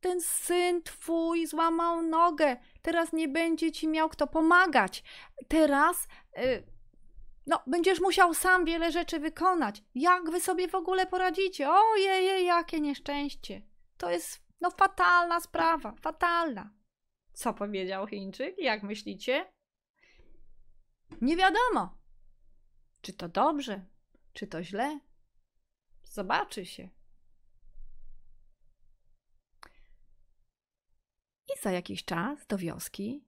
Ten 0.00 0.20
syn 0.20 0.82
twój 0.82 1.46
złamał 1.46 2.02
nogę. 2.02 2.56
Teraz 2.82 3.12
nie 3.12 3.28
będzie 3.28 3.72
ci 3.72 3.88
miał 3.88 4.08
kto 4.08 4.26
pomagać. 4.26 5.04
Teraz. 5.48 6.08
Yy, 6.36 6.62
no, 7.46 7.62
będziesz 7.66 8.00
musiał 8.00 8.34
sam 8.34 8.64
wiele 8.64 8.92
rzeczy 8.92 9.20
wykonać. 9.20 9.82
Jak 9.94 10.30
wy 10.30 10.40
sobie 10.40 10.68
w 10.68 10.74
ogóle 10.74 11.06
poradzicie? 11.06 11.70
Ojej, 11.70 12.46
jakie 12.46 12.80
nieszczęście. 12.80 13.62
To 13.96 14.10
jest, 14.10 14.40
no, 14.60 14.70
fatalna 14.70 15.40
sprawa, 15.40 15.92
fatalna. 15.92 16.70
Co 17.32 17.54
powiedział 17.54 18.06
Chińczyk? 18.06 18.58
Jak 18.58 18.82
myślicie? 18.82 19.52
Nie 21.20 21.36
wiadomo, 21.36 21.98
czy 23.00 23.12
to 23.12 23.28
dobrze, 23.28 23.84
czy 24.32 24.46
to 24.46 24.62
źle. 24.62 25.00
Zobaczy 26.14 26.66
się. 26.66 26.88
I 31.48 31.62
za 31.62 31.72
jakiś 31.72 32.04
czas 32.04 32.46
do 32.46 32.58
wioski 32.58 33.24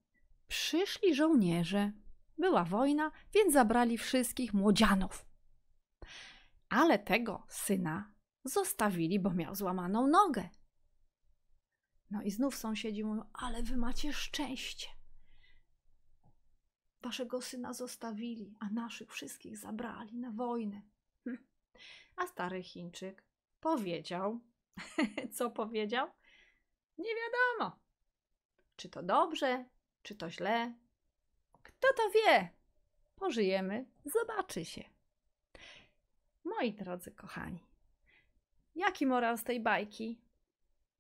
przyszli 0.49 1.15
żołnierze. 1.15 1.93
Była 2.39 2.65
wojna, 2.65 3.11
więc 3.35 3.53
zabrali 3.53 3.99
wszystkich 3.99 4.55
młodzianów. 4.55 5.27
Ale 6.69 6.99
tego 6.99 7.47
syna 7.49 8.15
zostawili, 8.45 9.21
bo 9.21 9.31
miał 9.31 9.55
złamaną 9.55 10.07
nogę. 10.07 10.49
No 12.11 12.23
i 12.23 12.31
znów 12.31 12.57
sąsiedzi 12.57 13.05
mówią, 13.05 13.25
ale 13.33 13.63
wy 13.63 13.77
macie 13.77 14.13
szczęście. 14.13 14.89
Waszego 17.03 17.43
syna 17.43 17.73
zostawili, 17.73 18.55
a 18.61 18.71
naszych 18.71 19.13
wszystkich 19.13 19.59
zabrali 19.59 20.19
na 20.19 20.31
wojnę. 20.31 20.83
A 22.17 22.27
stary 22.27 22.63
Chińczyk 22.63 23.25
powiedział, 23.61 24.41
co 25.37 25.51
powiedział? 25.51 26.09
Nie 26.99 27.11
wiadomo, 27.15 27.79
czy 28.77 28.89
to 28.89 29.03
dobrze, 29.03 29.65
czy 30.03 30.15
to 30.15 30.31
źle. 30.31 30.75
Kto 31.63 31.89
to 31.97 32.11
wie? 32.11 32.49
Pożyjemy, 33.17 33.87
zobaczy 34.05 34.65
się. 34.65 34.85
Moi 36.45 36.73
drodzy 36.73 37.13
kochani, 37.13 37.67
jaki 38.75 39.07
morał 39.07 39.37
z 39.37 39.45
tej 39.45 39.61
bajki? 39.61 40.21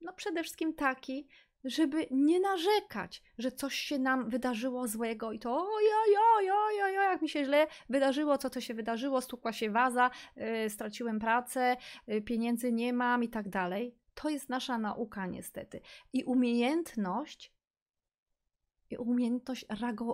No 0.00 0.12
przede 0.12 0.42
wszystkim 0.42 0.74
taki, 0.74 1.28
żeby 1.66 2.06
nie 2.10 2.40
narzekać, 2.40 3.22
że 3.38 3.52
coś 3.52 3.74
się 3.74 3.98
nam 3.98 4.30
wydarzyło 4.30 4.88
złego 4.88 5.32
i 5.32 5.38
to 5.38 5.58
oj, 5.58 5.84
oj, 6.06 6.16
oj, 6.36 6.50
oj, 6.50 6.82
oj, 6.82 6.94
jak 6.94 7.22
mi 7.22 7.28
się 7.28 7.44
źle 7.44 7.66
wydarzyło, 7.88 8.38
co 8.38 8.50
to 8.50 8.60
się 8.60 8.74
wydarzyło, 8.74 9.20
stukła 9.20 9.52
się 9.52 9.70
waza, 9.70 10.10
yy, 10.36 10.70
straciłem 10.70 11.18
pracę, 11.18 11.76
yy, 12.06 12.22
pieniędzy 12.22 12.72
nie 12.72 12.92
mam 12.92 13.24
i 13.24 13.28
tak 13.28 13.48
dalej. 13.48 13.94
To 14.14 14.28
jest 14.28 14.48
nasza 14.48 14.78
nauka 14.78 15.26
niestety. 15.26 15.80
I 16.12 16.24
umiejętność 16.24 17.56
i 18.90 18.96
umiejętność 18.96 19.66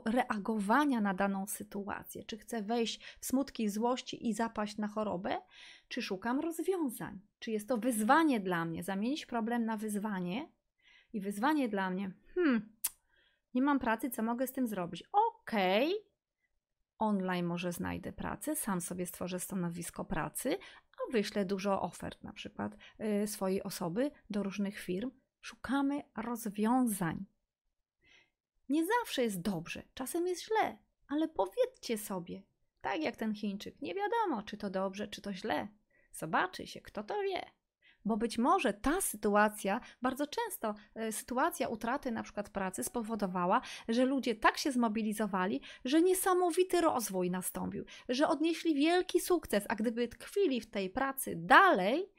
reagowania 0.05 1.01
na 1.01 1.15
daną 1.15 1.47
sytuację. 1.47 2.25
Czy 2.25 2.39
chcę 2.39 2.63
wejść 2.63 3.01
w 3.21 3.27
smutki, 3.27 3.69
złości 3.69 4.29
i 4.29 4.35
zapaść 4.35 4.77
na 4.77 4.89
chorobę, 4.89 5.41
czy 5.89 6.03
szukam 6.03 6.41
rozwiązań? 6.41 7.21
Czy 7.39 7.51
jest 7.51 7.69
to 7.69 7.79
wyzwanie 7.79 8.41
dla 8.41 8.65
mnie? 8.65 8.83
Zamienić 8.83 9.27
problem 9.27 9.65
na 9.65 9.77
wyzwanie 9.77 10.49
i 11.13 11.21
wyzwanie 11.21 11.69
dla 11.69 11.91
mnie, 11.91 12.11
hmm, 12.35 12.77
nie 13.55 13.63
mam 13.63 13.79
pracy, 13.79 14.11
co 14.11 14.23
mogę 14.23 14.47
z 14.47 14.53
tym 14.53 14.67
zrobić? 14.67 15.05
Okej, 15.13 15.89
okay. 15.89 16.05
online 16.99 17.47
może 17.47 17.73
znajdę 17.73 18.13
pracę, 18.13 18.57
sam 18.57 18.81
sobie 18.81 19.07
stworzę 19.07 19.41
stanowisko 19.41 20.05
pracy, 20.05 20.59
a 20.93 21.13
wyślę 21.13 21.45
dużo 21.45 21.83
ofert, 21.83 22.23
na 22.23 22.33
przykład 22.33 22.77
yy, 22.99 23.27
swojej 23.27 23.63
osoby 23.63 24.11
do 24.31 24.43
różnych 24.43 24.79
firm. 24.79 25.11
Szukamy 25.41 26.03
rozwiązań. 26.17 27.25
Nie 28.69 28.87
zawsze 28.87 29.23
jest 29.23 29.41
dobrze, 29.41 29.83
czasem 29.95 30.27
jest 30.27 30.45
źle, 30.45 30.79
ale 31.09 31.29
powiedzcie 31.29 31.99
sobie, 31.99 32.43
tak 32.81 33.03
jak 33.03 33.17
ten 33.17 33.35
Chińczyk, 33.35 33.83
nie 33.83 33.95
wiadomo, 33.95 34.43
czy 34.43 34.57
to 34.57 34.71
dobrze, 34.71 35.09
czy 35.09 35.23
to 35.23 35.33
źle. 35.33 35.69
Zobaczy 36.13 36.67
się, 36.67 36.81
kto 36.81 37.03
to 37.03 37.23
wie. 37.23 37.62
Bo 38.05 38.17
być 38.17 38.39
może 38.39 38.73
ta 38.73 39.01
sytuacja, 39.01 39.81
bardzo 40.03 40.27
często 40.27 40.75
e, 40.95 41.13
sytuacja 41.13 41.69
utraty 41.69 42.11
na 42.11 42.23
przykład 42.23 42.51
pracy 42.51 42.85
spowodowała, 42.85 43.61
że 43.89 44.05
ludzie 44.05 44.35
tak 44.35 44.59
się 44.59 44.73
zmobilizowali, 44.73 45.61
że 45.85 46.03
niesamowity 46.03 46.81
rozwój 46.81 47.31
nastąpił, 47.31 47.85
że 48.09 48.29
odnieśli 48.29 48.75
wielki 48.75 49.21
sukces, 49.21 49.65
a 49.69 49.75
gdyby 49.75 50.09
tkwili 50.09 50.61
w 50.61 50.71
tej 50.71 50.91
pracy 50.91 51.35
dalej, 51.37 52.13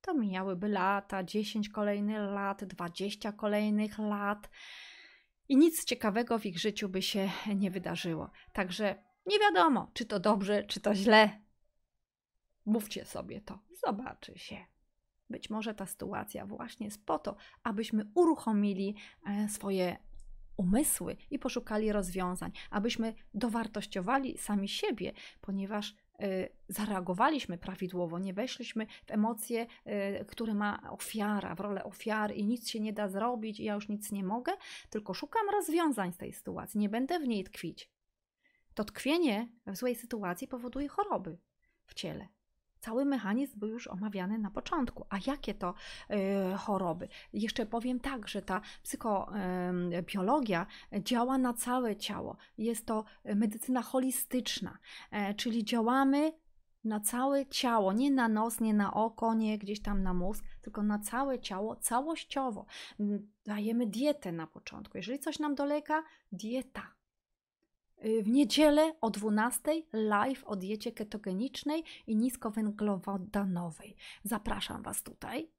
to 0.00 0.14
mijałyby 0.14 0.68
lata, 0.68 1.24
10 1.24 1.68
kolejnych 1.68 2.18
lat, 2.18 2.64
20 2.64 3.32
kolejnych 3.32 3.98
lat 3.98 4.50
i 5.48 5.56
nic 5.56 5.84
ciekawego 5.84 6.38
w 6.38 6.46
ich 6.46 6.58
życiu 6.58 6.88
by 6.88 7.02
się 7.02 7.30
nie 7.56 7.70
wydarzyło. 7.70 8.30
Także 8.52 9.04
nie 9.26 9.38
wiadomo, 9.38 9.90
czy 9.94 10.06
to 10.06 10.20
dobrze, 10.20 10.64
czy 10.64 10.80
to 10.80 10.94
źle. 10.94 11.40
Mówcie 12.66 13.04
sobie 13.04 13.40
to, 13.40 13.58
zobaczy 13.86 14.38
się. 14.38 14.77
Być 15.30 15.50
może 15.50 15.74
ta 15.74 15.86
sytuacja 15.86 16.46
właśnie 16.46 16.86
jest 16.86 17.04
po 17.04 17.18
to, 17.18 17.36
abyśmy 17.62 18.04
uruchomili 18.14 18.94
e, 19.26 19.48
swoje 19.48 19.96
umysły 20.58 21.16
i 21.30 21.38
poszukali 21.38 21.92
rozwiązań, 21.92 22.52
abyśmy 22.70 23.14
dowartościowali 23.34 24.38
sami 24.38 24.68
siebie, 24.68 25.12
ponieważ 25.40 25.94
y, 26.22 26.48
zareagowaliśmy 26.68 27.58
prawidłowo, 27.58 28.18
nie 28.18 28.34
weszliśmy 28.34 28.86
w 29.06 29.10
emocje, 29.10 29.66
y, 30.20 30.24
które 30.24 30.54
ma 30.54 30.90
ofiara, 30.90 31.54
w 31.54 31.60
rolę 31.60 31.84
ofiary 31.84 32.34
i 32.34 32.44
nic 32.44 32.68
się 32.68 32.80
nie 32.80 32.92
da 32.92 33.08
zrobić 33.08 33.60
i 33.60 33.64
ja 33.64 33.74
już 33.74 33.88
nic 33.88 34.12
nie 34.12 34.24
mogę, 34.24 34.52
tylko 34.90 35.14
szukam 35.14 35.50
rozwiązań 35.52 36.12
z 36.12 36.16
tej 36.16 36.32
sytuacji, 36.32 36.80
nie 36.80 36.88
będę 36.88 37.18
w 37.18 37.28
niej 37.28 37.44
tkwić. 37.44 37.90
To 38.74 38.84
tkwienie 38.84 39.48
w 39.66 39.76
złej 39.76 39.94
sytuacji 39.94 40.48
powoduje 40.48 40.88
choroby 40.88 41.38
w 41.86 41.94
ciele. 41.94 42.28
Cały 42.88 43.04
mechanizm 43.04 43.58
był 43.58 43.68
już 43.68 43.86
omawiany 43.86 44.38
na 44.38 44.50
początku. 44.50 45.06
A 45.10 45.16
jakie 45.26 45.54
to 45.54 45.74
y, 46.10 46.14
choroby? 46.56 47.08
Jeszcze 47.32 47.66
powiem 47.66 48.00
tak, 48.00 48.28
że 48.28 48.42
ta 48.42 48.60
psychobiologia 48.82 50.66
y, 50.92 51.02
działa 51.02 51.38
na 51.38 51.52
całe 51.52 51.96
ciało. 51.96 52.36
Jest 52.58 52.86
to 52.86 53.04
medycyna 53.24 53.82
holistyczna, 53.82 54.78
y, 55.30 55.34
czyli 55.34 55.64
działamy 55.64 56.32
na 56.84 57.00
całe 57.00 57.46
ciało, 57.46 57.92
nie 57.92 58.10
na 58.10 58.28
nos, 58.28 58.60
nie 58.60 58.74
na 58.74 58.94
oko, 58.94 59.34
nie 59.34 59.58
gdzieś 59.58 59.82
tam 59.82 60.02
na 60.02 60.14
mózg, 60.14 60.44
tylko 60.62 60.82
na 60.82 60.98
całe 60.98 61.38
ciało, 61.38 61.76
całościowo. 61.76 62.66
Dajemy 63.44 63.86
dietę 63.86 64.32
na 64.32 64.46
początku. 64.46 64.98
Jeżeli 64.98 65.18
coś 65.18 65.38
nam 65.38 65.54
dolega, 65.54 66.02
dieta 66.32 66.97
w 68.02 68.28
niedzielę 68.28 68.94
o 69.00 69.10
12 69.10 69.82
live 69.92 70.44
o 70.44 70.56
diecie 70.56 70.92
ketogenicznej 70.92 71.84
i 72.06 72.16
niskowęglowodanowej. 72.16 73.96
Zapraszam 74.24 74.82
Was 74.82 75.02
tutaj. 75.02 75.50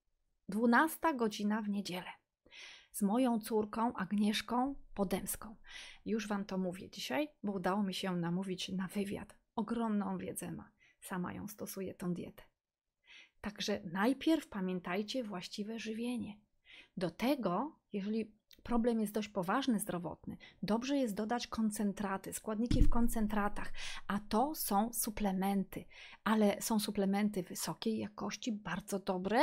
12 0.50 0.98
godzina 1.16 1.62
w 1.62 1.70
niedzielę. 1.70 2.10
Z 2.92 3.02
moją 3.02 3.40
córką 3.40 3.94
Agnieszką 3.94 4.76
Podemską. 4.94 5.56
Już 6.06 6.28
Wam 6.28 6.46
to 6.46 6.58
mówię 6.58 6.90
dzisiaj, 6.90 7.28
bo 7.44 7.52
udało 7.52 7.84
mi 7.84 7.94
się 7.94 8.16
namówić 8.16 8.70
na 8.70 8.88
wywiad. 8.88 9.36
Ogromną 9.56 10.18
wiedzę 10.18 10.52
ma. 10.52 10.72
Sama 11.02 11.34
ją 11.34 11.48
stosuje, 11.48 11.94
tą 11.94 12.14
dietę. 12.14 12.44
Także 13.42 13.82
najpierw 13.84 14.48
pamiętajcie 14.48 15.24
właściwe 15.24 15.80
żywienie. 15.80 16.40
Do 16.98 17.10
tego, 17.10 17.80
jeżeli 17.94 18.32
problem 18.60 19.00
jest 19.00 19.14
dość 19.14 19.30
poważny 19.30 19.80
zdrowotny, 19.80 20.38
dobrze 20.64 20.98
jest 20.98 21.16
dodać 21.16 21.48
koncentraty, 21.48 22.34
składniki 22.34 22.82
w 22.82 22.90
koncentratach, 22.90 23.74
a 24.08 24.20
to 24.20 24.56
są 24.56 24.94
suplementy, 24.94 25.86
ale 26.24 26.62
są 26.62 26.80
suplementy 26.80 27.44
wysokiej 27.44 27.98
jakości, 27.98 28.52
bardzo 28.52 29.00
dobre, 29.00 29.40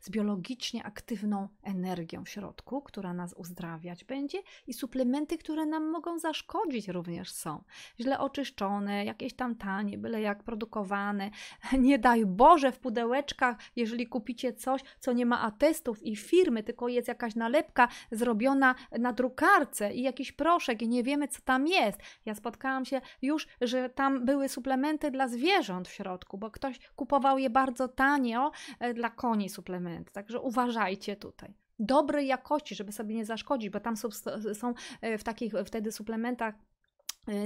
z 0.00 0.10
biologicznie 0.10 0.84
aktywną 0.84 1.48
energią 1.62 2.24
w 2.24 2.28
środku, 2.28 2.82
która 2.82 3.12
nas 3.12 3.34
uzdrawiać 3.34 4.04
będzie, 4.04 4.38
i 4.66 4.72
suplementy, 4.72 5.38
które 5.38 5.66
nam 5.66 5.90
mogą 5.90 6.18
zaszkodzić, 6.18 6.88
również 6.88 7.32
są. 7.32 7.62
Źle 8.00 8.18
oczyszczone, 8.18 9.04
jakieś 9.04 9.34
tam 9.34 9.54
tanie, 9.54 9.98
byle 9.98 10.20
jak 10.20 10.42
produkowane. 10.42 11.30
Nie 11.78 11.98
daj 11.98 12.26
Boże 12.26 12.72
w 12.72 12.78
pudełeczkach, 12.78 13.56
jeżeli 13.76 14.06
kupicie 14.06 14.52
coś, 14.52 14.82
co 15.00 15.12
nie 15.12 15.26
ma 15.26 15.40
atestów 15.40 16.02
i 16.02 16.16
firmy, 16.16 16.62
tylko 16.62 16.88
jest 16.88 17.08
jakaś 17.08 17.34
nalepka 17.34 17.88
zrobiona 18.10 18.74
na 18.98 19.12
drukarce 19.12 19.94
i 19.94 20.02
jakiś 20.02 20.32
proszek, 20.32 20.82
i 20.82 20.88
nie 20.88 21.02
wiemy, 21.02 21.28
co 21.28 21.40
tam 21.44 21.66
jest. 21.66 21.98
Ja 22.26 22.34
spotkałam 22.34 22.84
się 22.84 23.00
już, 23.22 23.46
że 23.60 23.90
tam 23.90 24.24
były 24.24 24.48
suplementy 24.48 25.10
dla 25.10 25.28
zwierząt 25.28 25.88
w 25.88 25.92
środku, 25.92 26.38
bo 26.38 26.50
ktoś 26.50 26.78
kupował 26.96 27.38
je 27.38 27.50
bardzo 27.50 27.88
tanio 27.88 28.50
e, 28.80 28.94
dla 28.94 29.10
koni 29.10 29.48
suplementy 29.48 29.67
suplementy. 29.68 30.12
Także 30.12 30.40
uważajcie 30.40 31.16
tutaj. 31.16 31.54
Dobrej 31.78 32.26
jakości, 32.26 32.74
żeby 32.74 32.92
sobie 32.92 33.14
nie 33.14 33.24
zaszkodzić, 33.24 33.70
bo 33.70 33.80
tam 33.80 33.96
są, 33.96 34.08
są 34.54 34.74
e, 35.00 35.18
w 35.18 35.24
takich 35.24 35.52
wtedy 35.66 35.92
suplementach 35.92 36.54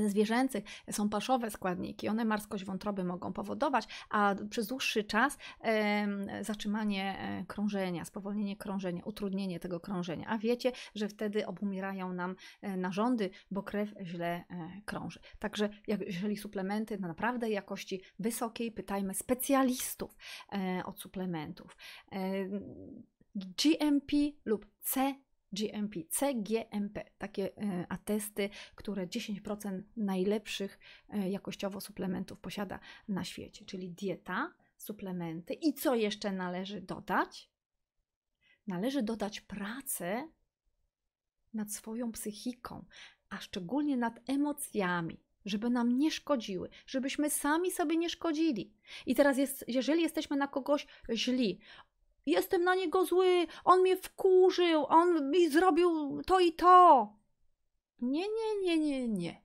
zwierzęcych 0.07 0.65
są 0.91 1.09
paszowe 1.09 1.51
składniki, 1.51 2.09
one 2.09 2.25
marskość 2.25 2.65
wątroby 2.65 3.05
mogą 3.05 3.33
powodować, 3.33 3.89
a 4.11 4.35
przez 4.51 4.67
dłuższy 4.67 5.05
czas 5.05 5.39
e, 5.61 6.45
zatrzymanie 6.45 7.19
e, 7.19 7.45
krążenia, 7.47 8.05
spowolnienie 8.05 8.57
krążenia, 8.57 9.03
utrudnienie 9.05 9.61
tego 9.61 9.81
krążenia. 9.81 10.27
A 10.29 10.39
wiecie, 10.39 10.73
że 10.95 11.09
wtedy 11.09 11.47
obumierają 11.47 12.13
nam 12.13 12.37
narządy, 12.77 13.31
bo 13.51 13.63
krew 13.63 13.95
źle 14.03 14.45
e, 14.51 14.81
krąży. 14.85 15.21
Także 15.39 15.69
jeżeli 15.87 16.37
suplementy 16.37 16.99
na 16.99 17.09
naprawdę 17.09 17.51
jakości 17.51 18.03
wysokiej, 18.19 18.73
pytajmy 18.73 19.15
specjalistów 19.15 20.17
e, 20.53 20.83
od 20.85 21.01
suplementów. 21.01 21.77
GMP 23.35 24.17
lub 24.45 24.67
C 24.81 25.15
GMP, 25.53 26.01
CGMP, 26.09 27.05
takie 27.19 27.57
e, 27.57 27.87
atesty, 27.89 28.51
które 28.75 29.07
10% 29.07 29.83
najlepszych 29.97 30.79
e, 31.09 31.31
jakościowo 31.31 31.81
suplementów 31.81 32.39
posiada 32.39 32.81
na 33.09 33.25
świecie, 33.25 33.65
czyli 33.65 33.91
dieta, 33.91 34.53
suplementy 34.77 35.55
i 35.55 35.75
co 35.75 35.95
jeszcze 35.95 36.33
należy 36.33 36.81
dodać? 36.81 37.51
Należy 38.67 39.03
dodać 39.03 39.41
pracę 39.41 40.29
nad 41.55 41.73
swoją 41.73 42.13
psychiką, 42.13 42.85
a 43.29 43.39
szczególnie 43.39 43.97
nad 43.97 44.21
emocjami, 44.31 45.21
żeby 45.45 45.71
nam 45.71 45.99
nie 45.99 46.11
szkodziły, 46.11 46.69
żebyśmy 46.87 47.31
sami 47.31 47.71
sobie 47.71 47.97
nie 47.97 48.11
szkodzili. 48.11 48.75
I 49.07 49.15
teraz, 49.15 49.39
jest, 49.39 49.65
jeżeli 49.69 50.03
jesteśmy 50.03 50.37
na 50.37 50.49
kogoś 50.49 50.87
źli, 51.13 51.61
Jestem 52.27 52.65
na 52.65 52.75
niego 52.75 53.05
zły, 53.05 53.47
on 53.65 53.81
mnie 53.81 53.97
wkurzył, 53.97 54.87
on 54.89 55.31
mi 55.31 55.49
zrobił 55.49 56.23
to 56.27 56.41
i 56.41 56.53
to. 56.53 57.13
Nie, 58.01 58.27
nie, 58.29 58.61
nie, 58.63 58.79
nie, 58.79 59.09
nie. 59.09 59.43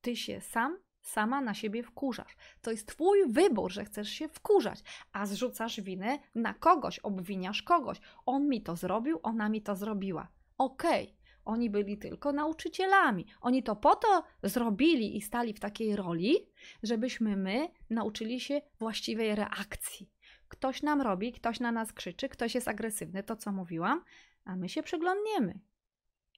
Ty 0.00 0.16
się 0.16 0.40
sam, 0.40 0.78
sama 1.02 1.40
na 1.40 1.54
siebie 1.54 1.82
wkurzasz. 1.82 2.36
To 2.62 2.70
jest 2.70 2.86
Twój 2.86 3.18
wybór, 3.32 3.72
że 3.72 3.84
chcesz 3.84 4.08
się 4.08 4.28
wkurzać, 4.28 4.80
a 5.12 5.26
zrzucasz 5.26 5.80
winę 5.80 6.18
na 6.34 6.54
kogoś, 6.54 6.98
obwiniasz 6.98 7.62
kogoś. 7.62 8.00
On 8.26 8.48
mi 8.48 8.62
to 8.62 8.76
zrobił, 8.76 9.20
ona 9.22 9.48
mi 9.48 9.62
to 9.62 9.76
zrobiła. 9.76 10.28
Okej, 10.58 11.04
okay. 11.04 11.16
oni 11.44 11.70
byli 11.70 11.98
tylko 11.98 12.32
nauczycielami. 12.32 13.26
Oni 13.40 13.62
to 13.62 13.76
po 13.76 13.96
to 13.96 14.22
zrobili 14.42 15.16
i 15.16 15.20
stali 15.20 15.54
w 15.54 15.60
takiej 15.60 15.96
roli, 15.96 16.36
żebyśmy 16.82 17.36
my 17.36 17.68
nauczyli 17.90 18.40
się 18.40 18.60
właściwej 18.78 19.34
reakcji. 19.34 20.10
Ktoś 20.48 20.82
nam 20.82 21.00
robi, 21.00 21.32
ktoś 21.32 21.60
na 21.60 21.72
nas 21.72 21.92
krzyczy, 21.92 22.28
ktoś 22.28 22.54
jest 22.54 22.68
agresywny, 22.68 23.22
to 23.22 23.36
co 23.36 23.52
mówiłam, 23.52 24.04
a 24.44 24.56
my 24.56 24.68
się 24.68 24.82
przyglądniemy 24.82 25.60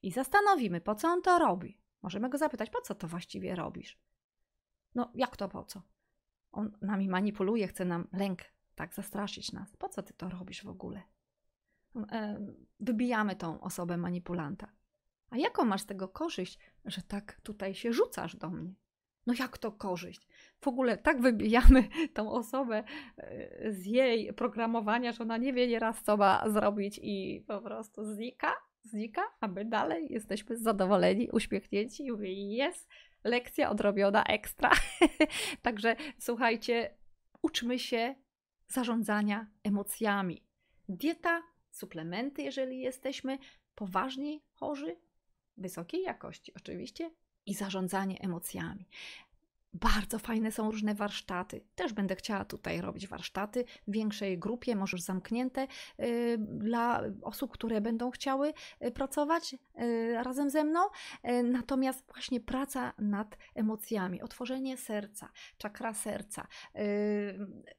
i 0.02 0.12
zastanowimy, 0.12 0.80
po 0.80 0.94
co 0.94 1.08
on 1.08 1.22
to 1.22 1.38
robi. 1.38 1.78
Możemy 2.02 2.28
go 2.28 2.38
zapytać, 2.38 2.70
po 2.70 2.80
co 2.80 2.94
to 2.94 3.08
właściwie 3.08 3.54
robisz? 3.54 3.98
No, 4.94 5.10
jak 5.14 5.36
to 5.36 5.48
po 5.48 5.64
co? 5.64 5.82
On 6.52 6.78
nami 6.82 7.08
manipuluje, 7.08 7.68
chce 7.68 7.84
nam 7.84 8.08
lęk, 8.12 8.42
tak, 8.74 8.94
zastraszyć 8.94 9.52
nas. 9.52 9.76
Po 9.76 9.88
co 9.88 10.02
ty 10.02 10.12
to 10.12 10.28
robisz 10.28 10.64
w 10.64 10.68
ogóle? 10.68 11.02
E, 12.12 12.46
wybijamy 12.80 13.36
tą 13.36 13.60
osobę 13.60 13.96
manipulanta. 13.96 14.72
A 15.30 15.36
jaką 15.36 15.64
masz 15.64 15.80
z 15.80 15.86
tego 15.86 16.08
korzyść, 16.08 16.58
że 16.84 17.02
tak 17.02 17.40
tutaj 17.40 17.74
się 17.74 17.92
rzucasz 17.92 18.36
do 18.36 18.50
mnie? 18.50 18.74
No 19.30 19.36
jak 19.38 19.58
to 19.58 19.72
korzyść? 19.72 20.28
W 20.60 20.68
ogóle 20.68 20.98
tak 20.98 21.20
wybijamy 21.20 21.88
tą 22.14 22.32
osobę 22.32 22.84
e, 23.18 23.72
z 23.72 23.86
jej 23.86 24.32
programowania, 24.32 25.12
że 25.12 25.22
ona 25.22 25.36
nie 25.36 25.52
wie 25.52 25.68
nieraz, 25.68 26.02
co 26.02 26.16
ma 26.16 26.48
zrobić 26.48 27.00
i 27.02 27.44
po 27.46 27.60
prostu 27.60 28.04
znika, 28.04 28.52
znika, 28.82 29.22
a 29.40 29.48
my 29.48 29.64
dalej 29.64 30.12
jesteśmy 30.12 30.56
zadowoleni, 30.56 31.30
uśmiechnięci 31.30 32.06
i 32.06 32.12
mówię, 32.12 32.32
jest, 32.56 32.88
lekcja 33.24 33.70
odrobiona 33.70 34.24
ekstra. 34.24 34.70
Także 35.62 35.96
słuchajcie, 36.18 36.94
uczmy 37.42 37.78
się 37.78 38.14
zarządzania 38.68 39.46
emocjami. 39.64 40.44
Dieta, 40.88 41.42
suplementy, 41.70 42.42
jeżeli 42.42 42.80
jesteśmy 42.80 43.38
poważni 43.74 44.42
chorzy, 44.52 44.96
wysokiej 45.56 46.02
jakości 46.02 46.54
oczywiście 46.54 47.10
i 47.50 47.54
zarządzanie 47.54 48.20
emocjami. 48.20 48.88
Bardzo 49.72 50.18
fajne 50.18 50.52
są 50.52 50.70
różne 50.70 50.94
warsztaty. 50.94 51.60
Też 51.74 51.92
będę 51.92 52.16
chciała 52.16 52.44
tutaj 52.44 52.80
robić 52.80 53.08
warsztaty 53.08 53.64
w 53.88 53.92
większej 53.92 54.38
grupie, 54.38 54.76
może 54.76 54.96
już 54.96 55.02
zamknięte, 55.02 55.66
y, 56.00 56.36
dla 56.38 57.02
osób, 57.22 57.52
które 57.52 57.80
będą 57.80 58.10
chciały 58.10 58.52
y, 58.84 58.90
pracować 58.90 59.54
y, 59.54 60.22
razem 60.22 60.50
ze 60.50 60.64
mną. 60.64 60.80
Natomiast 61.44 62.04
właśnie 62.06 62.40
praca 62.40 62.92
nad 62.98 63.36
emocjami, 63.54 64.22
otworzenie 64.22 64.76
serca, 64.76 65.28
czakra 65.58 65.94
serca, 65.94 66.46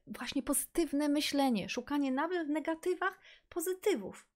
właśnie 0.06 0.42
pozytywne 0.42 1.08
myślenie, 1.08 1.68
szukanie 1.68 2.12
nawet 2.12 2.46
w 2.46 2.50
negatywach 2.50 3.20
pozytywów. 3.48 4.26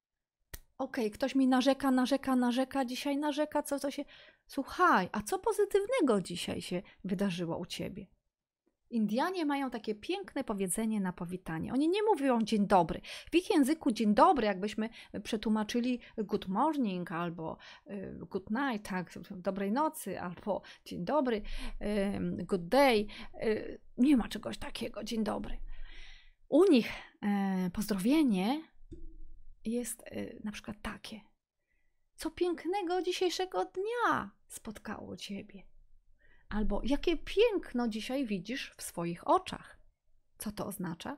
Okej, 0.79 1.07
okay, 1.07 1.11
ktoś 1.11 1.35
mi 1.35 1.49
narzeka, 1.49 1.91
narzeka, 1.91 2.37
narzeka, 2.37 2.85
dzisiaj 2.85 3.17
narzeka, 3.17 3.63
co 3.63 3.79
to 3.79 3.91
się 3.91 4.05
Słuchaj, 4.47 5.09
a 5.13 5.23
co 5.23 5.39
pozytywnego 5.39 6.21
dzisiaj 6.21 6.61
się 6.61 6.83
wydarzyło 7.05 7.59
u 7.59 7.67
ciebie? 7.67 8.07
Indianie 8.91 9.47
mają 9.47 9.71
takie 9.71 9.95
piękne 9.95 10.45
powiedzenie 10.45 11.01
na 11.01 11.13
powitanie. 11.13 11.73
Oni 11.73 11.89
nie 11.89 12.03
mówią 12.03 12.43
dzień 12.43 12.67
dobry. 12.67 13.01
W 13.31 13.35
ich 13.35 13.51
języku 13.51 13.93
dzień 13.93 14.15
dobry, 14.15 14.47
jakbyśmy 14.47 14.89
przetłumaczyli 15.23 16.01
good 16.19 16.49
morning 16.49 17.13
albo 17.13 17.57
y, 17.91 18.19
good 18.31 18.51
night, 18.51 18.89
tak, 18.89 19.19
dobrej 19.31 19.73
nocy, 19.73 20.21
albo 20.21 20.63
dzień 20.85 21.05
dobry, 21.05 21.43
good 22.45 22.69
day. 22.69 23.07
Y, 23.43 23.81
nie 23.99 24.17
ma 24.17 24.29
czegoś 24.29 24.59
takiego, 24.59 25.05
dzień 25.05 25.25
dobry. 25.25 25.59
U 26.49 26.65
nich 26.71 26.89
e, 27.23 27.71
pozdrowienie 27.71 28.63
jest 29.65 30.03
y, 30.03 30.41
na 30.45 30.53
przykład 30.53 30.77
takie. 30.83 31.21
Co 32.17 32.31
pięknego 32.31 33.03
dzisiejszego 33.03 33.65
dnia 33.65 34.31
spotkało 34.49 35.17
ciebie? 35.17 35.63
Albo 36.49 36.81
jakie 36.85 37.17
piękno 37.17 37.89
dzisiaj 37.89 38.27
widzisz 38.27 38.75
w 38.77 38.83
swoich 38.83 39.29
oczach? 39.29 39.79
Co 40.39 40.53
to 40.53 40.67
oznacza? 40.67 41.17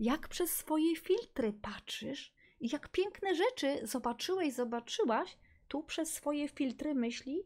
Jak 0.00 0.28
przez 0.28 0.56
swoje 0.56 0.96
filtry 0.96 1.52
patrzysz 1.52 2.34
i 2.60 2.68
jak 2.72 2.88
piękne 2.88 3.34
rzeczy 3.34 3.86
zobaczyłeś, 3.86 4.54
zobaczyłaś 4.54 5.38
tu 5.68 5.82
przez 5.82 6.14
swoje 6.14 6.48
filtry 6.48 6.94
myśli 6.94 7.42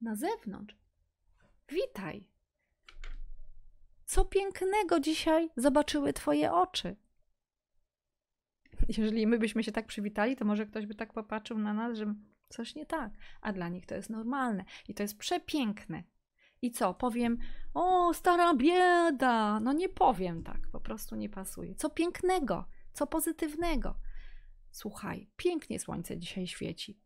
na 0.00 0.14
zewnątrz. 0.14 0.76
Witaj. 1.68 2.28
Co 4.06 4.24
pięknego 4.24 5.00
dzisiaj 5.00 5.50
zobaczyły 5.56 6.12
Twoje 6.12 6.52
oczy? 6.52 6.96
jeżeli 8.98 9.26
my 9.26 9.38
byśmy 9.38 9.64
się 9.64 9.72
tak 9.72 9.86
przywitali, 9.86 10.36
to 10.36 10.44
może 10.44 10.66
ktoś 10.66 10.86
by 10.86 10.94
tak 10.94 11.12
popatrzył 11.12 11.58
na 11.58 11.74
nas, 11.74 11.98
że 11.98 12.14
coś 12.48 12.74
nie 12.74 12.86
tak, 12.86 13.12
a 13.40 13.52
dla 13.52 13.68
nich 13.68 13.86
to 13.86 13.94
jest 13.94 14.10
normalne 14.10 14.64
i 14.88 14.94
to 14.94 15.02
jest 15.02 15.18
przepiękne. 15.18 16.02
I 16.62 16.70
co, 16.70 16.94
powiem, 16.94 17.38
o, 17.74 18.14
stara 18.14 18.54
bieda. 18.54 19.60
No 19.60 19.72
nie 19.72 19.88
powiem 19.88 20.42
tak, 20.42 20.68
po 20.72 20.80
prostu 20.80 21.16
nie 21.16 21.28
pasuje. 21.28 21.74
Co 21.74 21.90
pięknego, 21.90 22.68
co 22.92 23.06
pozytywnego. 23.06 23.94
Słuchaj, 24.70 25.30
pięknie 25.36 25.80
słońce 25.80 26.18
dzisiaj 26.18 26.46
świeci. 26.46 27.00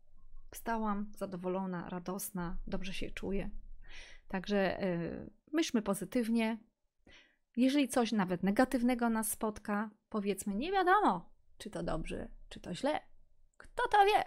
Wstałam 0.50 1.12
zadowolona, 1.16 1.88
radosna, 1.88 2.58
dobrze 2.66 2.92
się 2.92 3.10
czuję. 3.10 3.50
Także 4.28 4.78
yy, 4.80 5.30
myślmy 5.52 5.82
pozytywnie. 5.82 6.58
Jeżeli 7.56 7.88
coś 7.88 8.12
nawet 8.12 8.42
negatywnego 8.42 9.10
nas 9.10 9.30
spotka, 9.30 9.90
powiedzmy, 10.08 10.54
nie 10.54 10.72
wiadomo, 10.72 11.34
czy 11.59 11.70
to 11.70 11.82
dobrze, 11.82 12.28
czy 12.48 12.61
to 12.61 12.74
źle. 12.74 13.00
Kto 13.57 13.88
to 13.88 13.98
wie? 14.05 14.24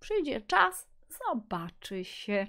Przyjdzie 0.00 0.40
czas, 0.40 0.88
zobaczy 1.08 2.04
się. 2.04 2.46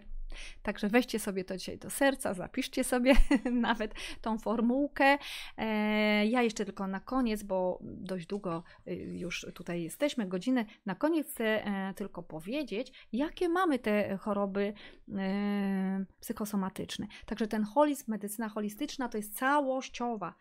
Także 0.62 0.90
weźcie 0.90 1.20
sobie 1.20 1.44
to 1.44 1.58
dzisiaj 1.58 1.78
do 1.78 1.90
serca, 1.90 2.34
zapiszcie 2.34 2.84
sobie 2.84 3.14
nawet 3.52 3.94
tą 4.22 4.38
formułkę. 4.38 5.18
E, 5.58 6.26
ja 6.26 6.42
jeszcze 6.42 6.66
tylko 6.66 6.88
na 6.88 7.00
koniec, 7.00 7.44
bo 7.44 7.80
dość 7.82 8.28
długo 8.28 8.64
y, 8.88 8.94
już 8.96 9.46
tutaj 9.56 9.84
jesteśmy, 9.84 10.28
godzinę. 10.28 10.66
Na 10.86 10.96
koniec 10.96 11.30
chcę 11.30 11.66
e, 11.66 11.94
tylko 11.94 12.24
powiedzieć, 12.24 13.08
jakie 13.12 13.50
mamy 13.50 13.80
te 13.80 14.18
choroby 14.18 14.74
e, 15.18 16.06
psychosomatyczne. 16.20 17.08
Także 17.26 17.48
ten 17.48 17.64
holizm, 17.64 18.12
medycyna 18.12 18.50
holistyczna 18.50 19.10
to 19.10 19.18
jest 19.18 19.38
całościowa. 19.38 20.36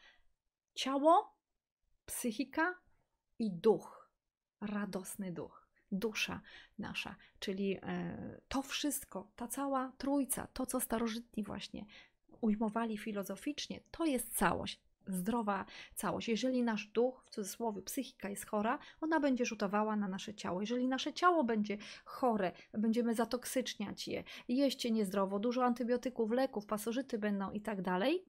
Ciało, 0.74 1.36
psychika, 2.06 2.74
i 3.38 3.50
duch, 3.50 4.10
radosny 4.60 5.32
duch, 5.32 5.68
dusza 5.92 6.40
nasza, 6.78 7.16
czyli 7.38 7.78
e, 7.82 8.40
to 8.48 8.62
wszystko, 8.62 9.30
ta 9.36 9.48
cała 9.48 9.92
trójca, 9.98 10.46
to 10.52 10.66
co 10.66 10.80
starożytni 10.80 11.42
właśnie 11.42 11.84
ujmowali 12.40 12.98
filozoficznie, 12.98 13.80
to 13.90 14.04
jest 14.04 14.36
całość, 14.36 14.80
zdrowa 15.06 15.64
całość. 15.94 16.28
Jeżeli 16.28 16.62
nasz 16.62 16.86
duch, 16.86 17.22
w 17.26 17.30
cudzysłowie 17.30 17.82
psychika 17.82 18.28
jest 18.28 18.46
chora, 18.46 18.78
ona 19.00 19.20
będzie 19.20 19.44
rzutowała 19.44 19.96
na 19.96 20.08
nasze 20.08 20.34
ciało. 20.34 20.60
Jeżeli 20.60 20.88
nasze 20.88 21.12
ciało 21.12 21.44
będzie 21.44 21.78
chore, 22.04 22.52
będziemy 22.72 23.14
zatoksyczniać 23.14 24.08
je, 24.08 24.24
jeść 24.48 24.84
je 24.84 24.90
niezdrowo, 24.90 25.38
dużo 25.38 25.64
antybiotyków, 25.64 26.30
leków, 26.30 26.66
pasożyty 26.66 27.18
będą 27.18 27.50
i 27.50 27.60
tak 27.60 27.82
dalej, 27.82 28.24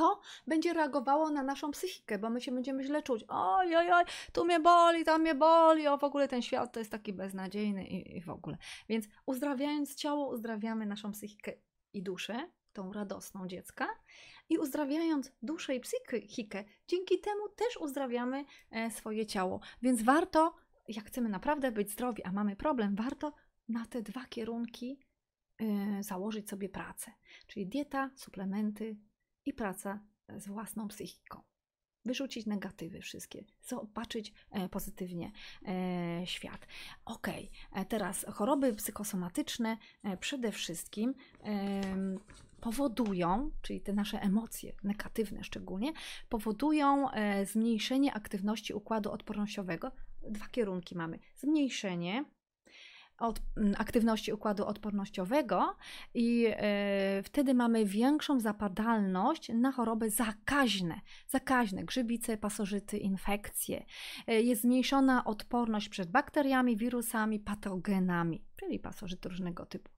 to 0.00 0.20
będzie 0.46 0.72
reagowało 0.72 1.30
na 1.30 1.42
naszą 1.42 1.70
psychikę, 1.70 2.18
bo 2.18 2.30
my 2.30 2.40
się 2.40 2.52
będziemy 2.52 2.84
źle 2.84 3.02
czuć. 3.02 3.24
Oj, 3.28 3.76
oj, 3.76 3.92
oj, 3.92 4.04
tu 4.32 4.44
mnie 4.44 4.60
boli, 4.60 5.04
tam 5.04 5.20
mnie 5.20 5.34
boli, 5.34 5.86
o 5.86 5.98
w 5.98 6.04
ogóle 6.04 6.28
ten 6.28 6.42
świat 6.42 6.72
to 6.72 6.78
jest 6.78 6.90
taki 6.90 7.12
beznadziejny 7.12 7.86
i, 7.86 8.16
i 8.16 8.20
w 8.20 8.30
ogóle. 8.30 8.56
Więc 8.88 9.06
uzdrawiając 9.26 9.94
ciało, 9.94 10.28
uzdrawiamy 10.28 10.86
naszą 10.86 11.12
psychikę 11.12 11.52
i 11.92 12.02
duszę, 12.02 12.50
tą 12.72 12.92
radosną 12.92 13.46
dziecka, 13.46 13.88
i 14.48 14.58
uzdrawiając 14.58 15.32
duszę 15.42 15.74
i 15.74 15.80
psychikę, 15.80 16.64
dzięki 16.86 17.20
temu 17.20 17.48
też 17.48 17.76
uzdrawiamy 17.76 18.44
e, 18.70 18.90
swoje 18.90 19.26
ciało. 19.26 19.60
Więc 19.82 20.02
warto, 20.02 20.54
jak 20.88 21.04
chcemy 21.04 21.28
naprawdę 21.28 21.72
być 21.72 21.90
zdrowi, 21.90 22.22
a 22.24 22.32
mamy 22.32 22.56
problem, 22.56 22.94
warto 22.96 23.32
na 23.68 23.86
te 23.86 24.02
dwa 24.02 24.24
kierunki 24.24 25.00
e, 25.58 26.02
założyć 26.02 26.48
sobie 26.48 26.68
pracę. 26.68 27.12
Czyli 27.46 27.66
dieta, 27.66 28.10
suplementy, 28.14 28.96
i 29.46 29.52
praca 29.52 30.00
z 30.36 30.46
własną 30.46 30.88
psychiką. 30.88 31.42
Wyrzucić 32.04 32.46
negatywy 32.46 33.00
wszystkie, 33.00 33.44
zobaczyć 33.62 34.32
e, 34.50 34.68
pozytywnie 34.68 35.32
e, 35.68 36.22
świat. 36.26 36.66
Ok, 37.04 37.28
e, 37.72 37.84
teraz 37.84 38.26
choroby 38.32 38.74
psychosomatyczne 38.74 39.76
przede 40.20 40.52
wszystkim 40.52 41.14
powodują, 42.60 43.50
czyli 43.62 43.80
te 43.80 43.92
nasze 43.92 44.20
emocje 44.20 44.72
negatywne 44.84 45.44
szczególnie, 45.44 45.92
powodują 46.28 47.06
zmniejszenie 47.44 48.14
aktywności 48.14 48.74
układu 48.74 49.12
odpornościowego. 49.12 49.92
Dwa 50.22 50.46
kierunki 50.46 50.96
mamy: 50.96 51.18
zmniejszenie 51.36 52.24
od, 53.20 53.40
mm, 53.56 53.74
aktywności 53.78 54.32
układu 54.32 54.66
odpornościowego 54.66 55.76
i 56.14 56.46
y, 56.46 57.22
wtedy 57.22 57.54
mamy 57.54 57.84
większą 57.84 58.40
zapadalność 58.40 59.48
na 59.54 59.72
choroby 59.72 60.10
zakaźne, 60.10 61.00
zakaźne, 61.28 61.84
grzybice, 61.84 62.36
pasożyty, 62.36 62.98
infekcje. 62.98 63.84
Y, 64.28 64.42
jest 64.42 64.62
zmniejszona 64.62 65.24
odporność 65.24 65.88
przed 65.88 66.10
bakteriami, 66.10 66.76
wirusami, 66.76 67.40
patogenami, 67.40 68.44
czyli 68.56 68.78
pasożyty 68.78 69.28
różnego 69.28 69.66
typu. 69.66 69.90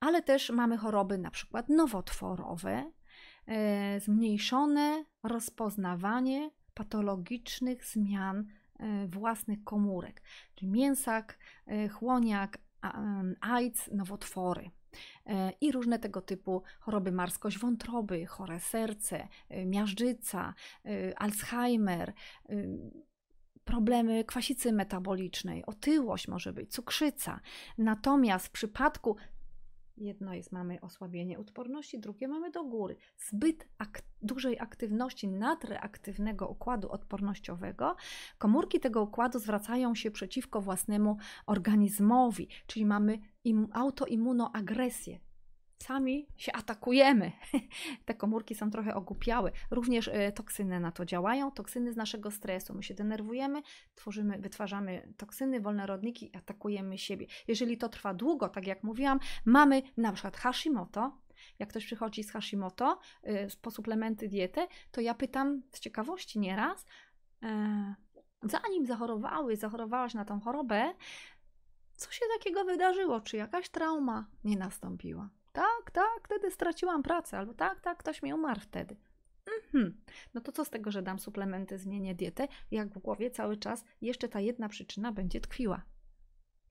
Ale 0.00 0.22
też 0.22 0.50
mamy 0.50 0.76
choroby 0.76 1.18
na 1.18 1.30
przykład 1.30 1.68
nowotworowe, 1.68 2.92
y, 3.96 4.00
zmniejszone 4.00 5.04
rozpoznawanie 5.22 6.50
patologicznych 6.74 7.84
zmian 7.84 8.46
E, 8.46 8.61
własnych 9.08 9.64
komórek, 9.64 10.22
czyli 10.54 10.70
mięsak, 10.70 11.38
e, 11.66 11.88
chłoniak, 11.88 12.58
AIDS, 13.40 13.90
nowotwory 13.92 14.70
e, 15.26 15.52
i 15.60 15.72
różne 15.72 15.98
tego 15.98 16.20
typu 16.20 16.62
choroby 16.80 17.12
marskość 17.12 17.58
wątroby, 17.58 18.26
chore 18.26 18.60
serce, 18.60 19.28
miażdżyca, 19.66 20.54
Alzheimer, 21.16 22.12
problemy 23.64 24.24
kwasicy 24.24 24.72
metabolicznej, 24.72 25.66
otyłość 25.66 26.28
może 26.28 26.52
być, 26.52 26.72
cukrzyca. 26.72 27.40
Natomiast 27.78 28.46
w 28.46 28.50
przypadku 28.50 29.16
Jedno 29.96 30.34
jest, 30.34 30.52
mamy 30.52 30.80
osłabienie 30.80 31.38
odporności, 31.38 31.98
drugie 31.98 32.28
mamy 32.28 32.50
do 32.50 32.64
góry. 32.64 32.96
Zbyt 33.18 33.68
ak 33.78 34.02
dużej 34.22 34.58
aktywności 34.60 35.28
nadreaktywnego 35.28 36.48
układu 36.48 36.90
odpornościowego, 36.90 37.96
komórki 38.38 38.80
tego 38.80 39.02
układu 39.02 39.38
zwracają 39.38 39.94
się 39.94 40.10
przeciwko 40.10 40.60
własnemu 40.60 41.16
organizmowi, 41.46 42.48
czyli 42.66 42.86
mamy 42.86 43.18
autoimmunoagresję. 43.72 45.18
Sami 45.82 46.26
się 46.36 46.52
atakujemy. 46.52 47.32
Te 48.06 48.14
komórki 48.14 48.54
są 48.54 48.70
trochę 48.70 48.94
ogłupiałe. 48.94 49.52
Również 49.70 50.08
e, 50.08 50.32
toksyny 50.32 50.80
na 50.80 50.92
to 50.92 51.04
działają, 51.04 51.50
toksyny 51.50 51.92
z 51.92 51.96
naszego 51.96 52.30
stresu. 52.30 52.74
My 52.74 52.82
się 52.82 52.94
denerwujemy, 52.94 53.62
tworzymy, 53.94 54.38
wytwarzamy 54.38 55.14
toksyny, 55.16 55.60
wolne 55.60 55.86
rodniki 55.86 56.36
atakujemy 56.36 56.98
siebie. 56.98 57.26
Jeżeli 57.48 57.78
to 57.78 57.88
trwa 57.88 58.14
długo, 58.14 58.48
tak 58.48 58.66
jak 58.66 58.82
mówiłam, 58.82 59.20
mamy 59.44 59.82
na 59.96 60.12
przykład 60.12 60.36
Hashimoto, 60.36 61.18
jak 61.58 61.68
ktoś 61.68 61.86
przychodzi 61.86 62.24
z 62.24 62.32
Hashimoto 62.32 62.98
e, 63.22 63.46
po 63.62 63.70
suplementy 63.70 64.28
diety, 64.28 64.66
to 64.90 65.00
ja 65.00 65.14
pytam 65.14 65.62
z 65.72 65.80
ciekawości 65.80 66.40
nieraz, 66.40 66.86
e, 67.42 67.94
zanim 68.42 68.86
zachorowały, 68.86 69.56
zachorowałaś 69.56 70.14
na 70.14 70.24
tą 70.24 70.40
chorobę, 70.40 70.94
co 71.94 72.12
się 72.12 72.24
takiego 72.38 72.64
wydarzyło? 72.64 73.20
Czy 73.20 73.36
jakaś 73.36 73.68
trauma 73.68 74.26
nie 74.44 74.56
nastąpiła? 74.56 75.30
Tak, 75.52 75.90
tak, 75.92 76.20
wtedy 76.24 76.50
straciłam 76.50 77.02
pracę, 77.02 77.38
albo 77.38 77.54
tak, 77.54 77.80
tak, 77.80 77.98
ktoś 77.98 78.22
mi 78.22 78.34
umarł 78.34 78.60
wtedy. 78.60 78.96
Mhm. 79.58 80.02
No 80.34 80.40
to 80.40 80.52
co 80.52 80.64
z 80.64 80.70
tego, 80.70 80.90
że 80.90 81.02
dam 81.02 81.18
suplementy, 81.18 81.78
zmienię 81.78 82.14
dietę, 82.14 82.48
jak 82.70 82.88
w 82.88 82.98
głowie 82.98 83.30
cały 83.30 83.56
czas 83.56 83.84
jeszcze 84.00 84.28
ta 84.28 84.40
jedna 84.40 84.68
przyczyna 84.68 85.12
będzie 85.12 85.40
tkwiła. 85.40 85.82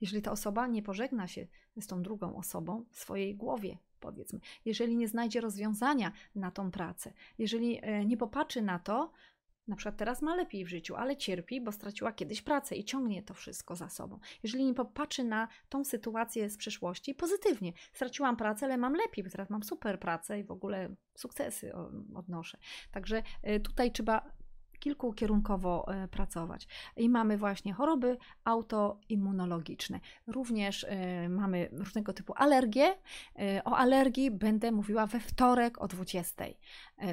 Jeżeli 0.02 0.22
ta 0.22 0.32
osoba 0.32 0.68
nie 0.68 0.84
pożegna 0.84 1.28
się 1.28 1.48
z 1.80 1.88
tą 1.88 2.04
drugą 2.04 2.36
osobą 2.36 2.86
w 2.90 3.00
swojej 3.00 3.36
głowie, 3.36 3.78
powiedzmy, 4.00 4.40
jeżeli 4.66 4.96
nie 4.96 5.08
znajdzie 5.08 5.42
rozwiązania 5.42 6.12
na 6.36 6.52
tą 6.52 6.72
pracę, 6.72 7.14
jeżeli 7.38 7.80
e, 7.82 8.06
nie 8.06 8.18
popatrzy 8.18 8.62
na 8.62 8.80
to, 8.80 9.12
na 9.68 9.76
przykład 9.76 9.98
teraz 9.98 10.22
ma 10.22 10.36
lepiej 10.36 10.66
w 10.66 10.68
życiu, 10.68 10.96
ale 10.96 11.18
cierpi, 11.18 11.62
bo 11.62 11.72
straciła 11.72 12.12
kiedyś 12.12 12.42
pracę 12.42 12.76
i 12.76 12.84
ciągnie 12.84 13.24
to 13.24 13.34
wszystko 13.34 13.76
za 13.76 13.90
sobą. 13.90 14.20
Jeżeli 14.44 14.66
nie 14.66 14.74
popatrzy 14.74 15.24
na 15.24 15.48
tą 15.70 15.84
sytuację 15.84 16.50
z 16.50 16.58
przeszłości 16.58 17.16
pozytywnie, 17.16 17.74
straciłam 17.94 18.38
pracę, 18.38 18.66
ale 18.66 18.78
mam 18.78 18.94
lepiej, 18.94 19.24
bo 19.24 19.30
teraz 19.30 19.50
mam 19.50 19.64
super 19.64 20.00
pracę 20.00 20.40
i 20.40 20.44
w 20.44 20.52
ogóle 20.52 20.96
sukcesy 21.16 21.74
odnoszę. 22.16 22.58
Także 22.92 23.24
y, 23.50 23.60
tutaj 23.60 23.92
trzeba 23.92 24.41
kilkukierunkowo 24.82 25.88
e, 25.88 26.08
pracować. 26.08 26.68
I 26.98 27.10
mamy 27.10 27.38
właśnie 27.38 27.74
choroby 27.74 28.18
autoimmunologiczne. 28.44 30.00
Również 30.28 30.84
e, 30.84 31.30
mamy 31.30 31.70
różnego 31.72 32.14
typu 32.14 32.34
alergie. 32.36 32.96
E, 33.40 33.64
o 33.64 33.78
alergii 33.78 34.32
będę 34.32 34.72
mówiła 34.72 35.08
we 35.08 35.20
wtorek 35.20 35.82
o 35.82 35.88
20. 35.88 36.46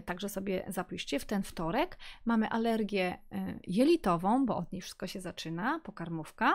Także 0.05 0.29
sobie 0.29 0.65
zapiszcie 0.69 1.19
w 1.19 1.25
ten 1.25 1.43
wtorek. 1.43 1.99
Mamy 2.25 2.49
alergię 2.49 3.19
jelitową, 3.67 4.47
bo 4.47 4.57
od 4.57 4.73
niej 4.73 4.83
wszystko 4.83 5.07
się 5.07 5.21
zaczyna, 5.21 5.81
pokarmówka 5.85 6.53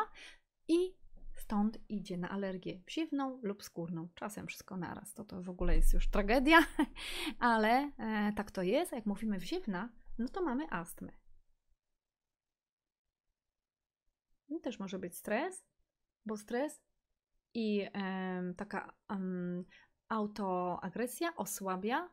i 0.67 0.95
stąd 1.35 1.77
idzie 1.89 2.17
na 2.17 2.29
alergię 2.29 2.81
wsiewną 2.85 3.39
lub 3.43 3.63
skórną. 3.63 4.07
Czasem 4.15 4.47
wszystko 4.47 4.77
naraz. 4.77 5.13
To 5.13 5.23
to 5.23 5.41
w 5.41 5.49
ogóle 5.49 5.75
jest 5.75 5.93
już 5.93 6.09
tragedia, 6.09 6.59
ale 7.39 7.91
tak 8.35 8.51
to 8.51 8.61
jest. 8.61 8.91
Jak 8.91 9.05
mówimy 9.05 9.39
wsiewna, 9.39 9.89
no 10.17 10.27
to 10.27 10.41
mamy 10.41 10.69
astmę. 10.69 11.11
No 14.49 14.59
też 14.59 14.79
może 14.79 14.99
być 14.99 15.15
stres, 15.15 15.65
bo 16.25 16.37
stres 16.37 16.81
i 17.53 17.87
taka 18.57 18.93
autoagresja 20.09 21.35
osłabia, 21.35 22.09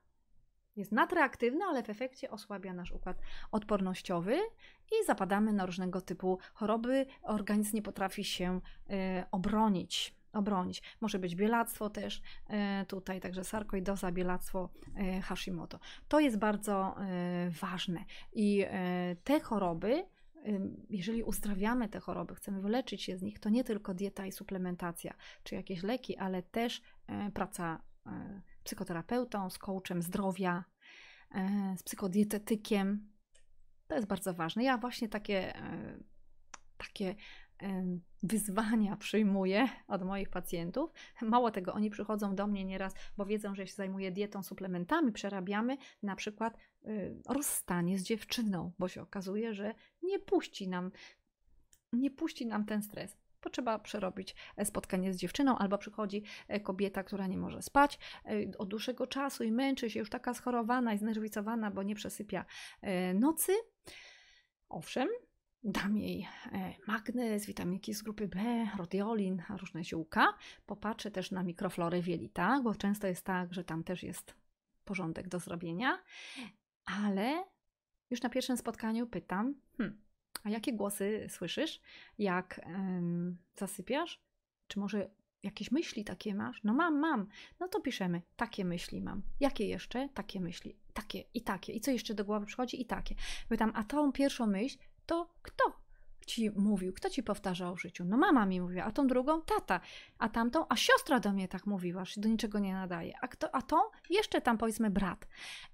jest 0.76 0.92
nadreaktywna, 0.92 1.64
ale 1.66 1.82
w 1.82 1.90
efekcie 1.90 2.30
osłabia 2.30 2.72
nasz 2.72 2.92
układ 2.92 3.20
odpornościowy 3.50 4.38
i 4.92 5.06
zapadamy 5.06 5.52
na 5.52 5.66
różnego 5.66 6.00
typu 6.00 6.38
choroby. 6.54 7.06
Organizm 7.22 7.76
nie 7.76 7.82
potrafi 7.82 8.24
się 8.24 8.60
e, 8.90 9.26
obronić 9.30 10.19
obronić. 10.32 10.82
Może 11.00 11.18
być 11.18 11.36
bielactwo 11.36 11.90
też 11.90 12.22
e, 12.48 12.84
tutaj, 12.88 13.20
także 13.20 13.44
sarkoidoza, 13.44 14.12
bielactwo 14.12 14.68
e, 14.96 15.20
Hashimoto. 15.20 15.78
To 16.08 16.20
jest 16.20 16.38
bardzo 16.38 16.96
e, 16.98 17.50
ważne 17.50 18.04
i 18.32 18.66
te 19.24 19.40
choroby 19.40 20.04
jeżeli 20.90 21.22
uzdrawiamy 21.22 21.88
te 21.88 22.00
choroby, 22.00 22.34
chcemy 22.34 22.60
wyleczyć 22.60 23.02
się 23.02 23.16
z 23.16 23.22
nich, 23.22 23.38
to 23.38 23.48
nie 23.48 23.64
tylko 23.64 23.94
dieta 23.94 24.26
i 24.26 24.32
suplementacja, 24.32 25.14
czy 25.42 25.54
jakieś 25.54 25.82
leki, 25.82 26.16
ale 26.16 26.42
też 26.42 26.82
praca 27.34 27.82
psychoterapeutą, 28.64 29.50
z 29.50 29.58
coachem 29.58 30.02
zdrowia, 30.02 30.64
z 31.76 31.82
psychodietetykiem. 31.82 33.08
To 33.86 33.94
jest 33.94 34.06
bardzo 34.06 34.34
ważne. 34.34 34.64
Ja 34.64 34.78
właśnie 34.78 35.08
takie, 35.08 35.52
takie 36.76 37.14
wyzwania 38.22 38.96
przyjmuję 38.96 39.68
od 39.88 40.02
moich 40.02 40.28
pacjentów. 40.28 40.90
Mało 41.22 41.50
tego, 41.50 41.72
oni 41.72 41.90
przychodzą 41.90 42.34
do 42.34 42.46
mnie 42.46 42.64
nieraz, 42.64 42.94
bo 43.16 43.26
wiedzą, 43.26 43.54
że 43.54 43.66
się 43.66 43.74
zajmuję 43.74 44.12
dietą, 44.12 44.42
suplementami, 44.42 45.12
przerabiamy 45.12 45.76
na 46.02 46.16
przykład 46.16 46.58
y, 46.84 47.22
rozstanie 47.28 47.98
z 47.98 48.02
dziewczyną, 48.02 48.72
bo 48.78 48.88
się 48.88 49.02
okazuje, 49.02 49.54
że 49.54 49.74
nie 50.02 50.18
puści 50.18 50.68
nam, 50.68 50.90
nie 51.92 52.10
puści 52.10 52.46
nam 52.46 52.64
ten 52.64 52.82
stres. 52.82 53.16
Potrzeba 53.40 53.78
przerobić 53.78 54.34
e, 54.56 54.64
spotkanie 54.64 55.12
z 55.12 55.16
dziewczyną, 55.16 55.58
albo 55.58 55.78
przychodzi 55.78 56.22
e, 56.48 56.60
kobieta, 56.60 57.04
która 57.04 57.26
nie 57.26 57.38
może 57.38 57.62
spać 57.62 57.98
e, 58.24 58.58
od 58.58 58.68
dłuższego 58.68 59.06
czasu 59.06 59.44
i 59.44 59.52
męczy 59.52 59.90
się, 59.90 59.98
już 59.98 60.10
taka 60.10 60.34
schorowana 60.34 60.94
i 60.94 60.98
znerwicowana, 60.98 61.70
bo 61.70 61.82
nie 61.82 61.94
przesypia 61.94 62.44
nocy. 63.14 63.52
Owszem, 64.68 65.08
Dam 65.64 65.98
jej 65.98 66.28
e, 66.52 66.74
magnez, 66.86 67.46
witaminki 67.46 67.94
z 67.94 68.02
grupy 68.02 68.28
B, 68.28 68.66
rodiolin, 68.78 69.42
różne 69.58 69.84
ziółka. 69.84 70.34
Popatrzę 70.66 71.10
też 71.10 71.30
na 71.30 71.42
mikroflorę 71.42 72.02
wielita, 72.02 72.60
bo 72.64 72.74
często 72.74 73.06
jest 73.06 73.24
tak, 73.24 73.54
że 73.54 73.64
tam 73.64 73.84
też 73.84 74.02
jest 74.02 74.34
porządek 74.84 75.28
do 75.28 75.38
zrobienia. 75.38 75.98
Ale 76.84 77.44
już 78.10 78.22
na 78.22 78.30
pierwszym 78.30 78.56
spotkaniu 78.56 79.06
pytam, 79.06 79.54
hmm, 79.76 80.00
a 80.44 80.50
jakie 80.50 80.72
głosy 80.72 81.26
słyszysz, 81.28 81.80
jak 82.18 82.60
ym, 82.66 83.38
zasypiasz? 83.56 84.22
Czy 84.66 84.78
może 84.78 85.10
jakieś 85.42 85.70
myśli 85.70 86.04
takie 86.04 86.34
masz? 86.34 86.60
No 86.64 86.74
mam, 86.74 86.98
mam. 86.98 87.26
No 87.60 87.68
to 87.68 87.80
piszemy, 87.80 88.22
takie 88.36 88.64
myśli 88.64 89.02
mam. 89.02 89.22
Jakie 89.40 89.66
jeszcze? 89.66 90.08
Takie 90.14 90.40
myśli. 90.40 90.76
Takie 90.92 91.24
i 91.34 91.42
takie. 91.42 91.72
I 91.72 91.80
co 91.80 91.90
jeszcze 91.90 92.14
do 92.14 92.24
głowy 92.24 92.46
przychodzi? 92.46 92.82
I 92.82 92.86
takie. 92.86 93.14
Pytam, 93.48 93.72
a 93.74 93.84
tą 93.84 94.12
pierwszą 94.12 94.46
myśl 94.46 94.78
to 95.10 95.28
kto 95.42 95.64
ci 96.26 96.50
mówił, 96.50 96.92
kto 96.92 97.10
ci 97.10 97.22
powtarzał 97.22 97.76
w 97.76 97.80
życiu? 97.80 98.04
No 98.04 98.16
mama 98.16 98.46
mi 98.46 98.60
mówiła, 98.60 98.84
a 98.84 98.92
tą 98.92 99.06
drugą 99.06 99.42
tata, 99.42 99.80
a 100.18 100.28
tamtą, 100.28 100.66
a 100.68 100.76
siostra 100.76 101.20
do 101.20 101.32
mnie 101.32 101.48
tak 101.48 101.66
mówiła, 101.66 102.04
że 102.04 102.20
do 102.20 102.28
niczego 102.28 102.58
nie 102.58 102.72
nadaje, 102.72 103.14
a, 103.20 103.28
kto, 103.28 103.54
a 103.54 103.62
tą 103.62 103.76
jeszcze 104.10 104.40
tam 104.40 104.58
powiedzmy 104.58 104.90
brat. 104.90 105.26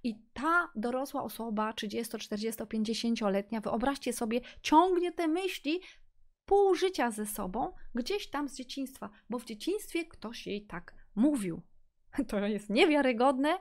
I 0.03 0.15
ta 0.33 0.71
dorosła 0.75 1.23
osoba, 1.23 1.73
30, 1.73 2.17
40, 2.17 2.63
50-letnia, 2.63 3.61
wyobraźcie 3.61 4.13
sobie, 4.13 4.41
ciągnie 4.61 5.11
te 5.11 5.27
myśli 5.27 5.81
pół 6.45 6.75
życia 6.75 7.11
ze 7.11 7.25
sobą, 7.25 7.73
gdzieś 7.95 8.29
tam 8.29 8.49
z 8.49 8.55
dzieciństwa, 8.55 9.09
bo 9.29 9.39
w 9.39 9.45
dzieciństwie 9.45 10.05
ktoś 10.05 10.47
jej 10.47 10.65
tak 10.65 10.93
mówił. 11.15 11.61
To 12.27 12.39
jest 12.39 12.69
niewiarygodne 12.69 13.59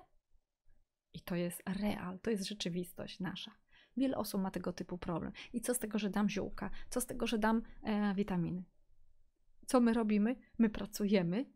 i 1.12 1.20
to 1.20 1.34
jest 1.34 1.62
real, 1.80 2.18
to 2.20 2.30
jest 2.30 2.44
rzeczywistość 2.44 3.20
nasza. 3.20 3.65
Wiele 3.96 4.16
osób 4.16 4.40
ma 4.40 4.50
tego 4.50 4.72
typu 4.72 4.98
problem. 4.98 5.32
I 5.52 5.60
co 5.60 5.74
z 5.74 5.78
tego, 5.78 5.98
że 5.98 6.10
dam 6.10 6.28
ziółka? 6.28 6.70
Co 6.90 7.00
z 7.00 7.06
tego, 7.06 7.26
że 7.26 7.38
dam 7.38 7.62
e, 7.82 8.14
witaminy? 8.14 8.62
Co 9.66 9.80
my 9.80 9.92
robimy? 9.92 10.36
My 10.58 10.70
pracujemy 10.70 11.46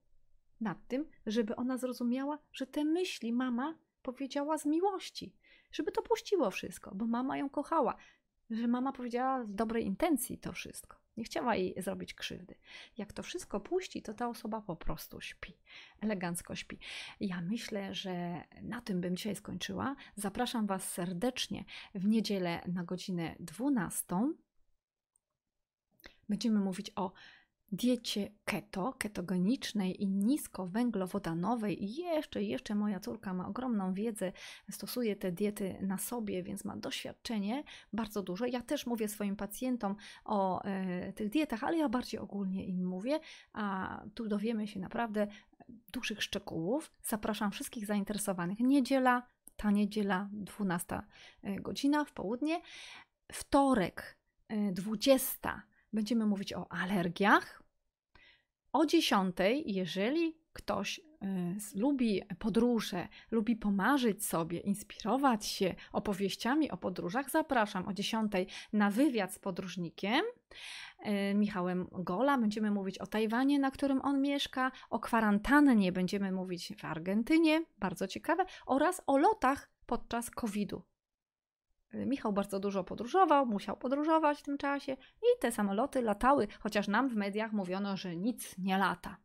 nad 0.61 0.89
tym, 0.89 1.07
żeby 1.27 1.57
ona 1.57 1.79
zrozumiała, 1.79 2.39
że 2.53 2.67
te 2.67 2.85
myśli 2.85 3.33
mama 3.33 3.79
powiedziała 4.03 4.59
z 4.59 4.67
miłości, 4.67 5.35
żeby 5.73 5.93
to 5.93 6.03
puściło 6.03 6.51
wszystko, 6.51 6.95
bo 6.95 7.07
mama 7.07 7.37
ją 7.37 7.51
kochała, 7.51 7.97
że 8.51 8.69
mama 8.69 8.93
powiedziała 8.93 9.45
z 9.45 9.55
dobrej 9.55 9.87
intencji 9.87 10.39
to 10.39 10.53
wszystko. 10.53 11.00
Nie 11.17 11.25
chciała 11.25 11.57
jej 11.57 11.75
zrobić 11.83 12.15
krzywdy. 12.15 12.55
Jak 12.99 13.13
to 13.13 13.23
wszystko 13.23 13.61
puści, 13.61 14.03
to 14.03 14.15
ta 14.15 14.29
osoba 14.29 14.61
po 14.61 14.77
prostu 14.77 15.21
śpi. 15.21 15.57
Elegancko 16.01 16.55
śpi. 16.55 16.79
Ja 17.21 17.41
myślę, 17.41 17.95
że 17.95 18.45
na 18.63 18.81
tym 18.81 19.01
bym 19.01 19.17
dzisiaj 19.17 19.37
skończyła. 19.37 19.97
Zapraszam 20.17 20.67
Was 20.67 20.93
serdecznie 20.93 21.65
w 21.95 22.07
niedzielę 22.07 22.61
na 22.67 22.85
godzinę 22.85 23.37
12. 23.41 24.17
Będziemy 26.29 26.61
mówić 26.61 26.93
o 26.97 27.13
diecie 27.73 28.31
keto, 28.45 28.95
ketogenicznej 28.99 30.03
i 30.03 30.09
niskowęglowodanowej. 30.09 31.85
I 31.85 31.97
jeszcze, 31.97 32.43
jeszcze 32.43 32.75
moja 32.75 33.01
córka 33.01 33.35
ma 33.35 33.49
ogromną 33.49 33.95
wiedzę, 33.95 34.33
stosuje 34.71 35.17
te 35.17 35.33
diety 35.33 35.77
na 35.81 35.99
sobie, 35.99 36.43
więc 36.43 36.65
ma 36.65 36.77
doświadczenie 36.77 37.65
bardzo 37.93 38.23
duże. 38.23 38.49
Ja 38.49 38.61
też 38.61 38.87
mówię 38.87 39.09
swoim 39.09 39.37
pacjentom 39.37 39.97
o 40.25 40.63
e, 40.65 41.13
tych 41.13 41.31
dietach, 41.31 41.65
ale 41.65 41.77
ja 41.77 41.89
bardziej 41.89 42.21
ogólnie 42.21 42.67
im 42.67 42.87
mówię, 42.87 43.21
a 43.53 44.03
tu 44.15 44.29
dowiemy 44.29 44.67
się 44.67 44.81
naprawdę 44.81 45.27
dużych 45.93 46.23
szczegółów. 46.23 46.93
Zapraszam 47.03 47.51
wszystkich 47.51 47.87
zainteresowanych. 47.87 48.61
Niedziela, 48.61 49.27
ta 49.57 49.71
niedziela, 49.71 50.29
12 50.33 51.03
e, 51.43 51.61
godzina 51.61 52.05
w 52.05 52.13
południe. 52.13 52.61
Wtorek, 53.33 54.17
20 54.73 55.49
e, 55.49 55.71
będziemy 55.93 56.27
mówić 56.27 56.53
o 56.53 56.73
alergiach. 56.73 57.60
O 58.73 58.87
10, 58.87 59.37
jeżeli 59.67 60.37
ktoś 60.53 61.01
lubi 61.75 62.23
podróże, 62.39 63.09
lubi 63.31 63.57
pomarzyć 63.57 64.27
sobie, 64.27 64.59
inspirować 64.59 65.47
się 65.47 65.75
opowieściami 65.93 66.71
o 66.71 66.77
podróżach, 66.77 67.31
zapraszam 67.31 67.89
o 67.89 67.93
10 67.93 68.33
na 68.73 68.91
wywiad 68.91 69.35
z 69.35 69.39
podróżnikiem. 69.39 70.23
E, 70.99 71.35
Michałem 71.35 71.89
Gola. 71.93 72.39
Będziemy 72.39 72.71
mówić 72.71 72.99
o 72.99 73.07
Tajwanie, 73.07 73.59
na 73.59 73.71
którym 73.71 74.01
on 74.03 74.21
mieszka, 74.21 74.73
o 74.91 74.99
kwarantannie 74.99 75.93
będziemy 75.93 76.33
mówić 76.33 76.73
w 76.77 76.85
Argentynie, 76.85 77.65
bardzo 77.79 78.09
ciekawe, 78.09 78.45
oraz 78.67 79.03
o 79.07 79.19
lotach 79.19 79.71
podczas 79.87 80.31
COVID-u. 80.31 80.90
E, 81.93 82.07
Michał 82.07 82.33
bardzo 82.33 82.61
dużo 82.61 82.85
podróżował, 82.85 83.47
musiał 83.47 83.77
podróżować 83.77 84.39
w 84.39 84.43
tym 84.43 84.59
czasie 84.59 84.93
i 85.23 85.41
te 85.41 85.53
samoloty 85.53 86.03
latały, 86.03 86.49
chociaż 86.61 86.89
nam 86.89 87.09
w 87.09 87.17
mediach 87.17 87.53
mówiono, 87.53 87.97
że 87.97 88.17
nic 88.17 88.59
nie 88.59 88.79
lata. 88.79 89.17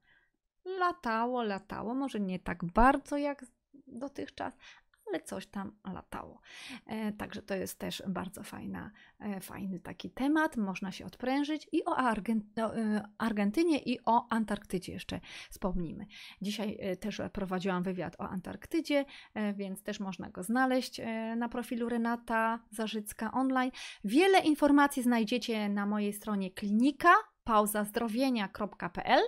Latało, 0.65 1.43
latało, 1.43 1.93
może 1.93 2.19
nie 2.19 2.39
tak 2.39 2.65
bardzo 2.65 3.17
jak 3.17 3.45
dotychczas, 3.87 4.57
ale 5.07 5.23
coś 5.23 5.47
tam 5.47 5.71
latało. 5.93 6.41
E, 6.85 7.11
także 7.11 7.41
to 7.41 7.55
jest 7.55 7.79
też 7.79 8.03
bardzo 8.07 8.43
fajna, 8.43 8.91
e, 9.19 9.39
fajny 9.39 9.79
taki 9.79 10.09
temat, 10.09 10.57
można 10.57 10.91
się 10.91 11.05
odprężyć 11.05 11.67
i 11.71 11.85
o 11.85 11.97
e, 11.99 13.03
Argentynie 13.17 13.79
i 13.79 13.99
o 14.05 14.27
Antarktydzie 14.29 14.93
jeszcze 14.93 15.19
wspomnimy. 15.49 16.05
Dzisiaj 16.41 16.79
też 16.99 17.21
prowadziłam 17.33 17.83
wywiad 17.83 18.15
o 18.19 18.29
Antarktydzie, 18.29 19.05
więc 19.53 19.83
też 19.83 19.99
można 19.99 20.29
go 20.29 20.43
znaleźć 20.43 21.01
na 21.37 21.49
profilu 21.49 21.89
Renata 21.89 22.59
Zarzycka 22.71 23.31
online. 23.31 23.71
Wiele 24.03 24.39
informacji 24.39 25.03
znajdziecie 25.03 25.69
na 25.69 25.85
mojej 25.85 26.13
stronie 26.13 26.51
klinika 26.51 27.13
pauzazdrowienia.pl 27.43 29.21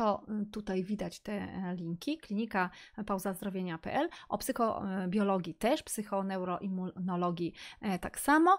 to 0.00 0.22
y, 0.42 0.46
tutaj 0.46 0.84
widać 0.84 1.20
te 1.20 1.32
e, 1.32 1.74
linki, 1.76 2.18
klinika 2.18 2.70
pauzazdrowienia.pl, 3.06 4.08
o 4.28 4.38
psychobiologii 4.38 5.54
też, 5.54 5.82
psychoneuroimmunologii 5.82 7.54
e, 7.80 7.98
tak 7.98 8.20
samo. 8.20 8.58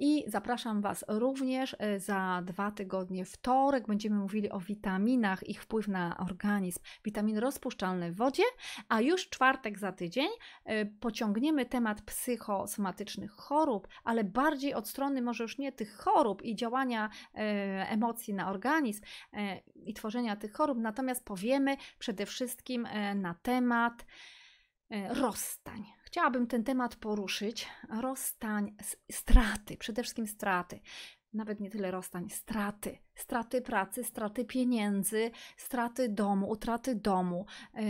I 0.00 0.24
zapraszam 0.26 0.80
Was 0.80 1.04
również 1.08 1.76
e, 1.78 2.00
za 2.00 2.42
dwa 2.44 2.70
tygodnie, 2.70 3.24
wtorek 3.24 3.86
będziemy 3.86 4.16
mówili 4.16 4.50
o 4.50 4.60
witaminach, 4.60 5.48
ich 5.48 5.62
wpływ 5.62 5.88
na 5.88 6.16
organizm, 6.16 6.80
witaminy 7.04 7.40
rozpuszczalne 7.40 8.12
w 8.12 8.16
wodzie, 8.16 8.42
a 8.88 9.00
już 9.00 9.28
czwartek 9.28 9.78
za 9.78 9.92
tydzień 9.92 10.28
pociągniemy 11.00 11.66
temat 11.66 12.02
psychosomatycznych 12.02 13.30
chorób, 13.30 13.88
ale 14.04 14.24
bardziej 14.24 14.74
od 14.74 14.88
strony 14.88 15.22
może 15.22 15.44
już 15.44 15.58
nie 15.58 15.72
tych 15.72 15.96
chorób 15.96 16.42
i 16.42 16.56
działania 16.56 17.10
emocji 17.88 18.34
na 18.34 18.50
organizm 18.50 19.02
i 19.74 19.94
tworzenia 19.94 20.36
tych 20.36 20.52
chorób, 20.52 20.73
natomiast 20.80 21.24
powiemy 21.24 21.76
przede 21.98 22.26
wszystkim 22.26 22.86
e, 22.86 23.14
na 23.14 23.34
temat 23.34 24.06
e, 24.90 25.14
rozstań. 25.14 25.84
Chciałabym 26.04 26.46
ten 26.46 26.64
temat 26.64 26.96
poruszyć. 26.96 27.68
Rozstań, 28.00 28.76
straty, 29.12 29.76
przede 29.76 30.02
wszystkim 30.02 30.26
straty. 30.26 30.80
Nawet 31.32 31.60
nie 31.60 31.70
tyle 31.70 31.90
rozstań, 31.90 32.30
straty. 32.30 32.98
Straty 33.14 33.62
pracy, 33.62 34.04
straty 34.04 34.44
pieniędzy, 34.44 35.30
straty 35.56 36.08
domu, 36.08 36.50
utraty 36.50 36.94
domu, 36.94 37.46
yy, 37.74 37.82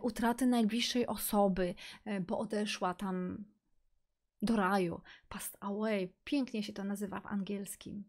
utraty 0.00 0.46
najbliższej 0.46 1.06
osoby, 1.06 1.74
bo 2.20 2.38
odeszła 2.38 2.94
tam 2.94 3.44
do 4.42 4.56
raju. 4.56 5.00
Passed 5.28 5.56
away. 5.60 6.12
Pięknie 6.24 6.62
się 6.62 6.72
to 6.72 6.84
nazywa 6.84 7.20
w 7.20 7.26
angielskim. 7.26 8.04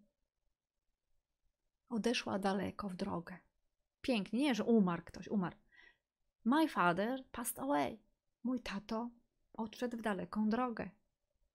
Odeszła 1.89 2.39
daleko 2.39 2.89
w 2.89 2.95
drogę 2.95 3.37
pięknie, 4.07 4.39
nie, 4.39 4.55
że 4.55 4.63
umarł 4.63 5.01
ktoś, 5.05 5.27
umarł. 5.27 5.55
My 6.45 6.67
father 6.67 7.23
passed 7.31 7.59
away. 7.59 7.99
Mój 8.43 8.59
tato 8.59 9.09
odszedł 9.53 9.97
w 9.97 10.01
daleką 10.01 10.49
drogę. 10.49 10.89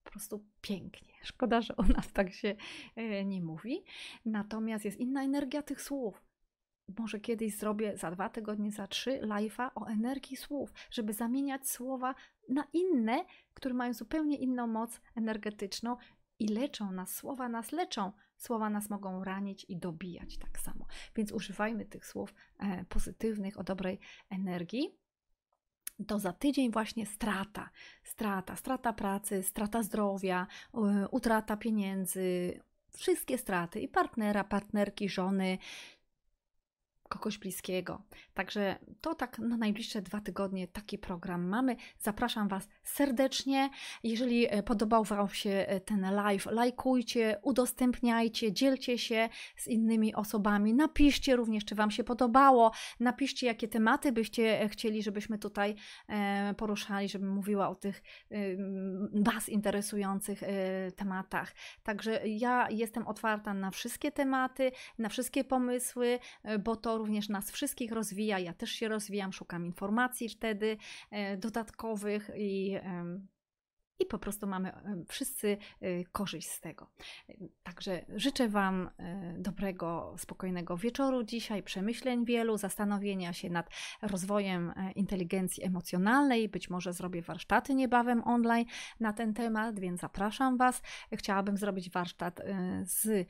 Po 0.05 0.11
prostu 0.11 0.45
pięknie. 0.61 1.13
Szkoda, 1.31 1.61
że 1.61 1.75
u 1.77 1.83
nas 1.83 2.13
tak 2.13 2.33
się 2.33 2.57
e, 2.97 3.25
nie 3.25 3.43
mówi. 3.43 3.85
Natomiast 4.25 4.85
jest 4.85 5.01
inna 5.01 5.25
energia 5.25 5.63
tych 5.63 5.83
słów. 5.83 6.23
Może 6.99 7.21
kiedyś 7.21 7.57
zrobię 7.57 7.97
za 7.97 8.11
dwa 8.11 8.29
tygodnie, 8.29 8.73
za 8.73 8.87
trzy 8.87 9.11
live'a 9.11 9.71
o 9.75 9.87
energii 9.87 10.37
słów, 10.37 10.73
żeby 10.91 11.13
zamieniać 11.13 11.69
słowa 11.69 12.15
na 12.49 12.65
inne, 12.73 13.25
które 13.55 13.75
mają 13.75 13.95
zupełnie 13.95 14.37
inną 14.37 14.67
moc 14.67 15.01
energetyczną 15.17 15.97
i 16.39 16.49
leczą 16.49 16.93
nas. 16.93 17.15
Słowa 17.15 17.49
nas 17.49 17.73
leczą, 17.73 18.13
Słowa 18.43 18.71
nas 18.71 18.91
mogą 18.91 19.25
ranić 19.25 19.67
i 19.69 19.77
dobijać 19.77 20.39
tak 20.39 20.59
samo. 20.59 20.87
Więc 21.17 21.33
używajmy 21.33 21.85
tych 21.85 22.07
słów 22.07 22.35
e, 22.59 22.85
pozytywnych, 22.85 23.59
o 23.59 23.65
dobrej 23.65 23.99
energii. 24.31 24.99
To 26.07 26.19
za 26.19 26.33
tydzień 26.33 26.71
właśnie 26.71 27.07
strata, 27.07 27.71
strata, 28.05 28.57
strata 28.57 28.93
pracy, 28.93 29.43
strata 29.43 29.83
zdrowia, 29.83 30.47
utrata 31.11 31.57
pieniędzy, 31.57 32.61
wszystkie 32.97 33.39
straty 33.39 33.81
i 33.81 33.89
partnera, 33.89 34.45
partnerki, 34.45 35.09
żony, 35.09 35.59
kogoś 37.13 37.39
bliskiego. 37.39 38.03
Także 38.35 38.77
to 39.01 39.15
tak 39.15 39.39
na 39.39 39.57
najbliższe 39.57 40.03
dwa 40.03 40.21
tygodnie 40.21 40.69
taki 40.69 40.99
program 40.99 41.49
mamy. 41.49 41.77
Zapraszam 41.99 42.49
Was 42.49 42.69
serdecznie. 42.83 43.71
Jeżeli 44.03 44.47
e, 44.51 44.63
podobał 44.63 45.05
Wam 45.05 45.29
się 45.29 45.51
e, 45.51 45.81
ten 45.81 46.15
live, 46.15 46.47
lajkujcie, 46.47 47.39
udostępniajcie, 47.43 48.53
dzielcie 48.53 48.99
się 48.99 49.29
z 49.57 49.69
innymi 49.69 50.15
osobami. 50.15 50.75
Napiszcie 50.75 51.37
również, 51.37 51.65
czy 51.65 51.75
Wam 51.75 51.91
się 51.91 52.05
podobało. 52.05 52.73
Napiszcie, 53.01 53.47
jakie 53.47 53.69
tematy 53.69 54.13
byście 54.13 54.61
e, 54.61 54.69
chcieli, 54.69 55.03
żebyśmy 55.03 55.39
tutaj 55.39 55.75
poruszali, 56.57 57.09
żebym 57.09 57.31
mówiła 57.31 57.69
o 57.69 57.75
tych 57.75 58.03
Was 59.15 59.49
interesujących 59.49 60.43
tematach. 60.97 61.53
Także 61.83 62.29
ja 62.29 62.71
jestem 62.71 63.07
otwarta 63.07 63.55
na 63.55 63.71
wszystkie 63.71 64.13
tematy, 64.13 64.73
na 64.99 65.09
wszystkie 65.09 65.45
pomysły, 65.45 66.19
bo 66.65 66.77
to 66.77 67.02
również 67.03 67.29
nas 67.29 67.51
wszystkich 67.51 67.93
rozwija. 67.93 68.39
Ja 68.39 68.53
też 68.53 68.71
się 68.71 68.89
rozwijam, 68.89 69.33
szukam 69.33 69.67
informacji 69.67 70.29
wtedy 70.29 70.77
e, 71.11 71.37
dodatkowych 71.37 72.31
i 72.37 72.77
i 73.99 74.07
po 74.07 74.19
prostu 74.19 74.47
mamy 74.47 74.73
wszyscy 75.09 75.59
e, 75.81 76.05
korzyść 76.05 76.49
z 76.49 76.61
tego. 76.61 76.91
Także 77.63 78.05
życzę 78.17 78.49
Wam 78.49 78.91
e, 78.99 79.35
dobrego, 79.39 80.15
spokojnego 80.19 80.77
wieczoru 80.77 81.25
dzisiaj, 81.25 81.63
przemyśleń 81.63 82.25
wielu, 82.25 82.59
zastanowienia 82.59 83.33
się 83.33 83.51
nad 83.51 83.71
rozwojem 84.03 84.73
inteligencji 84.95 85.65
emocjonalnej. 85.65 86.49
Być 86.49 86.71
może 86.71 86.93
zrobię 86.93 87.23
warsztaty 87.23 87.75
niebawem 87.75 88.23
online 88.25 88.65
na 89.01 89.13
ten 89.13 89.35
temat, 89.35 89.81
więc 89.81 90.01
zapraszam 90.01 90.57
Was. 90.57 90.83
Chciałabym 91.13 91.57
zrobić 91.57 91.91
warsztat 91.91 92.41
z 92.83 93.29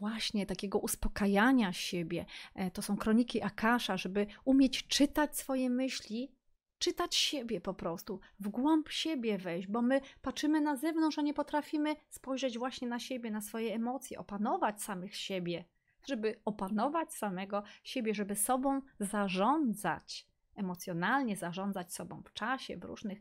właśnie 0.00 0.46
takiego 0.46 0.78
uspokajania 0.78 1.72
siebie. 1.72 2.24
To 2.72 2.82
są 2.82 2.96
kroniki 2.96 3.42
Akasza, 3.42 3.96
żeby 3.96 4.26
umieć 4.44 4.86
czytać 4.86 5.38
swoje 5.38 5.70
myśli 5.70 6.39
czytać 6.80 7.14
siebie 7.14 7.60
po 7.60 7.74
prostu, 7.74 8.20
w 8.40 8.48
głąb 8.48 8.88
siebie 8.88 9.38
wejść, 9.38 9.68
bo 9.68 9.82
my 9.82 10.00
patrzymy 10.22 10.60
na 10.60 10.76
zewnątrz, 10.76 11.18
a 11.18 11.22
nie 11.22 11.34
potrafimy 11.34 11.96
spojrzeć 12.08 12.58
właśnie 12.58 12.88
na 12.88 12.98
siebie, 12.98 13.30
na 13.30 13.40
swoje 13.40 13.74
emocje, 13.74 14.18
opanować 14.18 14.82
samych 14.82 15.16
siebie, 15.16 15.64
żeby 16.06 16.40
opanować 16.44 17.14
samego 17.14 17.62
siebie, 17.84 18.14
żeby 18.14 18.36
sobą 18.36 18.80
zarządzać 19.00 20.29
emocjonalnie 20.56 21.36
zarządzać 21.36 21.94
sobą 21.94 22.22
w 22.22 22.32
czasie, 22.32 22.76
w 22.76 22.84
różnych, 22.84 23.18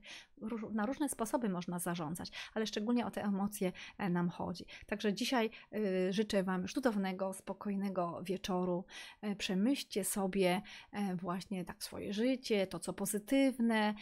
na 0.72 0.85
różne 0.85 1.10
sposoby 1.10 1.49
można 1.49 1.80
zarządzać, 1.80 2.31
ale 2.53 2.68
szczególnie 2.68 3.06
o 3.06 3.11
te 3.11 3.23
emocje 3.23 3.72
e, 3.97 4.10
nam 4.10 4.30
chodzi. 4.30 4.65
Także 4.85 5.14
dzisiaj 5.14 5.49
y, 5.76 6.14
życzę 6.14 6.43
Wam 6.43 6.68
cudownego, 6.68 7.34
spokojnego 7.34 8.23
wieczoru. 8.23 8.85
E, 9.22 9.35
przemyślcie 9.35 10.03
sobie 10.03 10.61
e, 10.91 11.15
właśnie 11.15 11.65
tak 11.65 11.84
swoje 11.84 12.14
życie, 12.14 12.68
to 12.68 12.80
co 12.80 12.93
pozytywne, 12.93 13.93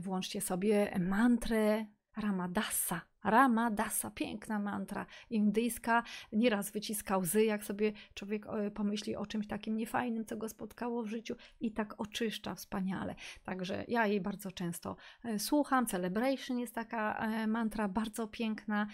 włączcie 0.00 0.40
sobie 0.40 0.98
mantrę 1.00 1.86
Ramadasa 2.16 3.11
Ramadasa, 3.24 4.10
piękna 4.10 4.58
mantra 4.58 5.06
indyjska, 5.30 6.02
nieraz 6.32 6.70
wyciska 6.70 7.16
łzy, 7.18 7.44
jak 7.44 7.64
sobie 7.64 7.92
człowiek 8.14 8.46
e, 8.46 8.70
pomyśli 8.70 9.16
o 9.16 9.26
czymś 9.26 9.46
takim 9.46 9.76
niefajnym, 9.76 10.24
co 10.24 10.36
go 10.36 10.48
spotkało 10.48 11.02
w 11.02 11.06
życiu 11.06 11.34
i 11.60 11.72
tak 11.72 12.00
oczyszcza 12.00 12.54
wspaniale. 12.54 13.14
Także 13.44 13.84
ja 13.88 14.06
jej 14.06 14.20
bardzo 14.20 14.52
często 14.52 14.96
e, 15.24 15.38
słucham. 15.38 15.86
Celebration 15.86 16.58
jest 16.58 16.74
taka 16.74 17.16
e, 17.16 17.46
mantra 17.46 17.88
bardzo 17.88 18.26
piękna, 18.28 18.86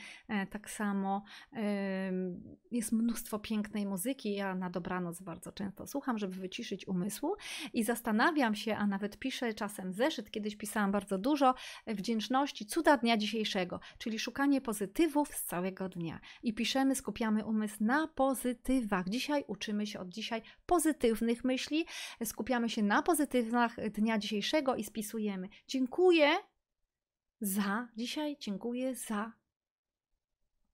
tak 0.50 0.70
samo 0.70 1.24
jest 2.70 2.92
mnóstwo 2.92 3.38
pięknej 3.38 3.86
muzyki. 3.86 4.34
Ja 4.34 4.54
na 4.54 4.70
dobranoc 4.70 5.20
bardzo 5.20 5.52
często 5.52 5.86
słucham, 5.86 6.18
żeby 6.18 6.34
wyciszyć 6.34 6.88
umysłu 6.88 7.36
i 7.72 7.84
zastanawiam 7.84 8.54
się, 8.54 8.76
a 8.76 8.86
nawet 8.86 9.18
piszę 9.18 9.54
czasem 9.54 9.92
zeszyt, 9.92 10.30
kiedyś 10.30 10.56
pisałam 10.56 10.92
bardzo 10.92 11.18
dużo 11.18 11.54
wdzięczności, 11.86 12.66
cuda 12.66 12.96
dnia 12.96 13.16
dzisiejszego, 13.16 13.80
czyli 13.98 14.17
szukanie 14.18 14.60
pozytywów 14.60 15.34
z 15.34 15.44
całego 15.44 15.88
dnia. 15.88 16.20
I 16.42 16.54
piszemy, 16.54 16.94
skupiamy 16.94 17.44
umysł 17.44 17.76
na 17.80 18.08
pozytywach. 18.08 19.08
Dzisiaj 19.08 19.44
uczymy 19.46 19.86
się 19.86 20.00
od 20.00 20.08
dzisiaj 20.08 20.42
pozytywnych 20.66 21.44
myśli, 21.44 21.86
skupiamy 22.24 22.70
się 22.70 22.82
na 22.82 23.02
pozytywach 23.02 23.90
dnia 23.90 24.18
dzisiejszego 24.18 24.76
i 24.76 24.84
spisujemy. 24.84 25.48
Dziękuję 25.68 26.36
za 27.40 27.88
dzisiaj, 27.96 28.36
dziękuję 28.40 28.94
za. 28.94 29.32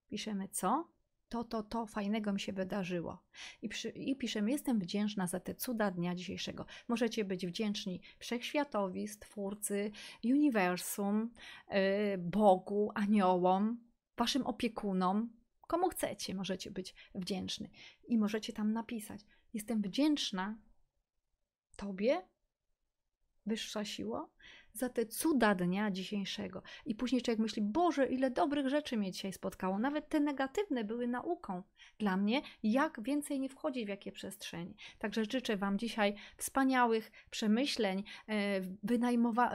Piszemy 0.08 0.48
co? 0.48 0.93
To, 1.34 1.44
to, 1.44 1.62
to 1.62 1.86
fajnego 1.86 2.32
mi 2.32 2.40
się 2.40 2.52
wydarzyło. 2.52 3.22
I, 3.62 3.68
przy, 3.68 3.88
I 3.88 4.16
piszemy, 4.16 4.50
jestem 4.50 4.78
wdzięczna 4.78 5.26
za 5.26 5.40
te 5.40 5.54
cuda 5.54 5.90
dnia 5.90 6.14
dzisiejszego. 6.14 6.66
Możecie 6.88 7.24
być 7.24 7.46
wdzięczni 7.46 8.00
wszechświatowi, 8.18 9.08
stwórcy, 9.08 9.90
uniwersum, 10.24 11.30
yy, 11.70 11.76
Bogu, 12.18 12.90
aniołom, 12.94 13.84
waszym 14.16 14.46
opiekunom, 14.46 15.32
komu 15.60 15.88
chcecie, 15.88 16.34
możecie 16.34 16.70
być 16.70 16.94
wdzięczni. 17.14 17.70
I 18.08 18.18
możecie 18.18 18.52
tam 18.52 18.72
napisać, 18.72 19.20
jestem 19.54 19.82
wdzięczna 19.82 20.58
Tobie, 21.76 22.22
wyższa 23.46 23.84
siła, 23.84 24.28
za 24.74 24.88
te 24.88 25.06
cuda 25.06 25.54
dnia 25.54 25.90
dzisiejszego. 25.90 26.62
I 26.86 26.94
później 26.94 27.22
człowiek 27.22 27.38
myśli, 27.38 27.62
Boże, 27.62 28.06
ile 28.06 28.30
dobrych 28.30 28.68
rzeczy 28.68 28.96
mnie 28.96 29.12
dzisiaj 29.12 29.32
spotkało. 29.32 29.78
Nawet 29.78 30.08
te 30.08 30.20
negatywne 30.20 30.84
były 30.84 31.06
nauką 31.06 31.62
dla 31.98 32.16
mnie, 32.16 32.42
jak 32.62 33.02
więcej 33.02 33.40
nie 33.40 33.48
wchodzić 33.48 33.84
w 33.84 33.88
jakie 33.88 34.12
przestrzenie. 34.12 34.74
Także 34.98 35.24
życzę 35.24 35.56
Wam 35.56 35.78
dzisiaj 35.78 36.14
wspaniałych 36.36 37.10
przemyśleń, 37.30 38.04
e, 38.28 38.60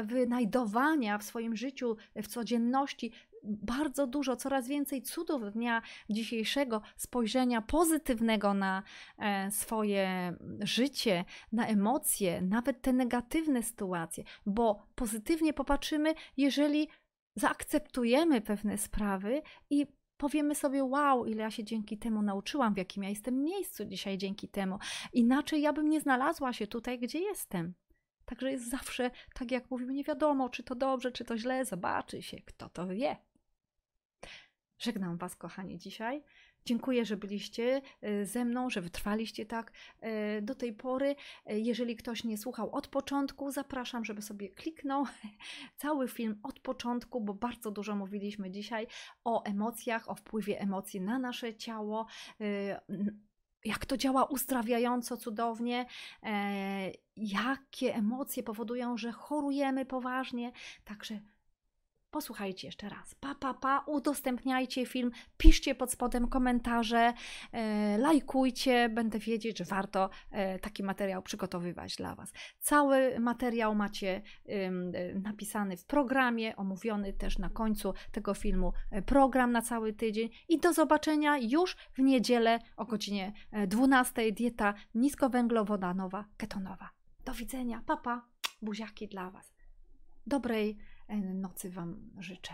wynajdowania 0.04 1.18
w 1.18 1.24
swoim 1.24 1.56
życiu, 1.56 1.98
w 2.16 2.28
codzienności 2.28 3.12
bardzo 3.44 4.08
dużo, 4.08 4.36
coraz 4.36 4.68
więcej 4.68 5.02
cudów 5.02 5.52
dnia 5.54 5.82
dzisiejszego, 6.10 6.82
spojrzenia 6.98 7.62
pozytywnego 7.62 8.54
na 8.54 8.84
e, 9.18 9.52
swoje 9.52 10.34
życie, 10.60 11.26
na 11.52 11.68
emocje, 11.68 12.42
nawet 12.42 12.82
te 12.82 12.94
negatywne 12.94 13.64
sytuacje, 13.64 14.24
bo 14.46 14.80
pozytywnie 14.96 15.54
popatrzymy, 15.54 16.14
jeżeli 16.38 16.88
zaakceptujemy 17.36 18.42
pewne 18.42 18.78
sprawy 18.78 19.42
i 19.70 19.88
powiemy 20.18 20.56
sobie, 20.56 20.84
wow, 20.84 21.26
ile 21.26 21.44
ja 21.44 21.52
się 21.52 21.64
dzięki 21.64 21.98
temu 21.98 22.22
nauczyłam, 22.22 22.74
w 22.74 22.78
jakim 22.78 23.04
ja 23.04 23.10
jestem 23.10 23.44
miejscu 23.44 23.86
dzisiaj 23.86 24.18
dzięki 24.18 24.50
temu. 24.50 24.78
Inaczej 25.14 25.62
ja 25.62 25.74
bym 25.74 25.90
nie 25.90 26.02
znalazła 26.02 26.54
się 26.54 26.68
tutaj, 26.68 27.00
gdzie 27.00 27.20
jestem. 27.20 27.74
Także 28.26 28.52
jest 28.52 28.70
zawsze, 28.70 29.12
tak 29.34 29.52
jak 29.52 29.72
mówimy, 29.72 29.94
nie 29.94 30.04
wiadomo, 30.04 30.50
czy 30.50 30.64
to 30.64 30.76
dobrze, 30.76 31.12
czy 31.12 31.26
to 31.26 31.38
źle, 31.38 31.66
zobaczy 31.66 32.22
się, 32.22 32.38
kto 32.38 32.70
to 32.70 32.88
wie. 32.88 33.18
Żegnam 34.80 35.18
Was, 35.18 35.36
kochani, 35.36 35.78
dzisiaj. 35.78 36.24
Dziękuję, 36.66 37.06
że 37.06 37.18
byliście 37.18 37.82
y, 38.04 38.26
ze 38.26 38.46
mną, 38.46 38.70
że 38.70 38.82
wytrwaliście 38.82 39.46
tak 39.46 39.72
y, 40.38 40.42
do 40.42 40.56
tej 40.56 40.74
pory. 40.74 41.16
Y, 41.52 41.60
jeżeli 41.60 41.96
ktoś 41.96 42.24
nie 42.24 42.38
słuchał 42.38 42.72
od 42.72 42.88
początku, 42.88 43.52
zapraszam, 43.52 44.06
żeby 44.06 44.22
sobie 44.22 44.50
kliknął 44.50 45.06
cały 45.82 46.08
film 46.08 46.40
od 46.44 46.60
początku, 46.60 47.22
bo 47.22 47.34
bardzo 47.34 47.72
dużo 47.72 47.96
mówiliśmy 47.96 48.52
dzisiaj 48.52 48.88
o 49.24 49.44
emocjach, 49.44 50.10
o 50.10 50.16
wpływie 50.16 50.60
emocji 50.60 51.02
na 51.02 51.20
nasze 51.20 51.56
ciało 51.56 52.06
jak 53.66 53.86
to 53.86 53.98
działa 53.98 54.26
uzdrawiająco, 54.26 55.18
cudownie, 55.18 55.86
e, 56.24 56.92
jakie 57.16 57.96
emocje 57.96 58.44
powodują, 58.44 58.98
że 58.98 59.12
chorujemy 59.12 59.86
poważnie. 59.86 60.52
Także 60.84 61.20
Posłuchajcie 62.12 62.68
jeszcze 62.68 62.90
raz. 62.90 63.16
Pa, 63.16 63.36
pa, 63.36 63.54
pa, 63.54 63.84
udostępniajcie 63.88 64.86
film, 64.86 65.12
piszcie 65.38 65.76
pod 65.76 65.92
spodem 65.92 66.28
komentarze, 66.28 67.14
e, 67.52 67.98
lajkujcie, 67.98 68.90
będę 68.90 69.20
wiedzieć, 69.20 69.58
że 69.58 69.66
warto 69.66 70.10
e, 70.32 70.60
taki 70.60 70.84
materiał 70.84 71.22
przygotowywać 71.22 71.96
dla 71.96 72.16
Was. 72.16 72.34
Cały 72.60 73.20
materiał 73.20 73.76
macie 73.76 74.22
e, 74.46 74.72
napisany 75.14 75.78
w 75.78 75.86
programie, 75.86 76.56
omówiony 76.56 77.14
też 77.14 77.38
na 77.38 77.50
końcu 77.50 77.94
tego 78.12 78.34
filmu, 78.34 78.74
e, 78.92 79.02
program 79.02 79.52
na 79.52 79.62
cały 79.62 79.94
tydzień 79.94 80.30
i 80.48 80.60
do 80.60 80.74
zobaczenia 80.74 81.38
już 81.38 81.76
w 81.94 82.00
niedzielę 82.00 82.60
o 82.78 82.86
godzinie 82.86 83.34
12. 83.68 84.22
E, 84.22 84.32
dieta 84.32 84.74
niskowęglowodanowa, 84.96 86.26
ketonowa. 86.38 86.90
Do 87.26 87.34
widzenia, 87.34 87.84
papa, 87.86 88.26
buziaki 88.62 89.08
dla 89.08 89.32
Was. 89.32 89.54
Dobrej 90.28 90.78
no, 91.10 91.34
nocy 91.34 91.70
Wam 91.70 92.12
życzę. 92.20 92.54